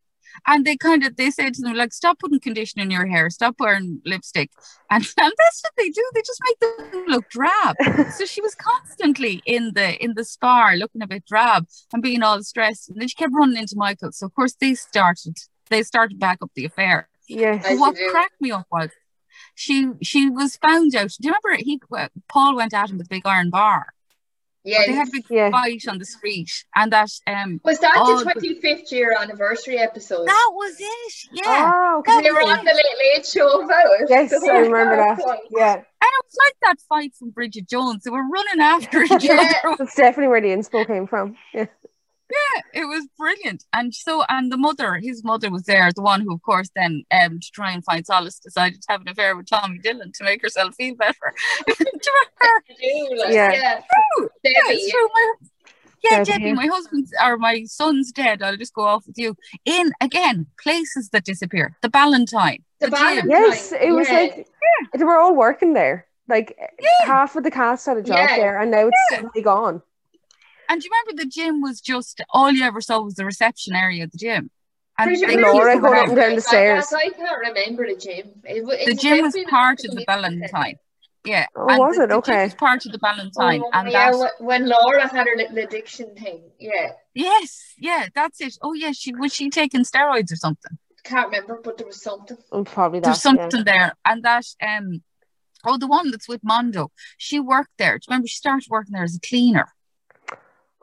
and 0.47 0.65
they 0.65 0.75
kind 0.77 1.05
of 1.05 1.15
they 1.15 1.29
say 1.29 1.49
to 1.51 1.61
them 1.61 1.73
like 1.75 1.93
stop 1.93 2.17
putting 2.19 2.39
conditioner 2.39 2.83
in 2.83 2.91
your 2.91 3.05
hair 3.05 3.29
stop 3.29 3.55
wearing 3.59 4.01
lipstick 4.05 4.49
and, 4.89 5.03
and 5.23 5.33
that's 5.41 5.61
what 5.63 5.73
they 5.77 5.89
do 5.89 6.03
they 6.13 6.21
just 6.21 6.41
make 6.47 6.59
them 6.59 7.03
look 7.07 7.29
drab 7.29 7.75
so 8.17 8.25
she 8.25 8.41
was 8.41 8.55
constantly 8.55 9.41
in 9.45 9.73
the 9.73 10.01
in 10.03 10.13
the 10.15 10.25
spar 10.25 10.75
looking 10.75 11.01
a 11.01 11.07
bit 11.07 11.23
drab 11.25 11.67
and 11.93 12.01
being 12.01 12.23
all 12.23 12.41
stressed 12.41 12.89
and 12.89 12.99
then 12.99 13.07
she 13.07 13.15
kept 13.15 13.33
running 13.33 13.57
into 13.57 13.75
michael 13.77 14.11
so 14.11 14.25
of 14.25 14.33
course 14.33 14.55
they 14.59 14.73
started 14.73 15.37
they 15.69 15.83
started 15.83 16.17
back 16.19 16.39
up 16.41 16.51
the 16.55 16.65
affair 16.65 17.07
Yes. 17.29 17.65
As 17.65 17.79
what 17.79 17.95
cracked 18.11 18.39
me 18.41 18.51
up 18.51 18.67
was 18.69 18.89
she 19.55 19.89
she 20.01 20.29
was 20.29 20.57
found 20.57 20.95
out 20.95 21.11
do 21.21 21.27
you 21.27 21.33
remember 21.43 21.63
he 21.63 21.79
paul 22.27 22.55
went 22.55 22.73
at 22.73 22.89
him 22.89 22.97
with 22.97 23.07
a 23.07 23.09
big 23.09 23.25
iron 23.25 23.49
bar 23.49 23.87
Yeah. 24.65 24.83
they 24.87 24.93
had 24.93 25.07
a 25.09 25.11
big 25.11 25.25
Yeah. 25.29 25.49
fight 25.51 25.83
on 25.89 25.97
the 25.99 26.05
street 26.05 26.51
and 26.75 26.91
that 26.93 27.09
um 27.27 27.59
Was 27.63 27.79
that 27.79 27.93
the 27.95 28.23
25th 28.23 28.91
year 28.91 29.15
anniversary 29.19 29.77
episode? 29.77 30.25
that 30.27 30.49
was 30.53 30.75
it 30.79 31.13
yeah 31.33 31.71
Oh, 31.73 31.99
okay. 31.99 32.21
they 32.21 32.31
were 32.31 32.41
on 32.41 32.63
the 32.63 32.73
Late 32.81 32.97
Late 33.15 33.25
Show 33.25 33.49
about 33.63 33.85
it. 33.99 34.07
Yes, 34.09 34.29
The 34.31 34.49
I 34.51 34.57
remember 34.59 34.95
that. 34.95 35.17
was. 35.17 35.39
Yeah, 35.51 35.73
And 35.73 36.11
it 36.17 36.23
was 36.25 36.37
like 36.45 36.55
that 36.63 36.77
fight 36.89 37.13
from 37.19 37.29
Bridget 37.31 37.67
Jones. 37.69 38.03
They 38.03 38.09
were 38.11 38.27
running 38.27 38.61
after 38.61 39.03
each 39.03 39.23
Yeah. 39.23 39.51
other. 39.65 39.75
that's 39.79 39.95
definitely 39.95 40.29
where 40.29 40.41
the 40.41 40.49
inspo 40.49 40.85
came 40.87 41.07
from. 41.07 41.35
Yeah. 41.53 41.65
Yeah, 42.31 42.81
it 42.81 42.85
was 42.85 43.07
brilliant. 43.17 43.63
And 43.73 43.93
so, 43.93 44.23
and 44.29 44.51
the 44.51 44.57
mother, 44.57 44.95
his 44.95 45.23
mother 45.23 45.51
was 45.51 45.63
there, 45.63 45.91
the 45.95 46.01
one 46.01 46.21
who, 46.21 46.33
of 46.33 46.41
course, 46.41 46.69
then 46.75 47.03
um, 47.11 47.39
to 47.39 47.51
try 47.51 47.71
and 47.71 47.83
find 47.83 48.05
solace, 48.05 48.39
decided 48.39 48.81
to 48.81 48.87
have 48.89 49.01
an 49.01 49.09
affair 49.09 49.35
with 49.35 49.47
Tommy 49.47 49.77
Dillon 49.77 50.11
to 50.15 50.23
make 50.23 50.41
herself 50.41 50.73
feel 50.75 50.95
better. 50.95 51.33
Do 51.67 51.75
you 51.79 51.85
remember? 51.85 52.31
I 52.41 52.59
do, 52.79 53.15
like, 53.19 53.33
Yeah. 53.33 53.51
yeah. 53.51 53.81
True. 54.15 54.29
Yeah, 54.43 54.51
it's 54.67 54.91
true. 54.91 55.09
My, 55.13 55.33
yeah, 56.03 56.23
Debbie, 56.23 56.31
Debbie, 56.31 56.53
my 56.53 56.65
husband's 56.67 57.13
or 57.23 57.37
my 57.37 57.63
son's 57.65 58.11
dead. 58.11 58.41
I'll 58.41 58.57
just 58.57 58.73
go 58.73 58.83
off 58.83 59.05
with 59.07 59.17
you. 59.17 59.35
In 59.65 59.93
again, 60.01 60.47
places 60.61 61.09
that 61.09 61.23
disappear. 61.23 61.77
The 61.81 61.89
Ballantine. 61.89 62.63
The 62.79 62.87
gym. 62.87 62.91
Ballantine. 62.91 63.29
Yes, 63.29 63.71
it 63.71 63.91
was 63.91 64.09
like 64.09 64.35
Yeah. 64.35 64.87
like 64.91 64.99
they 64.99 65.03
were 65.05 65.17
all 65.17 65.33
working 65.35 65.73
there. 65.73 66.07
Like 66.27 66.57
half 67.05 67.35
of 67.37 67.43
the 67.43 67.51
cast 67.51 67.85
had 67.85 67.97
a 67.97 68.01
job 68.03 68.17
Yeah. 68.17 68.35
there, 68.35 68.59
and 68.59 68.71
now 68.71 68.87
it's 68.87 68.97
suddenly 69.11 69.41
gone. 69.41 69.81
And 70.73 70.81
do 70.81 70.87
you 70.87 70.91
remember 71.05 71.23
the 71.23 71.29
gym 71.29 71.61
was 71.61 71.79
just 71.79 72.19
all 72.31 72.51
you 72.51 72.63
ever 72.65 72.81
saw 72.81 72.99
was 72.99 73.13
the 73.13 73.25
reception 73.25 73.75
area 73.75 74.05
of 74.05 74.11
the 74.11 74.17
gym. 74.17 74.49
And 74.97 75.07
Pretty 75.07 75.23
they 75.23 75.33
sure 75.33 75.53
Laura 75.53 75.79
going 75.79 75.99
up 75.99 76.07
and 76.07 76.15
down 76.15 76.29
the 76.31 76.35
I- 76.37 76.39
stairs. 76.39 76.91
I, 76.91 76.97
I 76.97 77.09
can't 77.09 77.39
remember 77.47 77.85
the 77.87 77.95
gym. 77.95 78.31
It, 78.43 78.67
it 78.67 78.85
the 78.87 78.95
gym 78.95 79.21
was 79.21 79.37
part 79.51 79.85
of 79.85 79.91
the 79.91 80.03
Valentine. 80.07 80.77
Yeah. 81.25 81.45
Oh, 81.55 81.67
and 81.69 81.77
was 81.77 81.97
the, 81.97 82.05
it? 82.05 82.07
the 82.07 82.13
gym 82.13 82.17
Okay. 82.17 82.43
was 82.45 82.55
part 82.55 82.85
of 82.87 82.91
the 82.91 82.97
Valentine. 82.97 83.61
Oh, 83.63 83.69
and 83.71 83.91
yeah, 83.91 84.09
that 84.11 84.31
when 84.39 84.67
Laura 84.67 85.07
had 85.07 85.27
her 85.27 85.35
little 85.35 85.59
addiction 85.59 86.15
thing. 86.15 86.41
Yeah, 86.59 86.93
yes, 87.13 87.75
yeah, 87.77 88.07
that's 88.15 88.41
it. 88.41 88.57
Oh 88.63 88.73
yeah, 88.73 88.93
she 88.93 89.13
was 89.13 89.31
she 89.31 89.51
taking 89.51 89.83
steroids 89.83 90.31
or 90.31 90.37
something. 90.37 90.75
can't 91.03 91.27
remember, 91.29 91.61
but 91.63 91.77
there 91.77 91.85
was 91.85 92.01
something. 92.01 92.37
Oh, 92.51 92.63
probably 92.63 92.99
that. 92.99 93.05
There's 93.05 93.17
yeah. 93.23 93.31
something 93.31 93.63
there. 93.63 93.93
And 94.05 94.23
that 94.23 94.45
um 94.59 95.03
oh 95.65 95.77
the 95.77 95.85
one 95.85 96.09
that's 96.09 96.27
with 96.27 96.43
Mondo, 96.43 96.91
she 97.19 97.39
worked 97.39 97.77
there. 97.77 97.99
Do 97.99 98.05
you 98.07 98.11
remember 98.11 98.27
she 98.27 98.37
started 98.37 98.67
working 98.71 98.93
there 98.93 99.03
as 99.03 99.15
a 99.15 99.19
cleaner? 99.19 99.67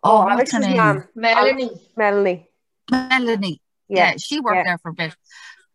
Oh, 0.02 0.24
what's 0.24 0.52
her 0.52 0.60
name? 0.60 0.76
mom, 0.76 1.04
Melanie. 1.14 1.70
Melanie. 1.96 2.48
Melanie. 2.90 3.60
Yeah, 3.88 4.12
Yeah, 4.12 4.16
she 4.18 4.40
worked 4.40 4.56
yeah. 4.56 4.62
there 4.64 4.78
for 4.78 4.90
a 4.90 4.94
bit. 4.94 5.14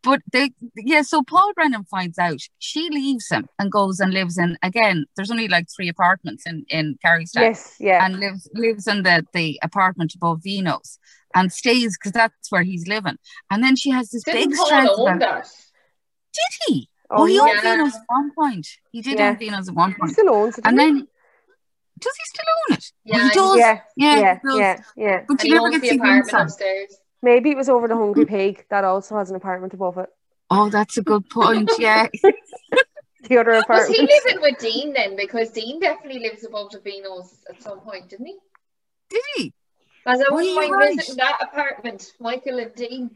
But 0.03 0.21
they, 0.31 0.51
yeah, 0.75 1.01
so 1.01 1.23
Paul 1.23 1.51
Brennan 1.55 1.83
finds 1.85 2.19
out 2.19 2.37
she 2.59 2.89
leaves 2.91 3.27
him 3.29 3.47
and 3.57 3.71
goes 3.71 3.99
and 3.99 4.13
lives 4.13 4.37
in 4.37 4.55
again. 4.61 5.05
There's 5.15 5.31
only 5.31 5.47
like 5.47 5.65
three 5.75 5.89
apartments 5.89 6.43
in 6.45 6.63
in 6.69 6.97
Carrigstown, 7.03 7.43
Yes, 7.43 7.75
yeah. 7.79 8.05
and 8.05 8.19
lives 8.19 8.47
lives 8.53 8.85
in 8.87 9.01
the 9.01 9.25
the 9.33 9.59
apartment 9.63 10.13
above 10.15 10.41
Vino's 10.43 10.99
and 11.33 11.51
stays 11.51 11.97
because 11.97 12.11
that's 12.11 12.51
where 12.51 12.61
he's 12.61 12.87
living. 12.87 13.17
And 13.49 13.63
then 13.63 13.75
she 13.75 13.89
has 13.89 14.11
this 14.11 14.23
Didn't 14.23 14.49
big 14.51 14.57
Paul 14.57 15.07
own 15.09 15.19
that? 15.19 15.49
Did 16.33 16.53
he? 16.67 16.89
Oh, 17.09 17.23
Oh, 17.23 17.25
he 17.25 17.35
yeah. 17.37 17.41
owned 17.41 17.51
yeah. 17.63 17.75
Vino's 17.75 17.95
at 17.95 18.01
one 18.07 18.31
point. 18.37 18.67
He 18.91 19.01
did 19.01 19.17
Yeah. 19.17 19.29
own 19.29 19.37
Vino's 19.37 19.69
at 19.69 19.75
one 19.75 19.91
He 19.91 19.97
point, 19.97 20.11
still 20.11 20.29
owns 20.29 20.57
it. 20.59 20.65
and 20.67 20.77
doesn't 20.77 20.95
then 20.97 21.07
does 21.99 22.13
he 22.15 22.23
still 22.25 22.45
own 22.69 22.77
it? 22.77 22.91
Yeah, 23.05 23.23
he 23.29 23.29
does. 23.33 23.57
Yeah, 23.57 23.79
Yeah, 23.95 24.19
yeah, 24.19 24.39
he 24.41 24.47
does. 24.47 24.57
yeah, 24.59 24.81
yeah. 24.97 25.23
But 25.27 25.39
And 25.41 25.43
you 25.49 25.53
he 25.55 25.59
never 25.59 25.69
get 25.71 25.81
the 25.81 25.87
to 25.87 25.93
see 25.93 25.99
apartment 25.99 26.33
upstairs. 26.33 26.97
Maybe 27.21 27.51
it 27.51 27.57
was 27.57 27.69
over 27.69 27.87
the 27.87 27.95
Hungry 27.95 28.25
Pig 28.25 28.65
that 28.69 28.83
also 28.83 29.17
has 29.17 29.29
an 29.29 29.35
apartment 29.35 29.73
above 29.73 29.97
it. 29.97 30.09
Oh, 30.49 30.69
that's 30.69 30.97
a 30.97 31.01
good 31.01 31.27
point. 31.29 31.71
Yeah. 31.79 32.07
The 33.27 33.37
other 33.39 33.51
Was 33.53 33.63
apartment. 33.63 33.95
he 33.95 34.01
living 34.25 34.41
with 34.41 34.59
Dean 34.59 34.93
then? 34.93 35.15
Because 35.15 35.49
Dean 35.49 35.79
definitely 35.79 36.19
lives 36.19 36.45
above 36.45 36.69
the 36.71 36.77
Vinos 36.77 37.29
at 37.49 37.59
some 37.61 37.79
point, 37.79 38.07
didn't 38.09 38.27
he? 38.27 38.37
Did 39.09 39.21
he? 39.35 39.53
As 40.05 40.21
I 40.21 40.31
wouldn't 40.31 40.51
you're 40.53 40.61
mind 40.61 40.71
right. 40.73 40.95
visiting 40.95 41.15
that 41.17 41.39
apartment, 41.41 42.11
Michael 42.19 42.59
and 42.59 42.75
Dean. 42.75 43.09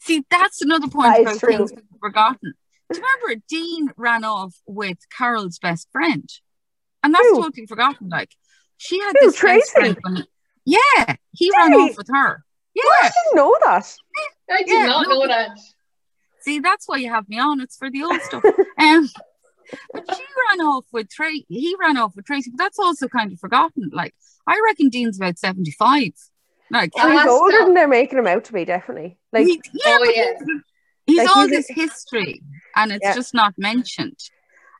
See, 0.00 0.22
that's 0.30 0.60
another 0.60 0.88
point 0.88 1.14
That 1.14 1.20
is 1.20 1.26
about 1.28 1.38
true. 1.40 1.56
things 1.56 1.72
we've 1.74 1.84
forgotten. 2.00 2.52
Do 2.92 2.98
you 2.98 3.02
remember 3.02 3.42
Dean 3.48 3.88
ran 3.96 4.22
off 4.24 4.54
with 4.66 4.98
Carol's 5.16 5.58
best 5.58 5.88
friend? 5.92 6.28
And 7.02 7.14
that's 7.14 7.26
Who? 7.28 7.42
totally 7.42 7.66
forgotten. 7.66 8.08
Like, 8.08 8.30
she 8.76 8.98
had 9.00 9.14
Who, 9.20 9.26
this 9.26 9.34
best 9.34 9.40
Tracy? 9.40 9.70
friend. 9.72 9.98
When, 10.02 10.24
yeah, 10.64 11.16
he 11.32 11.50
ran 11.56 11.72
he? 11.72 11.78
off 11.78 11.96
with 11.96 12.08
her. 12.08 12.44
Yeah, 12.74 12.82
I 12.84 12.98
Yeah. 13.04 13.10
didn't 13.10 13.36
know 13.36 13.56
that. 13.64 13.96
I 14.50 14.56
did 14.58 14.68
Yeah, 14.68 14.86
not 14.86 15.08
no, 15.08 15.14
know 15.20 15.26
that. 15.26 15.58
See, 16.40 16.58
that's 16.60 16.88
why 16.88 16.96
you 16.96 17.08
have 17.10 17.28
me 17.28 17.38
on. 17.38 17.60
It's 17.60 17.76
for 17.76 17.90
the 17.90 18.02
old 18.04 18.20
stuff. 18.22 18.42
Um, 18.78 19.08
but 19.92 20.04
she 20.14 20.22
ran 20.48 20.60
off 20.60 20.84
with 20.92 21.08
Tracy. 21.08 21.46
He 21.48 21.74
ran 21.80 21.96
off 21.96 22.14
with 22.16 22.26
Tracy, 22.26 22.50
but 22.50 22.58
that's 22.58 22.78
also 22.78 23.08
kind 23.08 23.32
of 23.32 23.38
forgotten. 23.38 23.90
Like, 23.92 24.14
I 24.46 24.60
reckon 24.66 24.88
Dean's 24.88 25.16
about 25.18 25.38
75. 25.38 26.12
Like, 26.70 26.90
So 26.98 27.08
he's 27.08 27.26
older 27.26 27.58
not- 27.58 27.64
than 27.66 27.74
they're 27.74 27.88
making 27.88 28.18
him 28.18 28.26
out 28.26 28.44
to 28.44 28.52
be, 28.52 28.64
definitely. 28.64 29.18
Like, 29.32 29.46
he, 29.46 29.60
yeah, 29.72 29.80
Oh, 29.86 29.98
but 30.04 30.16
yeah. 30.16 30.24
he's, 30.38 30.48
he's 31.06 31.18
Like, 31.18 31.36
all 31.36 31.42
he's 31.48 31.50
this 31.66 31.68
history 31.68 32.42
and 32.76 32.92
it's 32.92 33.04
Yeah. 33.04 33.14
just 33.14 33.34
not 33.34 33.54
mentioned. 33.56 34.18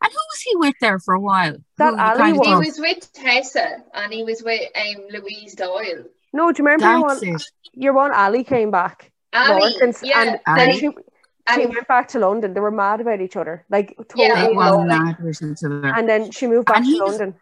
And 0.02 0.10
who 0.10 0.18
was 0.32 0.40
he 0.40 0.56
with 0.56 0.74
there 0.80 0.98
for 0.98 1.14
a 1.14 1.20
while? 1.20 1.56
That 1.78 1.94
Who 1.94 2.00
Ali 2.00 2.18
kind 2.18 2.40
of 2.40 2.46
He 2.46 2.54
was 2.54 2.78
with 2.78 3.12
Tessa 3.12 3.78
and 3.94 4.12
he 4.12 4.24
was 4.24 4.42
with 4.42 4.62
um, 4.74 5.04
Louise 5.10 5.54
Doyle. 5.54 6.04
no, 6.32 6.50
do 6.52 6.62
you 6.62 6.66
remember 6.68 6.86
your 6.86 7.00
one, 7.06 7.38
your 7.74 7.92
one 7.92 8.12
Ali 8.12 8.42
came 8.44 8.70
back? 8.70 9.12
Ali, 9.32 9.60
Lawrence, 9.72 10.00
yeah. 10.02 10.20
and 10.22 10.40
Ali. 10.46 10.58
then 10.58 10.72
she, 10.78 10.88
she 11.54 11.66
went 11.66 11.86
back 11.88 12.08
to 12.08 12.18
London. 12.18 12.52
They 12.52 12.60
were 12.60 12.70
mad 12.70 13.00
about 13.00 13.20
each 13.20 13.36
other. 13.36 13.64
Like, 13.70 13.94
totally 13.96 14.24
Yeah. 14.26 14.34
They 14.44 14.50
in 14.50 14.56
were 14.56 14.64
love. 14.64 14.86
mad 14.86 15.16
with 15.22 15.40
each 15.42 15.64
other. 15.64 15.86
And 15.86 16.08
then 16.08 16.30
she 16.32 16.46
moved 16.48 16.66
back 16.66 16.78
And 16.78 16.84
to 16.86 16.90
he 16.90 17.00
was- 17.00 17.18
London. 17.18 17.34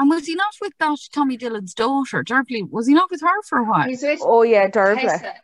And 0.00 0.08
was 0.10 0.26
he 0.26 0.34
not 0.36 0.54
with 0.60 0.72
that 0.78 0.96
Tommy 1.12 1.36
Dillon's 1.36 1.74
daughter, 1.74 2.22
Dervla? 2.22 2.70
Was 2.70 2.86
he 2.86 2.94
not 2.94 3.10
with 3.10 3.20
her 3.20 3.42
for 3.42 3.58
a 3.58 3.64
while? 3.64 3.88
he's 3.88 4.02
with 4.02 4.20
Oh, 4.22 4.42
yeah, 4.42 4.68
Dervla. 4.68 5.00
Tessa. 5.00 5.34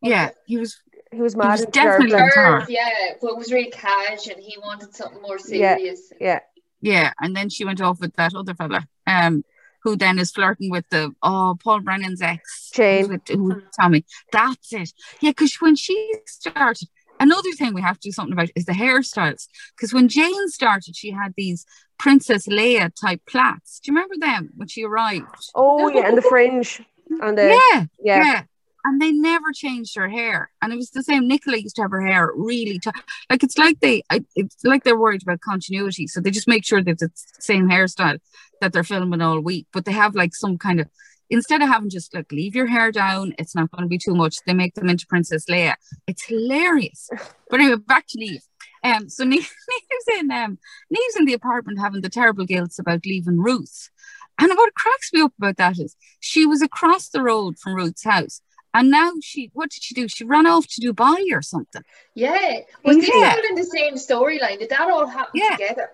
yeah, 0.00 0.30
he 0.46 0.56
was. 0.56 0.80
He 1.12 1.20
was 1.20 1.34
He 1.34 1.38
mad 1.38 1.50
was 1.52 1.60
into 1.60 1.72
definitely- 1.72 2.16
Dervla. 2.18 2.34
her. 2.62 2.66
Yeah, 2.68 2.88
but 3.20 3.28
it 3.32 3.36
was 3.36 3.52
really 3.52 3.70
cash 3.70 4.26
and 4.26 4.40
he 4.40 4.56
wanted 4.58 4.94
something 4.94 5.20
more 5.22 5.38
serious. 5.38 6.12
Yeah. 6.20 6.40
Yeah, 6.80 6.92
yeah. 7.02 7.12
and 7.20 7.36
then 7.36 7.48
she 7.50 7.64
went 7.64 7.80
off 7.80 8.00
with 8.00 8.14
that 8.16 8.34
other 8.34 8.54
fella, 8.54 8.86
um, 9.06 9.44
who 9.82 9.96
then 9.96 10.18
is 10.18 10.30
flirting 10.32 10.70
with 10.70 10.88
the 10.90 11.12
oh 11.22 11.56
Paul 11.62 11.80
Brennan's 11.80 12.22
ex, 12.22 12.70
Jane. 12.72 13.08
with, 13.08 13.22
who's 13.28 13.54
with 13.56 13.64
Tommy. 13.78 14.04
That's 14.30 14.72
it. 14.72 14.92
Yeah, 15.20 15.30
because 15.30 15.54
when 15.60 15.76
she 15.76 16.14
started, 16.26 16.88
another 17.20 17.50
thing 17.52 17.74
we 17.74 17.82
have 17.82 17.98
to 18.00 18.08
do 18.08 18.12
something 18.12 18.32
about 18.32 18.50
is 18.56 18.64
the 18.64 18.72
hairstyles. 18.72 19.48
Because 19.76 19.92
when 19.92 20.08
Jane 20.08 20.48
started, 20.48 20.94
she 20.96 21.10
had 21.10 21.34
these 21.36 21.66
Princess 21.98 22.46
Leia 22.46 22.90
type 22.94 23.20
plaits. 23.26 23.80
Do 23.80 23.90
you 23.92 23.96
remember 23.96 24.14
them 24.18 24.50
when 24.56 24.68
she 24.68 24.84
arrived? 24.84 25.26
Oh, 25.54 25.88
yeah, 25.88 26.06
and 26.08 26.16
the 26.16 26.22
fringe. 26.22 26.80
And 27.20 27.36
the, 27.36 27.48
yeah, 27.48 27.84
yeah. 28.02 28.24
yeah. 28.24 28.42
And 28.84 29.00
they 29.00 29.12
never 29.12 29.52
changed 29.52 29.94
her 29.96 30.08
hair, 30.08 30.50
and 30.60 30.72
it 30.72 30.76
was 30.76 30.90
the 30.90 31.04
same. 31.04 31.28
Nicola 31.28 31.56
used 31.58 31.76
to 31.76 31.82
have 31.82 31.92
her 31.92 32.04
hair 32.04 32.32
really 32.34 32.80
t- 32.80 32.90
like 33.30 33.44
it's 33.44 33.56
like 33.56 33.78
they, 33.78 34.02
I- 34.10 34.24
it's 34.34 34.56
like 34.64 34.82
they're 34.82 34.98
worried 34.98 35.22
about 35.22 35.40
continuity, 35.40 36.08
so 36.08 36.20
they 36.20 36.32
just 36.32 36.48
make 36.48 36.64
sure 36.64 36.82
that 36.82 37.00
it's 37.00 37.32
the 37.36 37.42
same 37.42 37.68
hairstyle 37.68 38.18
that 38.60 38.72
they're 38.72 38.82
filming 38.82 39.22
all 39.22 39.38
week. 39.40 39.68
But 39.72 39.84
they 39.84 39.92
have 39.92 40.16
like 40.16 40.34
some 40.34 40.58
kind 40.58 40.80
of 40.80 40.88
instead 41.30 41.62
of 41.62 41.68
having 41.68 41.90
just 41.90 42.12
like 42.12 42.30
leave 42.32 42.56
your 42.56 42.66
hair 42.66 42.90
down, 42.90 43.34
it's 43.38 43.54
not 43.54 43.70
going 43.70 43.82
to 43.82 43.88
be 43.88 43.98
too 43.98 44.14
much. 44.14 44.36
They 44.46 44.52
make 44.52 44.74
them 44.74 44.88
into 44.88 45.06
Princess 45.06 45.46
Leia. 45.46 45.74
It's 46.06 46.24
hilarious. 46.26 47.08
But 47.50 47.60
anyway, 47.60 47.76
back 47.86 48.06
to 48.08 48.18
Niamh. 48.18 48.40
Um, 48.82 49.08
so 49.10 49.24
Niamh, 49.30 49.38
Niamh's 49.38 50.18
in 50.18 50.30
um, 50.32 50.58
Niamh's 50.92 51.16
in 51.18 51.26
the 51.26 51.34
apartment 51.34 51.78
having 51.78 52.00
the 52.00 52.08
terrible 52.08 52.46
guilt 52.46 52.72
about 52.80 53.06
leaving 53.06 53.38
Ruth. 53.38 53.90
And 54.38 54.50
what 54.56 54.74
cracks 54.74 55.12
me 55.12 55.20
up 55.20 55.32
about 55.38 55.58
that 55.58 55.78
is 55.78 55.94
she 56.18 56.46
was 56.46 56.62
across 56.62 57.10
the 57.10 57.22
road 57.22 57.58
from 57.58 57.74
Ruth's 57.74 58.04
house. 58.04 58.40
And 58.74 58.90
now 58.90 59.12
she, 59.22 59.50
what 59.52 59.70
did 59.70 59.82
she 59.82 59.94
do? 59.94 60.08
She 60.08 60.24
ran 60.24 60.46
off 60.46 60.66
to 60.66 60.80
Dubai 60.80 61.24
or 61.32 61.42
something. 61.42 61.82
Yeah. 62.14 62.60
Was 62.84 62.96
this 62.96 63.10
Yeah. 63.12 63.34
all 63.36 63.44
in 63.50 63.54
the 63.54 63.64
same 63.64 63.94
storyline? 63.94 64.58
Did 64.60 64.70
that 64.70 64.90
all 64.90 65.06
happen 65.06 65.32
Yeah. 65.34 65.56
together? 65.56 65.90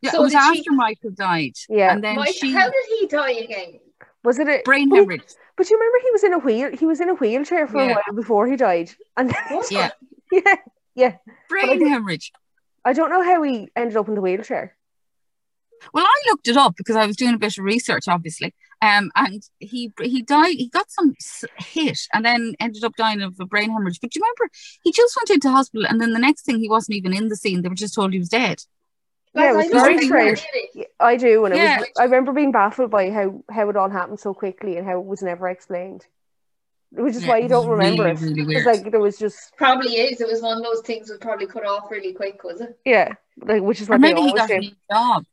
Yeah, 0.00 0.10
So 0.12 0.20
it 0.20 0.22
was 0.22 0.32
did 0.32 0.38
after 0.38 0.62
she- 0.62 0.70
Michael 0.70 1.10
died. 1.10 1.52
Yeah. 1.68 1.92
And 1.92 2.02
then 2.02 2.16
Mike, 2.16 2.34
she, 2.34 2.50
how 2.52 2.64
did 2.70 2.84
he 2.98 3.06
die 3.06 3.32
again? 3.32 3.80
Was 4.24 4.38
it 4.38 4.48
a 4.48 4.62
brain 4.64 4.90
hemorrhage. 4.90 5.22
But 5.56 5.68
you 5.68 5.76
remember 5.76 5.98
he 6.02 6.10
was 6.12 6.24
in 6.24 6.32
a 6.32 6.38
wheel. 6.38 6.76
He 6.76 6.86
was 6.86 7.00
in 7.00 7.08
a 7.10 7.14
wheelchair 7.14 7.66
for 7.68 7.78
Yeah. 7.78 7.90
a 7.92 7.94
while 7.94 8.14
before 8.16 8.46
he 8.46 8.56
died, 8.56 8.90
and 9.16 9.32
Yeah, 9.70 9.90
yeah, 10.32 10.54
yeah. 10.94 11.16
brain 11.48 11.86
hemorrhage. 11.86 12.32
I 12.84 12.94
don't 12.94 13.10
know 13.10 13.22
how 13.22 13.42
he 13.42 13.68
ended 13.76 13.96
up 13.96 14.08
in 14.08 14.14
the 14.14 14.20
wheelchair. 14.20 14.76
Well, 15.92 16.04
I 16.06 16.22
looked 16.28 16.48
it 16.48 16.56
up 16.56 16.74
because 16.76 16.96
I 16.96 17.06
was 17.06 17.16
doing 17.16 17.34
a 17.34 17.38
bit 17.38 17.58
of 17.58 17.64
research, 17.64 18.04
obviously. 18.08 18.54
Um, 18.82 19.10
and 19.14 19.42
he 19.60 19.92
he 20.02 20.22
died. 20.22 20.56
He 20.56 20.68
got 20.68 20.90
some 20.90 21.14
hit, 21.56 22.00
and 22.12 22.24
then 22.24 22.54
ended 22.60 22.84
up 22.84 22.96
dying 22.96 23.22
of 23.22 23.38
a 23.40 23.46
brain 23.46 23.70
hemorrhage. 23.70 24.00
But 24.00 24.10
do 24.10 24.18
you 24.18 24.24
remember? 24.24 24.52
He 24.82 24.92
just 24.92 25.16
went 25.16 25.30
into 25.30 25.50
hospital, 25.50 25.86
and 25.88 26.00
then 26.00 26.12
the 26.12 26.18
next 26.18 26.44
thing, 26.44 26.58
he 26.58 26.68
wasn't 26.68 26.96
even 26.96 27.14
in 27.14 27.28
the 27.28 27.36
scene. 27.36 27.62
They 27.62 27.68
were 27.68 27.76
just 27.76 27.94
told 27.94 28.12
he 28.12 28.18
was 28.18 28.28
dead. 28.28 28.62
Yeah, 29.34 29.52
it 29.52 29.56
was 29.56 29.66
I 29.66 29.82
very 29.84 29.98
strange. 30.04 30.46
really. 30.74 30.86
I 31.00 31.16
do, 31.16 31.44
and 31.44 31.54
it 31.54 31.58
Yeah. 31.58 31.78
was. 31.78 31.88
I 31.98 32.04
remember 32.04 32.32
being 32.32 32.52
baffled 32.52 32.90
by 32.90 33.10
how 33.10 33.42
how 33.50 33.70
it 33.70 33.76
all 33.76 33.88
happened 33.88 34.20
so 34.20 34.34
quickly 34.34 34.76
and 34.76 34.86
how 34.86 34.98
it 35.00 35.06
was 35.06 35.22
never 35.22 35.48
explained. 35.48 36.06
Which 36.90 37.14
is 37.16 37.22
Yeah, 37.22 37.30
why 37.30 37.38
you 37.38 37.48
don't 37.48 37.68
remember 37.68 38.06
really, 38.06 38.12
it. 38.12 38.20
really 38.20 38.56
It's 38.56 38.66
like 38.66 38.90
there 38.90 39.00
was 39.00 39.18
just 39.18 39.56
Probably 39.56 39.92
is. 39.96 40.20
It 40.20 40.28
was 40.28 40.42
one 40.42 40.58
of 40.58 40.62
those 40.62 40.82
things 40.82 41.08
was 41.08 41.18
probably 41.18 41.46
cut 41.46 41.64
off 41.64 41.90
really 41.90 42.12
quick, 42.12 42.44
was 42.44 42.60
it? 42.60 42.78
yeah, 42.84 43.14
like 43.38 43.62
which 43.62 43.80
is 43.80 43.88
Or 43.88 43.92
what 43.92 44.00
maybe 44.02 44.20
he 44.20 44.26
always 44.26 44.42
got 44.42 44.50
a 44.50 44.58
new 44.58 44.72
job. 44.90 45.24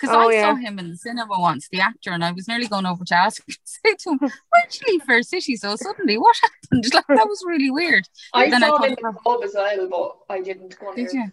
Because 0.00 0.14
Oh, 0.14 0.28
I 0.28 0.32
yeah. 0.32 0.42
saw 0.42 0.54
him 0.54 0.78
in 0.78 0.90
the 0.90 0.96
cinema 0.96 1.38
once, 1.40 1.68
the 1.70 1.80
actor, 1.80 2.10
and 2.12 2.24
I 2.24 2.30
was 2.32 2.46
nearly 2.46 2.68
going 2.68 2.86
over 2.86 3.04
to 3.04 3.14
ask 3.14 3.42
him, 3.48 3.54
say 3.64 3.94
to 3.98 4.10
him, 4.10 4.18
"Why'd 4.20 4.74
you 4.74 4.92
leave 4.92 5.02
Fair 5.02 5.22
City 5.22 5.56
so 5.56 5.74
suddenly? 5.76 6.18
What 6.18 6.36
happened?" 6.40 6.86
Like 6.94 7.06
that 7.08 7.26
was 7.28 7.42
really 7.46 7.70
weird. 7.70 8.04
I 8.32 8.48
Then 8.50 8.62
I 8.62 8.68
saw 8.68 8.78
thought- 8.78 8.88
him 8.90 8.96
in 8.98 9.04
the 9.04 9.12
pub 9.24 9.42
as 9.44 9.54
well, 9.54 9.88
but 10.28 10.34
I 10.34 10.40
didn't 10.40 10.78
go 10.78 10.94
Did 10.94 11.12
you? 11.12 11.32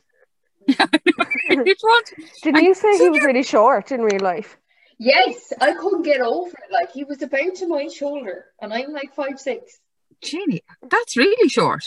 Yeah, 0.68 0.86
it 0.94 1.78
was. 1.84 2.04
Didn't 2.42 2.58
And 2.58 2.66
you 2.66 2.74
say 2.74 2.98
so 2.98 3.04
he 3.04 3.10
was 3.12 3.22
really 3.24 3.44
short 3.44 3.92
in 3.92 4.02
real 4.02 4.20
life? 4.22 4.58
Yes, 4.98 5.54
I 5.62 5.74
couldn't 5.74 6.02
get 6.02 6.22
over 6.22 6.50
it. 6.50 6.72
Like 6.72 6.92
he 6.92 7.04
was 7.04 7.22
about 7.22 7.54
to 7.56 7.68
my 7.68 7.88
shoulder, 7.88 8.46
and 8.60 8.74
I'm 8.74 8.92
like 8.92 9.14
five 9.14 9.40
six. 9.40 9.80
Genie, 10.24 10.64
that's 10.90 11.16
really 11.16 11.50
short. 11.50 11.84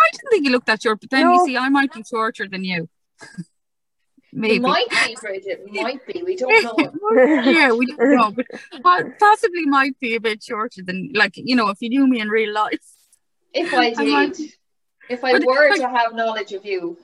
I 0.00 0.04
didn't 0.12 0.30
think 0.30 0.44
you 0.46 0.52
looked 0.52 0.66
that 0.68 0.82
short, 0.82 1.00
but 1.02 1.10
then 1.10 1.24
No. 1.26 1.34
you 1.34 1.46
see, 1.46 1.56
I 1.58 1.68
might 1.68 1.92
be 1.92 2.02
shorter 2.02 2.48
than 2.48 2.64
you. 2.64 2.88
It 4.34 4.38
Maybe. 4.40 4.58
might 4.58 4.88
be, 4.90 5.16
Bridget. 5.20 5.64
Might 5.70 6.04
be. 6.06 6.22
We 6.24 6.34
don't 6.34 6.64
know. 6.64 7.22
yeah, 7.44 7.70
we 7.72 7.86
don't 7.86 8.16
know, 8.16 8.34
but 8.82 9.18
possibly 9.20 9.64
might 9.64 9.98
be 10.00 10.16
a 10.16 10.20
bit 10.20 10.42
shorter 10.42 10.82
than, 10.82 11.12
like, 11.14 11.34
you 11.36 11.54
know, 11.54 11.68
if 11.68 11.78
you 11.80 11.88
knew 11.88 12.06
me 12.08 12.20
in 12.20 12.28
real 12.28 12.52
life. 12.52 12.80
If 13.52 13.72
I 13.72 13.94
I 13.96 14.04
might- 14.04 14.34
did, 14.34 14.50
if 15.08 15.22
I 15.22 15.34
were 15.38 15.70
like- 15.70 15.80
to 15.80 15.88
have 15.88 16.14
knowledge 16.14 16.52
of 16.52 16.64
you, 16.66 16.98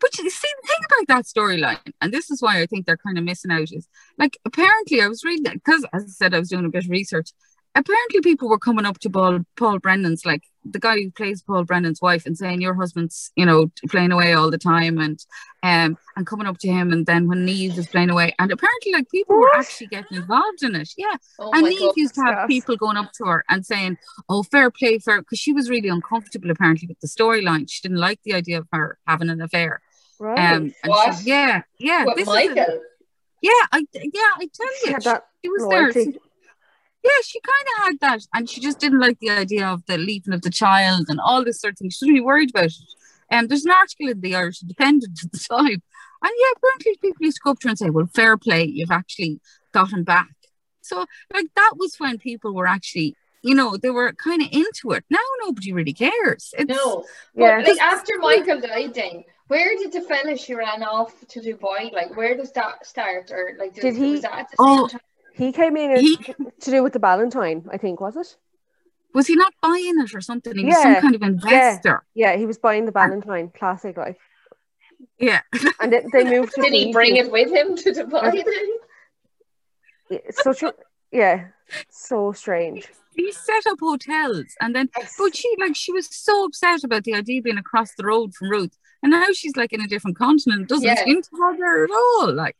But 0.00 0.16
you 0.16 0.30
see, 0.30 0.48
the 0.62 0.68
thing 0.68 0.84
about 0.86 1.06
that 1.08 1.24
storyline, 1.26 1.92
and 2.00 2.12
this 2.14 2.30
is 2.30 2.40
why 2.40 2.62
I 2.62 2.66
think 2.66 2.86
they're 2.86 2.96
kind 2.96 3.18
of 3.18 3.24
missing 3.24 3.50
out, 3.50 3.70
is 3.72 3.86
like 4.16 4.38
apparently 4.46 5.02
I 5.02 5.08
was 5.08 5.24
reading 5.24 5.42
that 5.44 5.54
because, 5.54 5.84
as 5.92 6.04
I 6.04 6.06
said, 6.06 6.34
I 6.34 6.38
was 6.38 6.48
doing 6.48 6.64
a 6.64 6.70
bit 6.70 6.84
of 6.84 6.90
research. 6.90 7.32
Apparently, 7.78 8.20
people 8.22 8.48
were 8.48 8.58
coming 8.58 8.84
up 8.84 8.98
to 9.00 9.08
Paul, 9.10 9.40
Paul 9.56 9.78
Brennan's, 9.78 10.26
like 10.26 10.42
the 10.64 10.80
guy 10.80 10.96
who 10.96 11.10
plays 11.12 11.42
Paul 11.42 11.64
Brennan's 11.64 12.02
wife, 12.02 12.26
and 12.26 12.36
saying, 12.36 12.60
"Your 12.60 12.74
husband's, 12.74 13.30
you 13.36 13.46
know, 13.46 13.70
playing 13.88 14.10
away 14.10 14.32
all 14.32 14.50
the 14.50 14.58
time," 14.58 14.98
and 14.98 15.18
um, 15.62 15.96
and 16.16 16.26
coming 16.26 16.48
up 16.48 16.58
to 16.58 16.68
him, 16.68 16.92
and 16.92 17.06
then 17.06 17.28
when 17.28 17.46
Niamh 17.46 17.76
was 17.76 17.86
playing 17.86 18.10
away, 18.10 18.34
and 18.40 18.50
apparently, 18.50 18.92
like 18.92 19.08
people 19.10 19.36
were 19.38 19.54
actually 19.54 19.86
getting 19.86 20.16
involved 20.16 20.62
in 20.62 20.74
it, 20.74 20.90
yeah. 20.96 21.14
oh 21.38 21.52
and 21.52 21.62
my 21.62 21.70
Niamh 21.70 21.78
god, 21.78 21.96
used 21.96 22.14
to 22.16 22.22
have 22.22 22.34
Yes. 22.40 22.46
people 22.48 22.76
going 22.76 22.96
up 22.96 23.12
to 23.18 23.24
her 23.26 23.44
and 23.48 23.64
saying, 23.64 23.96
"Oh, 24.28 24.42
fair 24.42 24.70
play, 24.72 24.98
fair," 24.98 25.20
because 25.22 25.38
she 25.38 25.52
was 25.52 25.70
really 25.70 25.88
uncomfortable 25.88 26.50
apparently 26.50 26.88
with 26.88 26.98
the 27.00 27.06
storyline. 27.08 27.70
She 27.70 27.80
didn't 27.82 27.98
like 27.98 28.20
the 28.24 28.34
idea 28.34 28.58
of 28.58 28.66
her 28.72 28.98
having 29.06 29.30
an 29.30 29.40
affair. 29.40 29.80
Right. 30.18 30.36
Um, 30.52 30.74
and 30.82 30.90
What? 30.90 31.16
she- 31.18 31.28
yeah, 31.30 31.62
yeah, 31.78 32.04
What, 32.04 32.16
this 32.16 32.26
is 32.26 32.34
a- 32.34 32.80
yeah, 33.40 33.52
I 33.70 33.86
yeah, 33.92 34.32
I 34.36 34.48
tell 34.52 34.66
you, 34.84 34.92
had 34.94 35.02
that 35.04 35.26
she 35.44 35.48
was 35.48 35.68
there. 35.70 35.92
Loyalty. 37.02 37.16
Yeah, 37.16 37.22
she 37.24 37.40
kind 37.40 37.66
of 37.76 37.84
had 37.84 38.00
that, 38.00 38.26
and 38.34 38.48
she 38.50 38.60
just 38.60 38.78
didn't 38.78 39.00
like 39.00 39.18
the 39.20 39.30
idea 39.30 39.66
of 39.66 39.84
the 39.86 39.98
leaving 39.98 40.34
of 40.34 40.42
the 40.42 40.50
child 40.50 41.06
and 41.08 41.20
all 41.20 41.44
this 41.44 41.60
sort 41.60 41.72
of 41.74 41.78
thing. 41.78 41.90
She 41.90 42.04
was 42.06 42.14
be 42.14 42.20
worried 42.20 42.50
about 42.50 42.64
it. 42.66 42.74
Um, 43.30 43.46
there's 43.46 43.64
an 43.66 43.72
article 43.72 44.08
in 44.08 44.20
the 44.20 44.34
Irish 44.34 44.62
Independent 44.62 45.18
at 45.24 45.32
the 45.32 45.38
time, 45.38 45.66
and 46.22 46.32
yeah, 46.40 46.52
apparently 46.56 46.96
people 47.00 47.24
used 47.26 47.36
to 47.36 47.42
go 47.44 47.50
up 47.50 47.58
to 47.60 47.68
her 47.68 47.70
and 47.70 47.78
say, 47.78 47.90
"Well, 47.90 48.08
fair 48.14 48.36
play, 48.36 48.64
you've 48.64 48.90
actually 48.90 49.40
gotten 49.72 50.02
back." 50.04 50.28
So, 50.80 51.04
like 51.32 51.46
that 51.54 51.74
was 51.76 51.96
when 51.98 52.16
people 52.18 52.54
were 52.54 52.66
actually, 52.66 53.14
you 53.42 53.54
know, 53.54 53.76
they 53.76 53.90
were 53.90 54.12
kind 54.14 54.40
of 54.40 54.48
into 54.50 54.92
it. 54.92 55.04
Now 55.10 55.18
nobody 55.44 55.72
really 55.74 55.92
cares. 55.92 56.54
It's, 56.58 56.68
No. 56.74 57.04
Yeah. 57.34 57.58
But 57.60 57.68
like 57.68 57.80
after 57.82 58.14
Michael 58.18 58.60
died, 58.60 58.94
then 58.94 59.24
where 59.48 59.76
did 59.76 59.92
the 59.92 60.00
fella 60.00 60.36
she 60.38 60.54
ran 60.54 60.82
off 60.82 61.12
to 61.28 61.40
Dubai? 61.40 61.92
Like 61.92 62.16
where 62.16 62.34
does 62.38 62.52
that 62.52 62.86
start? 62.86 63.30
Or 63.30 63.52
like 63.58 63.74
Did 63.74 63.82
does- 63.82 63.96
he- 63.98 64.10
Was 64.12 64.22
that 64.22 64.32
at 64.38 64.48
the 64.50 64.56
Oh, 64.58 64.88
same 64.88 64.98
time? 64.98 65.00
He 65.38 65.52
came 65.52 65.76
in 65.76 66.00
He- 66.00 66.16
to 66.16 66.70
do 66.70 66.82
with 66.82 66.92
the 66.92 66.98
Valentine, 66.98 67.66
I 67.72 67.78
think, 67.78 68.00
was 68.00 68.16
it? 68.16 68.36
was 69.14 69.26
he 69.26 69.34
not 69.36 69.54
buying 69.62 69.98
it 70.00 70.14
or 70.14 70.20
something? 70.20 70.54
He 70.56 70.64
was 70.66 70.76
some 70.82 70.92
Yeah, 70.92 71.00
kind 71.00 71.14
of 71.14 71.22
investor. 71.22 72.04
Yeah, 72.14 72.36
he 72.36 72.44
was 72.46 72.58
buying 72.58 72.84
the 72.84 72.92
ah. 72.94 73.00
Valentine 73.06 73.50
classic, 73.58 73.96
like, 73.96 74.18
Yeah. 75.18 75.40
and 75.80 75.92
they, 75.92 76.04
they 76.12 76.24
moved. 76.24 76.52
To 76.54 76.62
Did 76.62 76.72
he 76.74 76.92
bring 76.92 77.16
it 77.16 77.30
with 77.32 77.50
him 77.50 77.74
to 77.76 77.90
Dubai 77.92 78.44
then? 80.10 80.20
Such 80.32 80.62
a 80.62 80.74
yeah, 81.12 81.48
so 81.90 82.32
strange. 82.32 82.88
he 83.14 83.30
set 83.32 83.66
up 83.66 83.78
hotels 83.80 84.46
and 84.60 84.74
then 84.74 84.88
but 85.18 85.34
she 85.36 85.48
like 85.58 85.74
she 85.76 85.92
was 85.92 86.06
so 86.14 86.44
upset 86.46 86.84
about 86.84 87.04
the 87.04 87.14
idea 87.14 87.42
being 87.42 87.58
across 87.58 87.94
the 87.94 88.04
road 88.04 88.34
from 88.34 88.48
Ruth 88.50 88.76
and 89.02 89.10
now 89.10 89.26
she's 89.32 89.56
like 89.56 89.72
in 89.72 89.80
a 89.80 89.88
different 89.88 90.16
continent 90.18 90.68
doesn't 90.68 90.86
Yeah. 90.86 91.02
seem 91.04 91.20
to 91.22 91.28
bother 91.32 91.64
her 91.64 91.84
at 91.84 91.90
all 91.90 92.32
like 92.32 92.56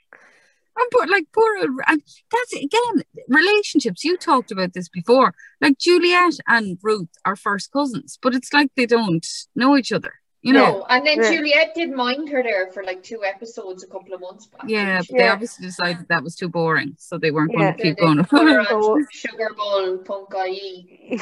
and 0.80 0.90
poor 0.92 1.06
like 1.06 1.24
poor 1.32 1.56
and 1.88 2.02
that's 2.32 2.52
again 2.54 3.02
relationships 3.28 4.04
you 4.04 4.16
talked 4.16 4.50
about 4.50 4.72
this 4.74 4.88
before 4.88 5.32
like 5.60 5.78
Juliet 5.78 6.34
and 6.46 6.78
Ruth 6.82 7.08
are 7.24 7.36
first 7.36 7.70
cousins 7.72 8.18
but 8.22 8.34
it's 8.34 8.52
like 8.52 8.70
they 8.76 8.86
don't 8.86 9.26
know 9.54 9.76
each 9.76 9.92
other 9.92 10.12
you 10.40 10.52
know 10.52 10.72
No. 10.78 10.86
And 10.88 11.04
then 11.06 11.18
Yeah. 11.22 11.30
Juliet 11.32 11.74
did 11.74 11.90
mind 11.90 12.28
her 12.28 12.42
there 12.42 12.68
for 12.72 12.84
like 12.84 13.02
two 13.02 13.24
episodes 13.24 13.82
a 13.82 13.88
couple 13.88 14.14
of 14.14 14.20
months 14.20 14.46
back. 14.46 14.62
yeah 14.68 14.98
but 15.00 15.16
they 15.18 15.24
Yeah. 15.24 15.32
obviously 15.32 15.66
decided 15.66 16.06
that 16.08 16.22
was 16.22 16.36
too 16.36 16.48
boring 16.48 16.94
so 16.98 17.18
they 17.18 17.32
weren't 17.32 17.52
Yeah. 17.52 17.58
going 17.58 17.76
to 17.76 17.82
keep 17.82 17.96
they 17.96 18.02
going 18.04 18.24
put 18.24 18.48
her 18.50 18.60
on 18.60 18.66
So- 18.66 18.98
Sugar 19.10 19.50
Bowl 19.56 19.98
Punk 19.98 20.28
IE, 20.46 21.18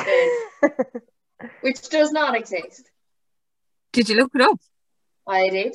which 1.60 1.88
does 1.88 2.12
not 2.12 2.34
exist. 2.36 2.90
did 3.92 4.08
you 4.08 4.16
look 4.16 4.32
it 4.34 4.40
up 4.42 4.58
I 5.28 5.48
did. 5.48 5.74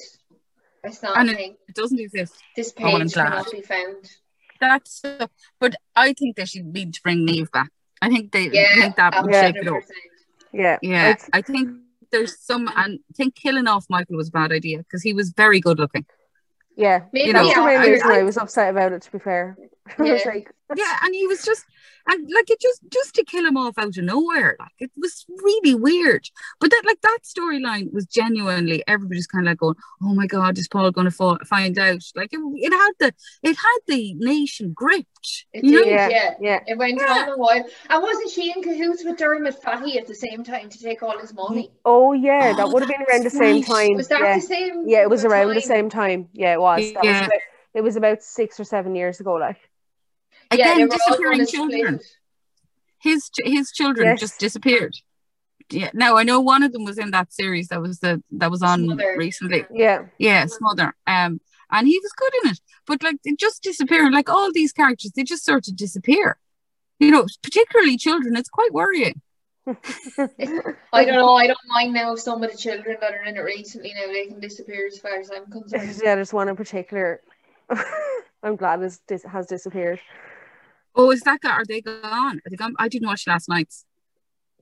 It's 0.84 1.02
not 1.04 1.18
And 1.18 1.30
a 1.30 1.34
it- 1.34 1.38
thing. 1.38 1.56
it 1.70 1.76
doesn't 1.76 2.00
exist 2.00 2.34
This 2.56 2.74
Oh, 2.80 2.86
I'm 2.86 3.02
page 3.02 3.14
glad. 3.14 3.28
cannot 3.30 3.52
be 3.52 3.62
found. 3.62 4.10
that's 4.60 5.04
uh, 5.04 5.28
but 5.60 5.76
I 5.96 6.14
think 6.14 6.36
they 6.36 6.46
should 6.46 6.66
need 6.66 6.94
to 6.96 7.02
bring 7.04 7.26
Niamh 7.28 7.52
back 7.52 7.70
I 8.02 8.10
think 8.10 8.32
they 8.32 8.50
Yeah, 8.50 8.74
think 8.76 8.96
that 8.96 9.22
would 9.24 9.32
Yeah. 9.32 9.42
shake 9.48 9.56
it 9.58 9.68
up 9.68 9.84
yeah, 10.54 10.78
Yeah, 10.82 11.10
It's- 11.12 11.30
I 11.34 11.42
think 11.42 11.78
there's 12.12 12.38
some, 12.40 12.68
and 12.76 13.00
I 13.10 13.14
think 13.16 13.36
killing 13.36 13.68
off 13.68 13.86
Michael 13.90 14.18
was 14.18 14.28
a 14.28 14.32
bad 14.32 14.52
idea 14.52 14.80
because 14.80 15.02
he 15.02 15.14
was 15.14 15.30
very 15.30 15.62
good 15.62 15.80
looking. 15.80 16.06
yeah. 16.76 17.06
Maybe 17.14 17.28
You 17.28 17.34
That's 17.34 17.56
know, 17.56 17.62
the 17.64 17.68
main 17.70 17.78
I- 17.80 17.86
reason 17.88 18.12
I, 18.12 18.20
I- 18.20 18.24
was 18.24 18.38
upset 18.38 18.70
about 18.70 18.92
it. 18.92 19.02
To 19.04 19.12
be 19.14 19.20
fair, 19.20 19.56
I 19.58 19.62
was 19.62 19.72
Yeah. 20.00 20.20
like, 20.26 20.52
Yeah, 20.76 20.98
and 21.04 21.14
he 21.14 21.28
was 21.28 21.44
just, 21.44 21.66
and 22.08 22.30
like 22.34 22.50
it 22.50 22.62
just, 22.62 22.82
just 22.92 23.14
to 23.16 23.24
kill 23.26 23.46
him 23.46 23.58
off 23.58 23.78
out 23.78 23.98
of 23.98 24.04
nowhere, 24.04 24.56
like 24.60 24.72
it 24.80 24.92
was 24.96 25.26
really 25.44 25.76
weird. 25.76 26.30
But 26.60 26.70
that, 26.72 26.84
like 26.86 27.02
that 27.02 27.20
storyline 27.24 27.92
was 27.94 28.06
genuinely 28.06 28.84
everybody's 28.88 29.28
kind 29.28 29.48
of 29.48 29.52
like 29.52 29.58
going, 29.60 29.76
"Oh 30.02 30.14
my 30.16 30.28
God, 30.28 30.58
is 30.58 30.68
Paul 30.68 30.92
going 30.92 31.06
to 31.06 31.12
fall, 31.12 31.38
find 31.46 31.78
out?" 31.78 32.02
Like 32.16 32.32
it, 32.32 32.40
it 32.56 32.72
had 32.74 32.92
the, 33.00 33.14
it 33.44 33.56
had 33.56 33.80
the 33.88 34.14
nation 34.16 34.72
gripped. 34.74 35.46
It 35.54 35.64
you 35.64 35.72
know? 35.72 35.84
did, 35.84 35.88
Yeah. 35.92 36.10
yeah. 36.10 36.34
yeah. 36.40 36.60
It 36.68 36.78
went 36.78 37.00
Yeah. 37.00 37.24
on 37.28 37.30
a 37.30 37.38
while. 37.38 37.64
And 37.90 38.02
wasn't 38.04 38.32
she 38.32 38.52
in 38.56 38.64
cahoots 38.64 39.04
with 39.04 39.18
Dermot 39.18 39.62
Fahy 39.62 39.98
at 40.00 40.08
the 40.08 40.16
same 40.16 40.44
time 40.44 40.70
to 40.70 40.80
take 40.80 41.04
all 41.04 41.18
his 41.20 41.34
money? 41.34 41.72
Oh 41.86 42.14
yeah, 42.14 42.54
that 42.54 42.68
Oh, 42.68 42.72
would 42.72 42.82
have 42.84 42.90
been 42.90 43.02
around 43.12 43.26
the 43.26 43.30
same 43.30 43.58
right. 43.58 43.66
time. 43.66 43.94
Was 43.96 44.08
that 44.10 44.22
yeah. 44.22 44.36
the 44.36 44.42
same? 44.42 44.84
yeah, 44.88 45.02
it 45.02 45.10
was 45.10 45.26
around 45.26 45.54
the 45.56 45.62
same 45.62 45.90
time. 45.90 46.30
Yeah, 46.34 46.54
it 46.54 46.62
was. 46.62 46.94
That 46.94 47.04
was 47.04 47.06
Yeah. 47.06 47.26
about, 47.26 47.42
it 47.74 47.82
was 47.82 47.96
about 47.96 48.24
six 48.24 48.60
or 48.60 48.64
seven 48.64 48.96
years 48.96 49.20
ago. 49.20 49.34
Like, 49.36 49.58
Yeah, 49.58 49.58
they 49.60 49.71
Again, 50.52 50.78
were 50.88 50.94
all 50.94 50.98
disappearing 50.98 51.46
children. 51.48 52.00
split. 52.00 52.18
his 53.00 53.30
his 53.44 53.72
children 53.72 54.08
Yes. 54.08 54.20
just 54.20 54.40
disappeared. 54.40 54.96
Yeah. 55.70 55.90
Now 55.94 56.18
I 56.18 56.24
know 56.24 56.40
one 56.42 56.64
of 56.64 56.72
them 56.74 56.84
was 56.84 56.98
in 56.98 57.12
that 57.12 57.32
series 57.34 57.70
that 57.70 57.82
was 57.82 58.00
the 58.00 58.22
that 58.32 58.52
was 58.52 58.62
on 58.62 58.84
Smother. 58.86 59.16
recently. 59.18 59.66
yeah, 59.72 60.06
Yeah, 60.18 60.46
Smother. 60.48 60.94
Um, 61.08 61.40
and 61.72 61.88
he 61.88 61.98
was 62.04 62.12
good 62.12 62.34
in 62.44 62.52
it, 62.52 62.60
but 62.86 63.02
like 63.02 63.16
it 63.24 63.40
just 63.40 63.64
disappear. 63.64 64.12
Like 64.12 64.30
all 64.30 64.52
these 64.52 64.74
characters, 64.74 65.12
they 65.16 65.24
just 65.24 65.46
sort 65.46 65.68
of 65.70 65.76
disappear. 65.78 66.38
You 67.00 67.12
know, 67.12 67.26
particularly 67.42 67.98
children. 67.98 68.36
It's 68.36 68.50
quite 68.50 68.74
worrying. 68.74 69.22
I 69.68 71.06
don't 71.06 71.16
know. 71.16 71.36
I 71.36 71.48
don't 71.48 71.58
mind 71.68 71.94
now 71.94 72.14
if 72.14 72.20
some 72.20 72.44
of 72.44 72.52
the 72.52 72.58
children 72.58 72.98
that 73.00 73.14
are 73.14 73.24
in 73.24 73.38
it 73.38 73.40
recently 73.40 73.94
now 73.96 74.12
they 74.12 74.26
can 74.28 74.40
disappear 74.40 74.88
as 74.88 75.00
far 75.00 75.20
as 75.20 75.32
I'm 75.32 75.50
concerned. 75.50 76.00
yeah. 76.04 76.16
There's 76.16 76.34
one 76.34 76.50
in 76.50 76.56
particular. 76.56 77.22
I'm 78.44 78.56
glad 78.58 78.82
this 78.82 79.00
dis- 79.08 79.24
has 79.24 79.48
disappeared. 79.48 80.00
Oh, 80.96 81.12
is 81.12 81.22
that 81.22 81.42
guy? 81.42 81.52
Are 81.52 81.66
they 81.66 81.82
gone? 81.82 82.38
Are 82.38 82.50
they 82.50 82.56
gone? 82.56 82.76
I 82.80 82.88
didn't 82.88 83.08
watch 83.08 83.28
last 83.28 83.48
night's. 83.50 83.86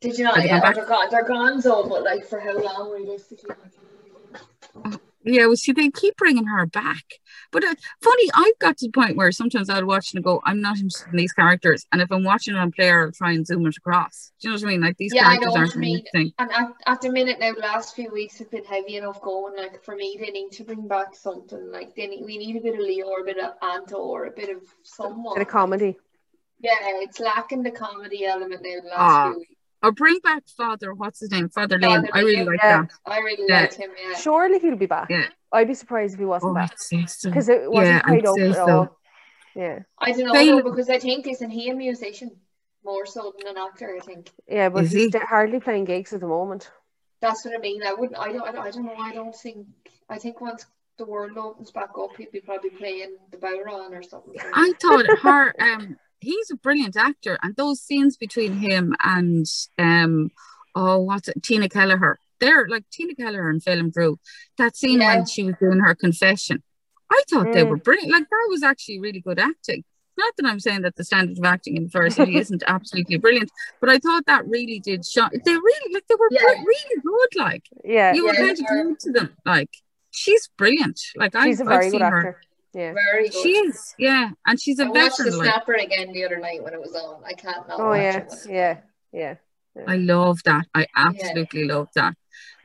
Did 0.02 0.18
you 0.18 0.24
not? 0.24 0.36
Have 0.36 0.44
They 0.44 0.50
yeah, 0.50 0.60
gone 0.62 0.74
they're, 0.74 0.86
gone. 0.86 1.08
They're 1.12 1.28
gone, 1.28 1.62
so 1.62 1.88
but 1.88 2.04
like 2.04 2.26
for 2.26 2.40
how 2.40 2.58
long 2.58 2.92
realistically? 2.92 3.56
Yeah, 5.26 5.48
well, 5.48 5.58
see, 5.58 5.74
they 5.74 5.90
keep 5.90 6.16
bringing 6.16 6.46
her 6.46 6.66
back. 6.66 7.04
But 7.52 7.64
uh, 7.66 7.76
funny, 8.02 8.30
I've 8.34 8.58
got 8.60 8.78
to 8.78 8.88
the 8.88 8.92
point 8.92 9.18
where 9.18 9.32
sometimes 9.34 9.70
I'll 9.70 9.86
watch 9.86 10.14
and 10.14 10.24
go, 10.24 10.42
I'm 10.46 10.62
not 10.62 10.78
interested 10.78 11.12
in 11.12 11.18
these 11.18 11.34
characters. 11.34 11.86
And 11.92 12.02
if 12.02 12.10
I'm 12.10 12.24
watching 12.24 12.56
it 12.56 12.60
on 12.60 12.72
player, 12.72 13.06
I'll 13.06 13.12
try 13.12 13.34
and 13.34 13.46
zoom 13.46 13.66
it 13.68 13.76
across. 13.76 14.32
Do 14.42 14.48
you 14.48 14.54
know 14.54 14.56
what 14.56 14.64
I 14.64 14.68
mean? 14.68 14.82
Like 14.82 14.98
these 14.98 15.14
Yeah, 15.14 15.28
I 15.28 15.36
know 15.38 15.52
characters 15.52 15.56
aren't 15.56 15.74
you 15.76 15.80
mean. 15.82 15.98
interesting. 15.98 16.34
And 16.40 16.52
at, 16.52 16.74
at 16.88 17.02
the 17.02 17.12
minute 17.12 17.38
now, 17.40 17.54
the 17.54 17.60
last 17.60 17.96
few 17.96 18.12
weeks 18.12 18.38
have 18.40 18.50
been 18.50 18.64
heavy 18.64 18.96
enough 18.96 19.22
going. 19.22 19.58
Like 19.58 19.84
for 19.84 19.96
me, 19.96 20.18
they 20.20 20.32
need 20.32 20.52
to 20.54 20.64
bring 20.64 20.88
back 20.88 21.14
something. 21.16 21.70
Like 21.70 21.96
they 21.96 22.08
need, 22.08 22.24
we 22.26 22.38
need 22.38 22.56
a 22.56 22.62
bit 22.62 22.76
of 22.76 22.80
Leo 22.80 23.08
or 23.08 23.20
a 23.20 23.26
bit 23.26 23.38
of 23.38 23.52
Anto 23.62 23.98
or 23.98 24.26
a 24.26 24.32
bit 24.32 24.50
of 24.56 24.64
someone. 24.84 25.36
Bit 25.36 25.42
of 25.42 25.48
comedy. 25.50 25.98
Yeah, 26.60 26.74
it's 26.82 27.20
lacking 27.20 27.64
the 27.64 27.72
comedy 27.72 28.26
element 28.26 28.62
now 28.64 28.82
the 28.82 28.88
last 28.90 28.98
Ah, 29.00 29.30
few 29.32 29.40
weeks. 29.40 29.54
Or 29.82 29.92
bring 29.94 30.20
back 30.20 30.44
Father, 30.58 30.94
what's 30.94 31.22
his 31.22 31.32
name? 31.32 31.48
Father 31.50 31.80
Liam. 31.80 32.02
Father 32.02 32.10
I 32.14 32.20
really 32.22 32.44
like 32.46 32.60
yeah. 32.62 32.82
that. 32.82 32.92
I 33.06 33.20
really 33.20 33.46
Yeah. 33.48 33.62
liked 33.62 33.76
him, 33.76 33.92
yeah. 34.02 34.18
Surely 34.18 34.60
he'll 34.60 34.76
be 34.76 34.86
back. 34.86 35.10
Yeah. 35.10 35.28
I'd 35.54 35.68
be 35.70 35.74
surprised 35.74 36.14
if 36.16 36.20
he 36.20 36.26
wasn't 36.26 36.52
Oh, 36.52 36.56
back 36.56 36.72
I'd 36.94 37.10
so. 37.10 37.30
because 37.30 37.48
it 37.50 37.72
wasn't 37.72 37.96
Yeah, 37.96 38.02
tied 38.02 38.26
I'd 38.26 38.50
at 38.50 38.56
so. 38.56 38.70
all. 38.70 39.00
Yeah, 39.56 39.80
I 39.98 40.12
don't 40.12 40.26
know 40.28 40.34
Fame- 40.34 40.58
though, 40.58 40.70
because 40.70 40.90
I 40.90 41.00
think 41.00 41.28
isn't 41.28 41.50
he 41.50 41.70
a 41.70 41.76
musician 41.76 42.32
more 42.84 43.06
so 43.06 43.34
than 43.38 43.48
an 43.48 43.58
actor? 43.62 43.96
I 43.96 44.00
think 44.06 44.30
yeah, 44.48 44.70
but 44.70 44.84
Is 44.84 44.92
he's 44.92 45.14
he? 45.14 45.20
hardly 45.20 45.60
playing 45.60 45.86
gigs 45.86 46.14
at 46.14 46.20
the 46.20 46.28
moment. 46.28 46.70
that's 47.22 47.44
what 47.46 47.56
I 47.56 47.58
mean. 47.58 47.82
I 47.84 47.94
wouldn't. 47.94 48.18
I 48.20 48.32
don't. 48.32 48.42
I 48.48 48.52
don't, 48.52 48.66
I 48.68 48.72
don't 48.72 48.86
know. 48.86 48.96
I 48.96 49.14
don't 49.14 49.36
think. 49.36 49.66
I 50.10 50.18
think 50.20 50.40
once 50.40 50.66
the 50.98 51.06
world 51.06 51.38
opens 51.38 51.72
back 51.72 51.90
up, 52.00 52.16
he'd 52.18 52.32
be 52.32 52.42
probably 52.42 52.70
playing 52.70 53.18
the 53.32 53.38
Bowron 53.38 53.92
or 53.92 54.04
something. 54.04 54.36
I 54.54 54.72
thought 54.82 55.06
her 55.24 55.56
um 55.62 55.98
he's 56.22 56.52
a 56.52 56.56
brilliant 56.56 56.96
actor 56.98 57.38
and 57.42 57.56
those 57.56 57.82
scenes 57.82 58.18
between 58.18 58.54
him 58.58 58.96
and 59.04 59.46
um 59.78 60.30
oh 60.76 61.00
what's 61.00 61.28
it 61.28 61.42
Tina 61.44 61.70
Kelleher 61.70 62.20
they're 62.40 62.68
like 62.68 62.84
Tina 62.92 63.16
Kelleher 63.16 63.50
and 63.50 63.62
Phelim 63.64 63.92
Drew 63.92 64.20
that 64.58 64.76
scene 64.76 65.00
Yeah. 65.02 65.08
when 65.08 65.26
she 65.26 65.44
was 65.44 65.56
doing 65.62 65.80
her 65.80 65.96
confession 65.96 66.64
I 67.12 67.24
thought 67.30 67.52
they 67.54 67.64
Mm. 67.64 67.70
were 67.70 67.78
brilliant 67.78 68.12
like 68.12 68.30
that 68.30 68.48
was 68.50 68.64
actually 68.64 69.00
really 69.00 69.22
good 69.22 69.40
acting 69.40 69.84
not 70.18 70.34
that 70.38 70.46
I'm 70.46 70.60
saying 70.60 70.82
that 70.82 70.98
the 70.98 71.06
standard 71.06 71.38
of 71.38 71.46
acting 71.46 71.78
in 71.78 71.84
the 71.86 71.90
first 71.90 72.18
city 72.18 72.36
isn't 72.44 72.64
absolutely 72.68 73.18
brilliant 73.18 73.50
but 73.80 73.90
I 73.90 73.98
thought 74.00 74.26
that 74.26 74.46
really 74.48 74.80
did 74.80 75.06
shine 75.06 75.30
they 75.46 75.54
really 75.54 75.94
like 75.94 76.06
they 76.08 76.16
were 76.16 76.30
Yeah. 76.32 76.42
really 76.44 77.02
good 77.04 77.40
like 77.40 77.64
Yeah, 77.84 78.14
you 78.14 78.26
were 78.26 78.34
Yeah, 78.34 78.40
kind 78.40 78.52
of 78.52 78.58
they 78.58 78.64
glued 78.66 79.00
to 79.00 79.12
them 79.12 79.38
like 79.46 79.70
she's 80.12 80.50
brilliant 80.58 81.00
like 81.16 81.34
she's 81.44 81.62
a 81.62 81.64
very 81.66 81.86
I've 81.88 81.92
good 81.92 82.00
seen 82.00 82.02
her 82.02 82.18
actor. 82.28 82.42
Yeah. 82.74 82.94
Very 82.94 83.30
good. 83.30 83.42
she 83.42 83.50
is 83.50 83.96
yeah 83.98 84.30
and 84.46 84.62
she's 84.62 84.80
a 84.80 84.86
I 84.86 84.90
watched 84.90 85.18
the 85.18 85.24
veteran 85.24 85.38
like 85.40 85.48
Snapper 85.54 85.74
again 85.74 86.12
the 86.14 86.24
other 86.26 86.38
night 86.40 86.64
when 86.64 86.74
it 86.74 86.80
was 86.80 86.94
on. 86.96 87.24
I 87.26 87.34
can't 87.34 87.68
not 87.68 87.80
Oh 87.80 87.88
watch 87.90 87.98
yeah, 88.00 88.10
it. 88.12 88.16
when 88.16 88.26
it's 88.28 88.48
yeah, 88.48 88.78
yeah. 89.12 89.36
I 89.88 89.96
love 89.96 90.40
that. 90.46 90.66
I 90.76 90.88
absolutely 90.96 91.64
love 91.66 91.88
that. 91.96 92.14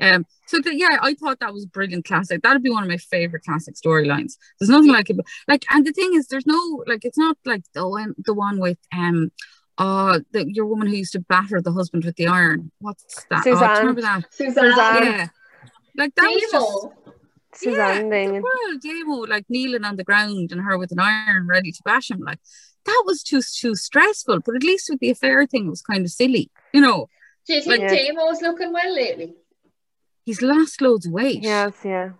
Um, 0.00 0.26
so 0.46 0.58
the, 0.58 0.74
yeah, 0.74 0.98
I 1.00 1.14
thought 1.14 1.38
that 1.40 1.52
was 1.52 1.64
a 1.64 1.68
brilliant 1.68 2.04
classic. 2.04 2.42
That'd 2.42 2.62
be 2.62 2.70
one 2.70 2.82
of 2.82 2.88
my 2.88 2.96
favorite 2.96 3.44
classic 3.44 3.76
storylines. 3.76 4.36
There's 4.58 4.68
nothing 4.68 4.90
like 4.90 5.10
it. 5.10 5.16
Like, 5.46 5.64
and 5.70 5.86
the 5.86 5.92
thing 5.92 6.14
is, 6.14 6.26
there's 6.26 6.46
no 6.46 6.82
like, 6.86 7.04
it's 7.04 7.18
not 7.18 7.36
like 7.44 7.62
the 7.72 7.86
one, 7.88 8.14
the 8.18 8.34
one 8.34 8.58
with 8.58 8.78
um, 8.92 9.30
uh, 9.78 10.20
the 10.32 10.44
your 10.52 10.66
woman 10.66 10.88
who 10.88 10.96
used 10.96 11.12
to 11.12 11.20
batter 11.20 11.60
the 11.60 11.72
husband 11.72 12.04
with 12.04 12.16
the 12.16 12.26
iron. 12.26 12.72
What's 12.80 13.24
that? 13.30 13.44
Oh, 13.46 13.52
Suzanne. 13.52 13.78
remember 13.78 14.02
that? 14.02 14.24
Suzanne. 14.32 14.70
Suzanne. 14.70 15.02
Yeah, 15.04 15.28
like 15.96 16.14
that 16.16 16.24
was 16.26 16.40
just 16.42 16.52
Damo. 16.52 16.94
Suzanne 17.56 18.10
yeah, 18.10 18.26
Dingen. 18.26 18.42
well, 18.42 18.78
Damo 18.80 19.26
like 19.26 19.44
kneeling 19.48 19.84
on 19.84 19.96
the 19.96 20.04
ground 20.04 20.52
and 20.52 20.60
her 20.60 20.76
with 20.78 20.92
an 20.92 20.98
iron 21.00 21.46
ready 21.46 21.72
to 21.72 21.82
bash 21.84 22.10
him. 22.10 22.20
Like 22.20 22.38
that 22.86 23.02
was 23.06 23.22
too 23.22 23.40
too 23.42 23.74
stressful. 23.74 24.40
But 24.40 24.56
at 24.56 24.62
least 24.62 24.88
with 24.90 25.00
the 25.00 25.10
affair 25.10 25.46
thing, 25.46 25.66
it 25.66 25.70
was 25.70 25.82
kind 25.82 26.04
of 26.04 26.10
silly. 26.10 26.50
You 26.72 26.80
know, 26.80 27.08
Do 27.46 27.54
you 27.54 27.62
think 27.62 27.80
Like- 27.82 27.90
Damo's 27.90 28.42
looking 28.42 28.72
well 28.72 28.94
lately? 28.94 29.34
he's 30.24 30.40
lost 30.42 30.80
loads 30.80 31.06
of 31.06 31.12
weight. 31.12 31.42
Yes, 31.42 31.74
yeah. 31.84 32.10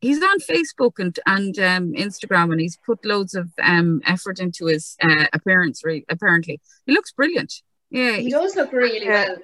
he's 0.00 0.22
on 0.22 0.38
Facebook 0.40 0.98
and 0.98 1.18
and 1.26 1.58
um, 1.58 1.92
Instagram, 1.92 2.50
and 2.52 2.60
he's 2.60 2.76
put 2.84 3.04
loads 3.04 3.34
of 3.34 3.50
um, 3.62 4.00
effort 4.06 4.38
into 4.40 4.66
his 4.66 4.96
uh, 5.02 5.26
appearance. 5.32 5.82
Re- 5.84 6.04
apparently, 6.08 6.60
he 6.86 6.92
looks 6.92 7.12
brilliant. 7.12 7.52
Yeah, 7.90 8.16
He 8.16 8.24
he- 8.24 8.30
does 8.30 8.54
look 8.56 8.72
really 8.72 9.04
Yeah. 9.04 9.28
well. 9.28 9.36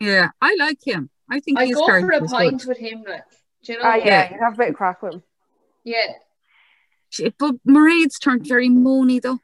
yeah, 0.00 0.28
I 0.40 0.56
like 0.58 0.78
him. 0.84 1.10
I 1.30 1.40
think 1.40 1.58
I 1.58 1.66
his 1.66 1.76
go 1.76 1.86
for 1.86 2.10
a 2.10 2.22
is 2.24 2.30
pint 2.32 2.58
good. 2.60 2.68
with 2.68 2.78
him. 2.78 3.04
Like, 3.08 3.22
do 3.64 3.72
you 3.72 3.78
know? 3.78 3.84
Ah, 3.84 3.94
yeah, 3.96 4.04
Yeah. 4.04 4.34
you 4.34 4.40
have 4.40 4.54
a 4.54 4.56
bit 4.56 4.68
of 4.70 4.74
crack 4.76 5.02
with 5.02 5.14
him. 5.14 5.22
Yeah. 5.84 6.12
She- 7.10 7.32
But 7.38 7.56
Mairead's 7.66 8.18
turned 8.18 8.46
very 8.46 8.68
moany 8.68 9.20
though. 9.20 9.40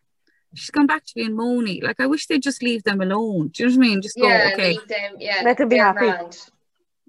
She's 0.55 0.71
gone 0.71 0.87
back 0.87 1.05
to 1.07 1.13
being 1.15 1.33
moany. 1.37 1.83
Like 1.83 2.01
I 2.01 2.07
wish 2.07 2.27
they'd 2.27 2.43
just 2.43 2.63
leave 2.63 2.83
them 2.83 3.01
alone. 3.01 3.49
Do 3.49 3.63
you 3.63 3.69
know 3.71 3.77
what 3.77 3.85
I 3.85 3.89
mean? 3.89 4.03
Just 4.03 4.17
go, 4.17 4.27
Yeah, 4.29 4.51
okay, 4.53 4.69
leave 4.73 4.89
them, 4.89 5.15
yeah, 5.19 5.43
Let 5.45 5.59
them 5.59 5.69
be 5.69 5.77
happy. 5.79 5.99
grand. 6.01 6.37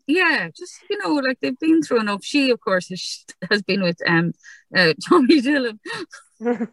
yeah, 0.07 0.49
just 0.55 0.76
you 0.89 0.97
know, 0.99 1.14
like 1.16 1.39
they've 1.41 1.57
been 1.57 1.82
through 1.82 2.01
enough. 2.01 2.24
She, 2.24 2.49
of 2.51 2.59
course, 2.62 2.89
has, 2.89 3.26
has 3.49 3.62
been 3.64 3.82
with 3.82 3.97
um, 4.07 4.34
uh, 4.76 4.93
Tommy 5.09 5.41
Dillon. 5.41 5.80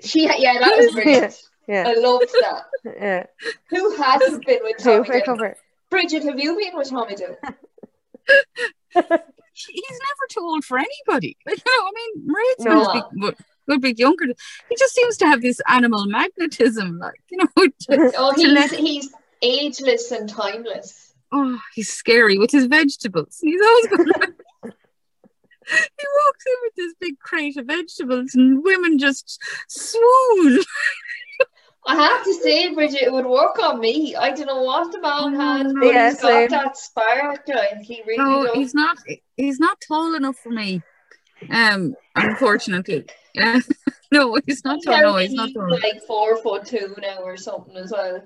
She, 0.00 0.22
yeah, 0.22 0.58
that 0.60 0.76
was 0.76 0.92
brilliant. 0.92 1.34
yeah, 1.66 1.84
I 1.88 1.94
loved 1.94 2.32
that. 2.42 2.62
yeah. 2.96 3.26
Who 3.70 3.96
hasn't 3.96 4.46
been 4.46 4.60
with 4.62 4.76
Two 4.78 5.02
Tommy 5.04 5.20
Dillon? 5.20 5.54
Bridget, 5.90 6.22
have 6.24 6.38
you 6.38 6.56
been 6.56 6.76
with 6.78 6.88
Tommy 6.90 7.16
Dillon? 7.16 7.36
He's 9.54 9.82
never 9.90 10.26
too 10.30 10.40
old 10.40 10.64
for 10.64 10.78
anybody. 10.78 11.36
You 11.46 11.54
know, 11.54 11.86
I 11.86 11.92
mean, 11.94 12.26
Mairead's 12.28 12.64
No. 12.64 12.82
no. 12.82 12.92
be, 12.92 13.20
would, 13.20 13.36
would 13.68 13.80
be 13.80 13.94
younger. 13.96 14.24
He 14.68 14.76
just 14.76 14.94
seems 14.94 15.16
to 15.18 15.26
have 15.26 15.40
this 15.42 15.60
animal 15.68 16.06
magnetism, 16.06 16.98
like 16.98 17.20
you 17.30 17.38
know. 17.38 17.46
Oh, 17.56 17.66
to- 17.66 18.12
Oh, 18.18 18.32
he's 18.34 18.48
let- 18.48 18.70
he's 18.72 19.12
ageless 19.42 20.10
and 20.10 20.28
timeless. 20.28 21.14
oh, 21.32 21.58
he's 21.74 21.92
scary 21.92 22.36
with 22.38 22.50
his 22.50 22.66
vegetables. 22.66 23.38
He's 23.40 23.60
always 23.62 23.86
going. 23.88 24.06
he 25.66 26.06
walks 26.24 26.44
in 26.46 26.54
with 26.62 26.74
this 26.76 26.94
big 27.00 27.18
crate 27.20 27.56
of 27.56 27.66
vegetables, 27.66 28.34
and 28.34 28.62
women 28.64 28.98
just 28.98 29.40
swoon. 29.68 30.60
I 31.86 31.96
have 31.96 32.24
to 32.24 32.32
say, 32.34 32.72
Bridget, 32.74 33.02
it 33.02 33.12
would 33.12 33.26
work 33.26 33.58
on 33.62 33.78
me. 33.78 34.16
I 34.16 34.30
don't 34.30 34.46
know 34.46 34.62
what 34.62 34.90
the 34.90 35.00
man 35.00 35.34
has, 35.34 35.72
but 35.74 35.84
Yeah, 35.86 36.08
he's 36.10 36.20
got 36.20 36.50
that 36.50 36.76
spark. 36.78 37.42
Like 37.46 37.82
he 37.82 38.02
really 38.06 38.18
No, 38.24 38.44
does. 38.46 38.54
he's 38.56 38.74
not. 38.74 38.96
He's 39.36 39.60
not 39.60 39.80
tall 39.86 40.14
enough 40.14 40.36
for 40.38 40.50
me. 40.50 40.82
Um, 41.50 41.94
unfortunately, 42.16 43.04
yeah. 43.34 43.60
no, 44.12 44.38
he's 44.46 44.64
not 44.64 44.80
tall. 44.84 45.00
No, 45.02 45.16
he's 45.16 45.34
not 45.34 45.50
tall. 45.52 45.70
like 45.70 46.02
four 46.06 46.38
foot 46.42 46.64
two 46.66 46.94
now 47.02 47.18
or 47.22 47.36
something 47.36 47.76
as 47.76 47.90
well. 47.92 48.22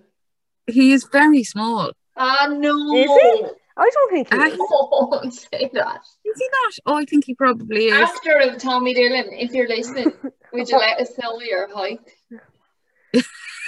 He 0.69 0.93
is 0.93 1.05
very 1.11 1.43
small. 1.43 1.93
Ah 2.17 2.47
no! 2.51 2.97
Is 2.97 3.11
he? 3.11 3.45
I 3.77 3.91
don't 3.93 4.11
think 4.13 4.29
he 4.33 4.37
Ah, 4.39 4.47
is. 4.47 4.57
Don't 5.23 5.33
say 5.33 5.71
that. 5.73 6.01
Is 6.25 6.37
he 6.39 6.49
not? 6.53 6.73
Oh, 6.87 6.95
I 6.97 7.05
think 7.05 7.25
he 7.25 7.35
probably 7.35 7.87
is. 7.87 7.93
Actor 7.93 8.39
of 8.51 8.59
Tommy 8.59 8.93
Dillon, 8.93 9.27
if 9.33 9.53
you're 9.53 9.69
listening, 9.69 10.13
would 10.53 10.69
you 10.69 10.79
let 10.87 11.01
us 11.01 11.17
know 11.17 11.41
your 11.41 11.73
height? 11.73 12.01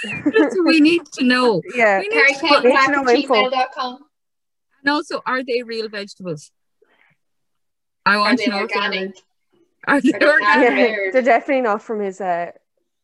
That's 0.03 0.55
what 0.55 0.65
we 0.65 0.79
need 0.79 1.05
to 1.13 1.23
know. 1.23 1.61
Yeah. 1.75 1.99
We 1.99 2.07
need 2.09 2.35
to 2.35 2.47
to 2.47 2.91
know 2.91 3.09
info. 3.09 3.49
And 4.83 4.89
also, 4.89 5.21
are 5.25 5.43
they 5.43 5.63
real 5.63 5.89
vegetables? 5.89 6.51
I 8.05 8.17
want 8.17 8.39
to 8.39 8.49
know. 8.49 8.63
if 8.63 8.69
they're 8.69 8.81
organic? 8.81 9.15
Are 9.87 10.01
they 10.01 10.13
Are 10.13 10.19
they 10.19 10.25
organic? 10.25 10.89
Yeah, 10.89 11.09
they're 11.13 11.21
definitely 11.21 11.61
not 11.61 11.81
from 11.83 12.01
his 12.01 12.19
uh, 12.19 12.51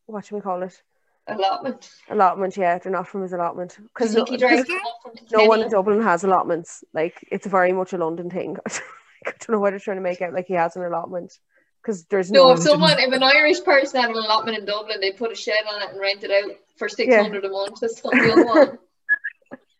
what 0.07 0.25
do 0.25 0.35
we 0.35 0.41
call 0.41 0.63
it? 0.63 0.81
Allotment. 1.27 1.91
Allotment. 2.09 2.57
Yeah, 2.57 2.77
they're 2.77 2.91
not 2.91 3.07
from 3.07 3.21
his 3.21 3.33
allotment 3.33 3.77
because 3.79 4.15
no, 4.15 4.25
drives 4.25 4.61
Okay. 4.61 4.63
them 4.63 4.79
up 4.87 4.99
from 5.03 5.25
no 5.31 5.45
one 5.45 5.61
in 5.61 5.69
Dublin 5.69 6.01
has 6.01 6.23
allotments. 6.23 6.83
Like 6.93 7.25
it's 7.31 7.45
very 7.45 7.73
much 7.73 7.93
a 7.93 7.97
London 7.97 8.29
thing. 8.29 8.57
I 8.67 9.31
don't 9.31 9.49
know 9.49 9.59
why 9.59 9.71
they're 9.71 9.79
trying 9.79 9.97
to 9.97 10.03
make 10.03 10.21
out 10.21 10.33
like 10.33 10.47
he 10.47 10.53
has 10.53 10.75
an 10.75 10.83
allotment 10.83 11.37
because 11.81 12.05
there's 12.05 12.31
No, 12.31 12.47
no. 12.47 12.53
if 12.53 12.59
someone, 12.59 12.95
if 12.99 13.11
an 13.11 13.23
Irish 13.23 13.61
person 13.63 13.99
had 13.99 14.09
an 14.09 14.15
allotment 14.15 14.57
in 14.57 14.65
Dublin, 14.65 14.99
they 15.01 15.11
put 15.11 15.31
a 15.31 15.35
shed 15.35 15.59
on 15.67 15.81
it 15.81 15.89
and 15.91 15.99
rent 15.99 16.23
it 16.23 16.31
out 16.31 16.55
for 16.77 16.89
six 16.89 17.13
hundred 17.15 17.45
a 17.45 17.49
month 17.49 17.79
to 17.81 17.89
some 17.89 18.11
young 18.17 18.45
one. 18.45 18.77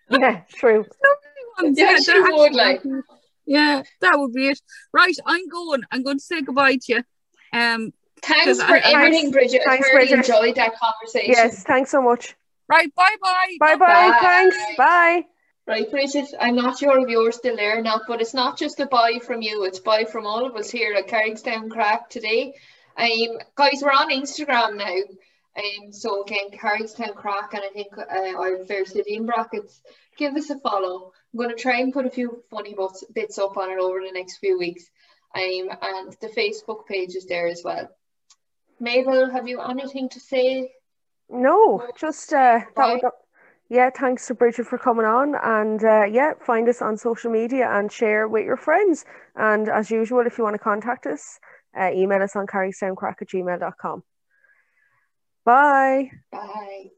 yeah, 0.09 0.41
true. 0.55 0.85
Ones, 1.61 1.77
Yeah, 1.77 1.93
that 1.93 2.03
she 2.03 2.19
would, 2.19 2.53
like. 2.53 2.81
Yeah, 3.45 3.81
that 4.01 4.13
would 4.19 4.33
be 4.33 4.49
it. 4.49 4.59
Right, 4.93 5.15
I'm 5.25 5.47
going. 5.47 5.81
I'm 5.91 6.03
going 6.03 6.17
to 6.17 6.23
say 6.23 6.41
goodbye 6.41 6.75
to 6.83 6.93
you. 6.93 7.03
Um, 7.53 7.93
Thanks 8.21 8.45
'Cause 8.45 8.63
for 8.63 8.73
I- 8.73 8.79
I- 8.79 8.91
everything, 9.05 9.31
Bridget. 9.31 9.61
I 9.61 9.71
Thanks, 9.77 9.87
thoroughly 9.89 10.07
Bridget. 10.07 10.29
enjoyed 10.29 10.55
that 10.55 10.73
conversation. 10.79 11.31
Yes, 11.31 11.63
thanks 11.63 11.91
so 11.91 12.01
much. 12.01 12.35
right, 12.67 12.93
bye 12.95 13.15
bye. 13.21 13.55
Bye 13.59 13.75
bye. 13.75 13.85
Bye. 13.85 14.17
Thanks. 14.21 14.57
Bye. 14.77 15.25
Right, 15.67 15.89
Bridget, 15.91 16.27
I'm 16.39 16.55
not 16.55 16.77
sure 16.79 16.99
if 17.01 17.09
you're 17.09 17.31
still 17.31 17.55
there 17.55 17.77
or 17.77 17.81
not, 17.81 18.01
but 18.07 18.21
it's 18.21 18.33
not 18.33 18.57
just 18.57 18.79
a 18.79 18.85
bye 18.85 19.19
from 19.25 19.41
you, 19.41 19.65
it's 19.65 19.79
bye 19.79 20.05
from 20.05 20.25
all 20.25 20.45
of 20.45 20.55
us 20.55 20.69
here 20.69 20.93
at 20.93 21.07
Carrigstown 21.07 21.69
Crack 21.69 22.09
today. 22.09 22.53
Um, 22.97 23.37
guys, 23.55 23.81
we're 23.83 23.91
on 23.91 24.09
Instagram 24.09 24.77
now. 24.77 24.95
Um, 25.57 25.91
so 25.91 26.23
again, 26.23 26.51
Carrigstown 26.51 27.15
Crack, 27.15 27.53
and 27.53 27.63
I 27.63 27.69
think 27.69 27.97
uh, 27.97 28.37
our 28.37 28.63
Fair 28.65 28.85
City 28.85 29.15
in 29.15 29.25
brackets. 29.25 29.81
Give 30.17 30.35
us 30.35 30.49
a 30.49 30.59
follow. 30.59 31.11
I'm 31.33 31.37
going 31.37 31.49
to 31.49 31.61
try 31.61 31.79
and 31.79 31.93
put 31.93 32.05
a 32.05 32.09
few 32.09 32.43
funny 32.49 32.75
bits, 32.75 33.03
bits 33.13 33.37
up 33.37 33.57
on 33.57 33.71
it 33.71 33.79
over 33.79 33.99
the 33.99 34.11
next 34.11 34.37
few 34.37 34.57
weeks. 34.57 34.83
Um, 35.35 35.69
and 35.81 36.15
the 36.21 36.29
Facebook 36.35 36.85
page 36.87 37.15
is 37.15 37.25
there 37.25 37.47
as 37.47 37.61
well. 37.63 37.89
Mabel, 38.79 39.29
have 39.29 39.47
you 39.47 39.59
anything 39.61 40.09
to 40.09 40.19
say? 40.19 40.71
No, 41.29 41.87
just 41.99 42.31
uh, 42.33 42.61
that 42.75 43.11
yeah. 43.69 43.89
Thanks 43.89 44.27
to 44.27 44.33
Bridget 44.33 44.67
for 44.67 44.77
coming 44.77 45.05
on, 45.05 45.35
and 45.43 45.83
uh, 45.83 46.05
yeah, 46.05 46.33
find 46.39 46.69
us 46.69 46.81
on 46.81 46.95
social 46.97 47.31
media 47.31 47.69
and 47.69 47.91
share 47.91 48.27
with 48.27 48.45
your 48.45 48.55
friends. 48.55 49.03
And 49.35 49.67
as 49.67 49.91
usual, 49.91 50.25
if 50.25 50.37
you 50.37 50.43
want 50.43 50.53
to 50.53 50.59
contact 50.59 51.05
us, 51.05 51.39
uh, 51.77 51.91
email 51.91 52.21
us 52.23 52.35
on 52.35 52.47
carrysoundcrack 52.47 53.15
at 53.21 53.29
gmail.com. 53.29 54.03
Bye. 55.47 56.11
Bye. 56.31 56.91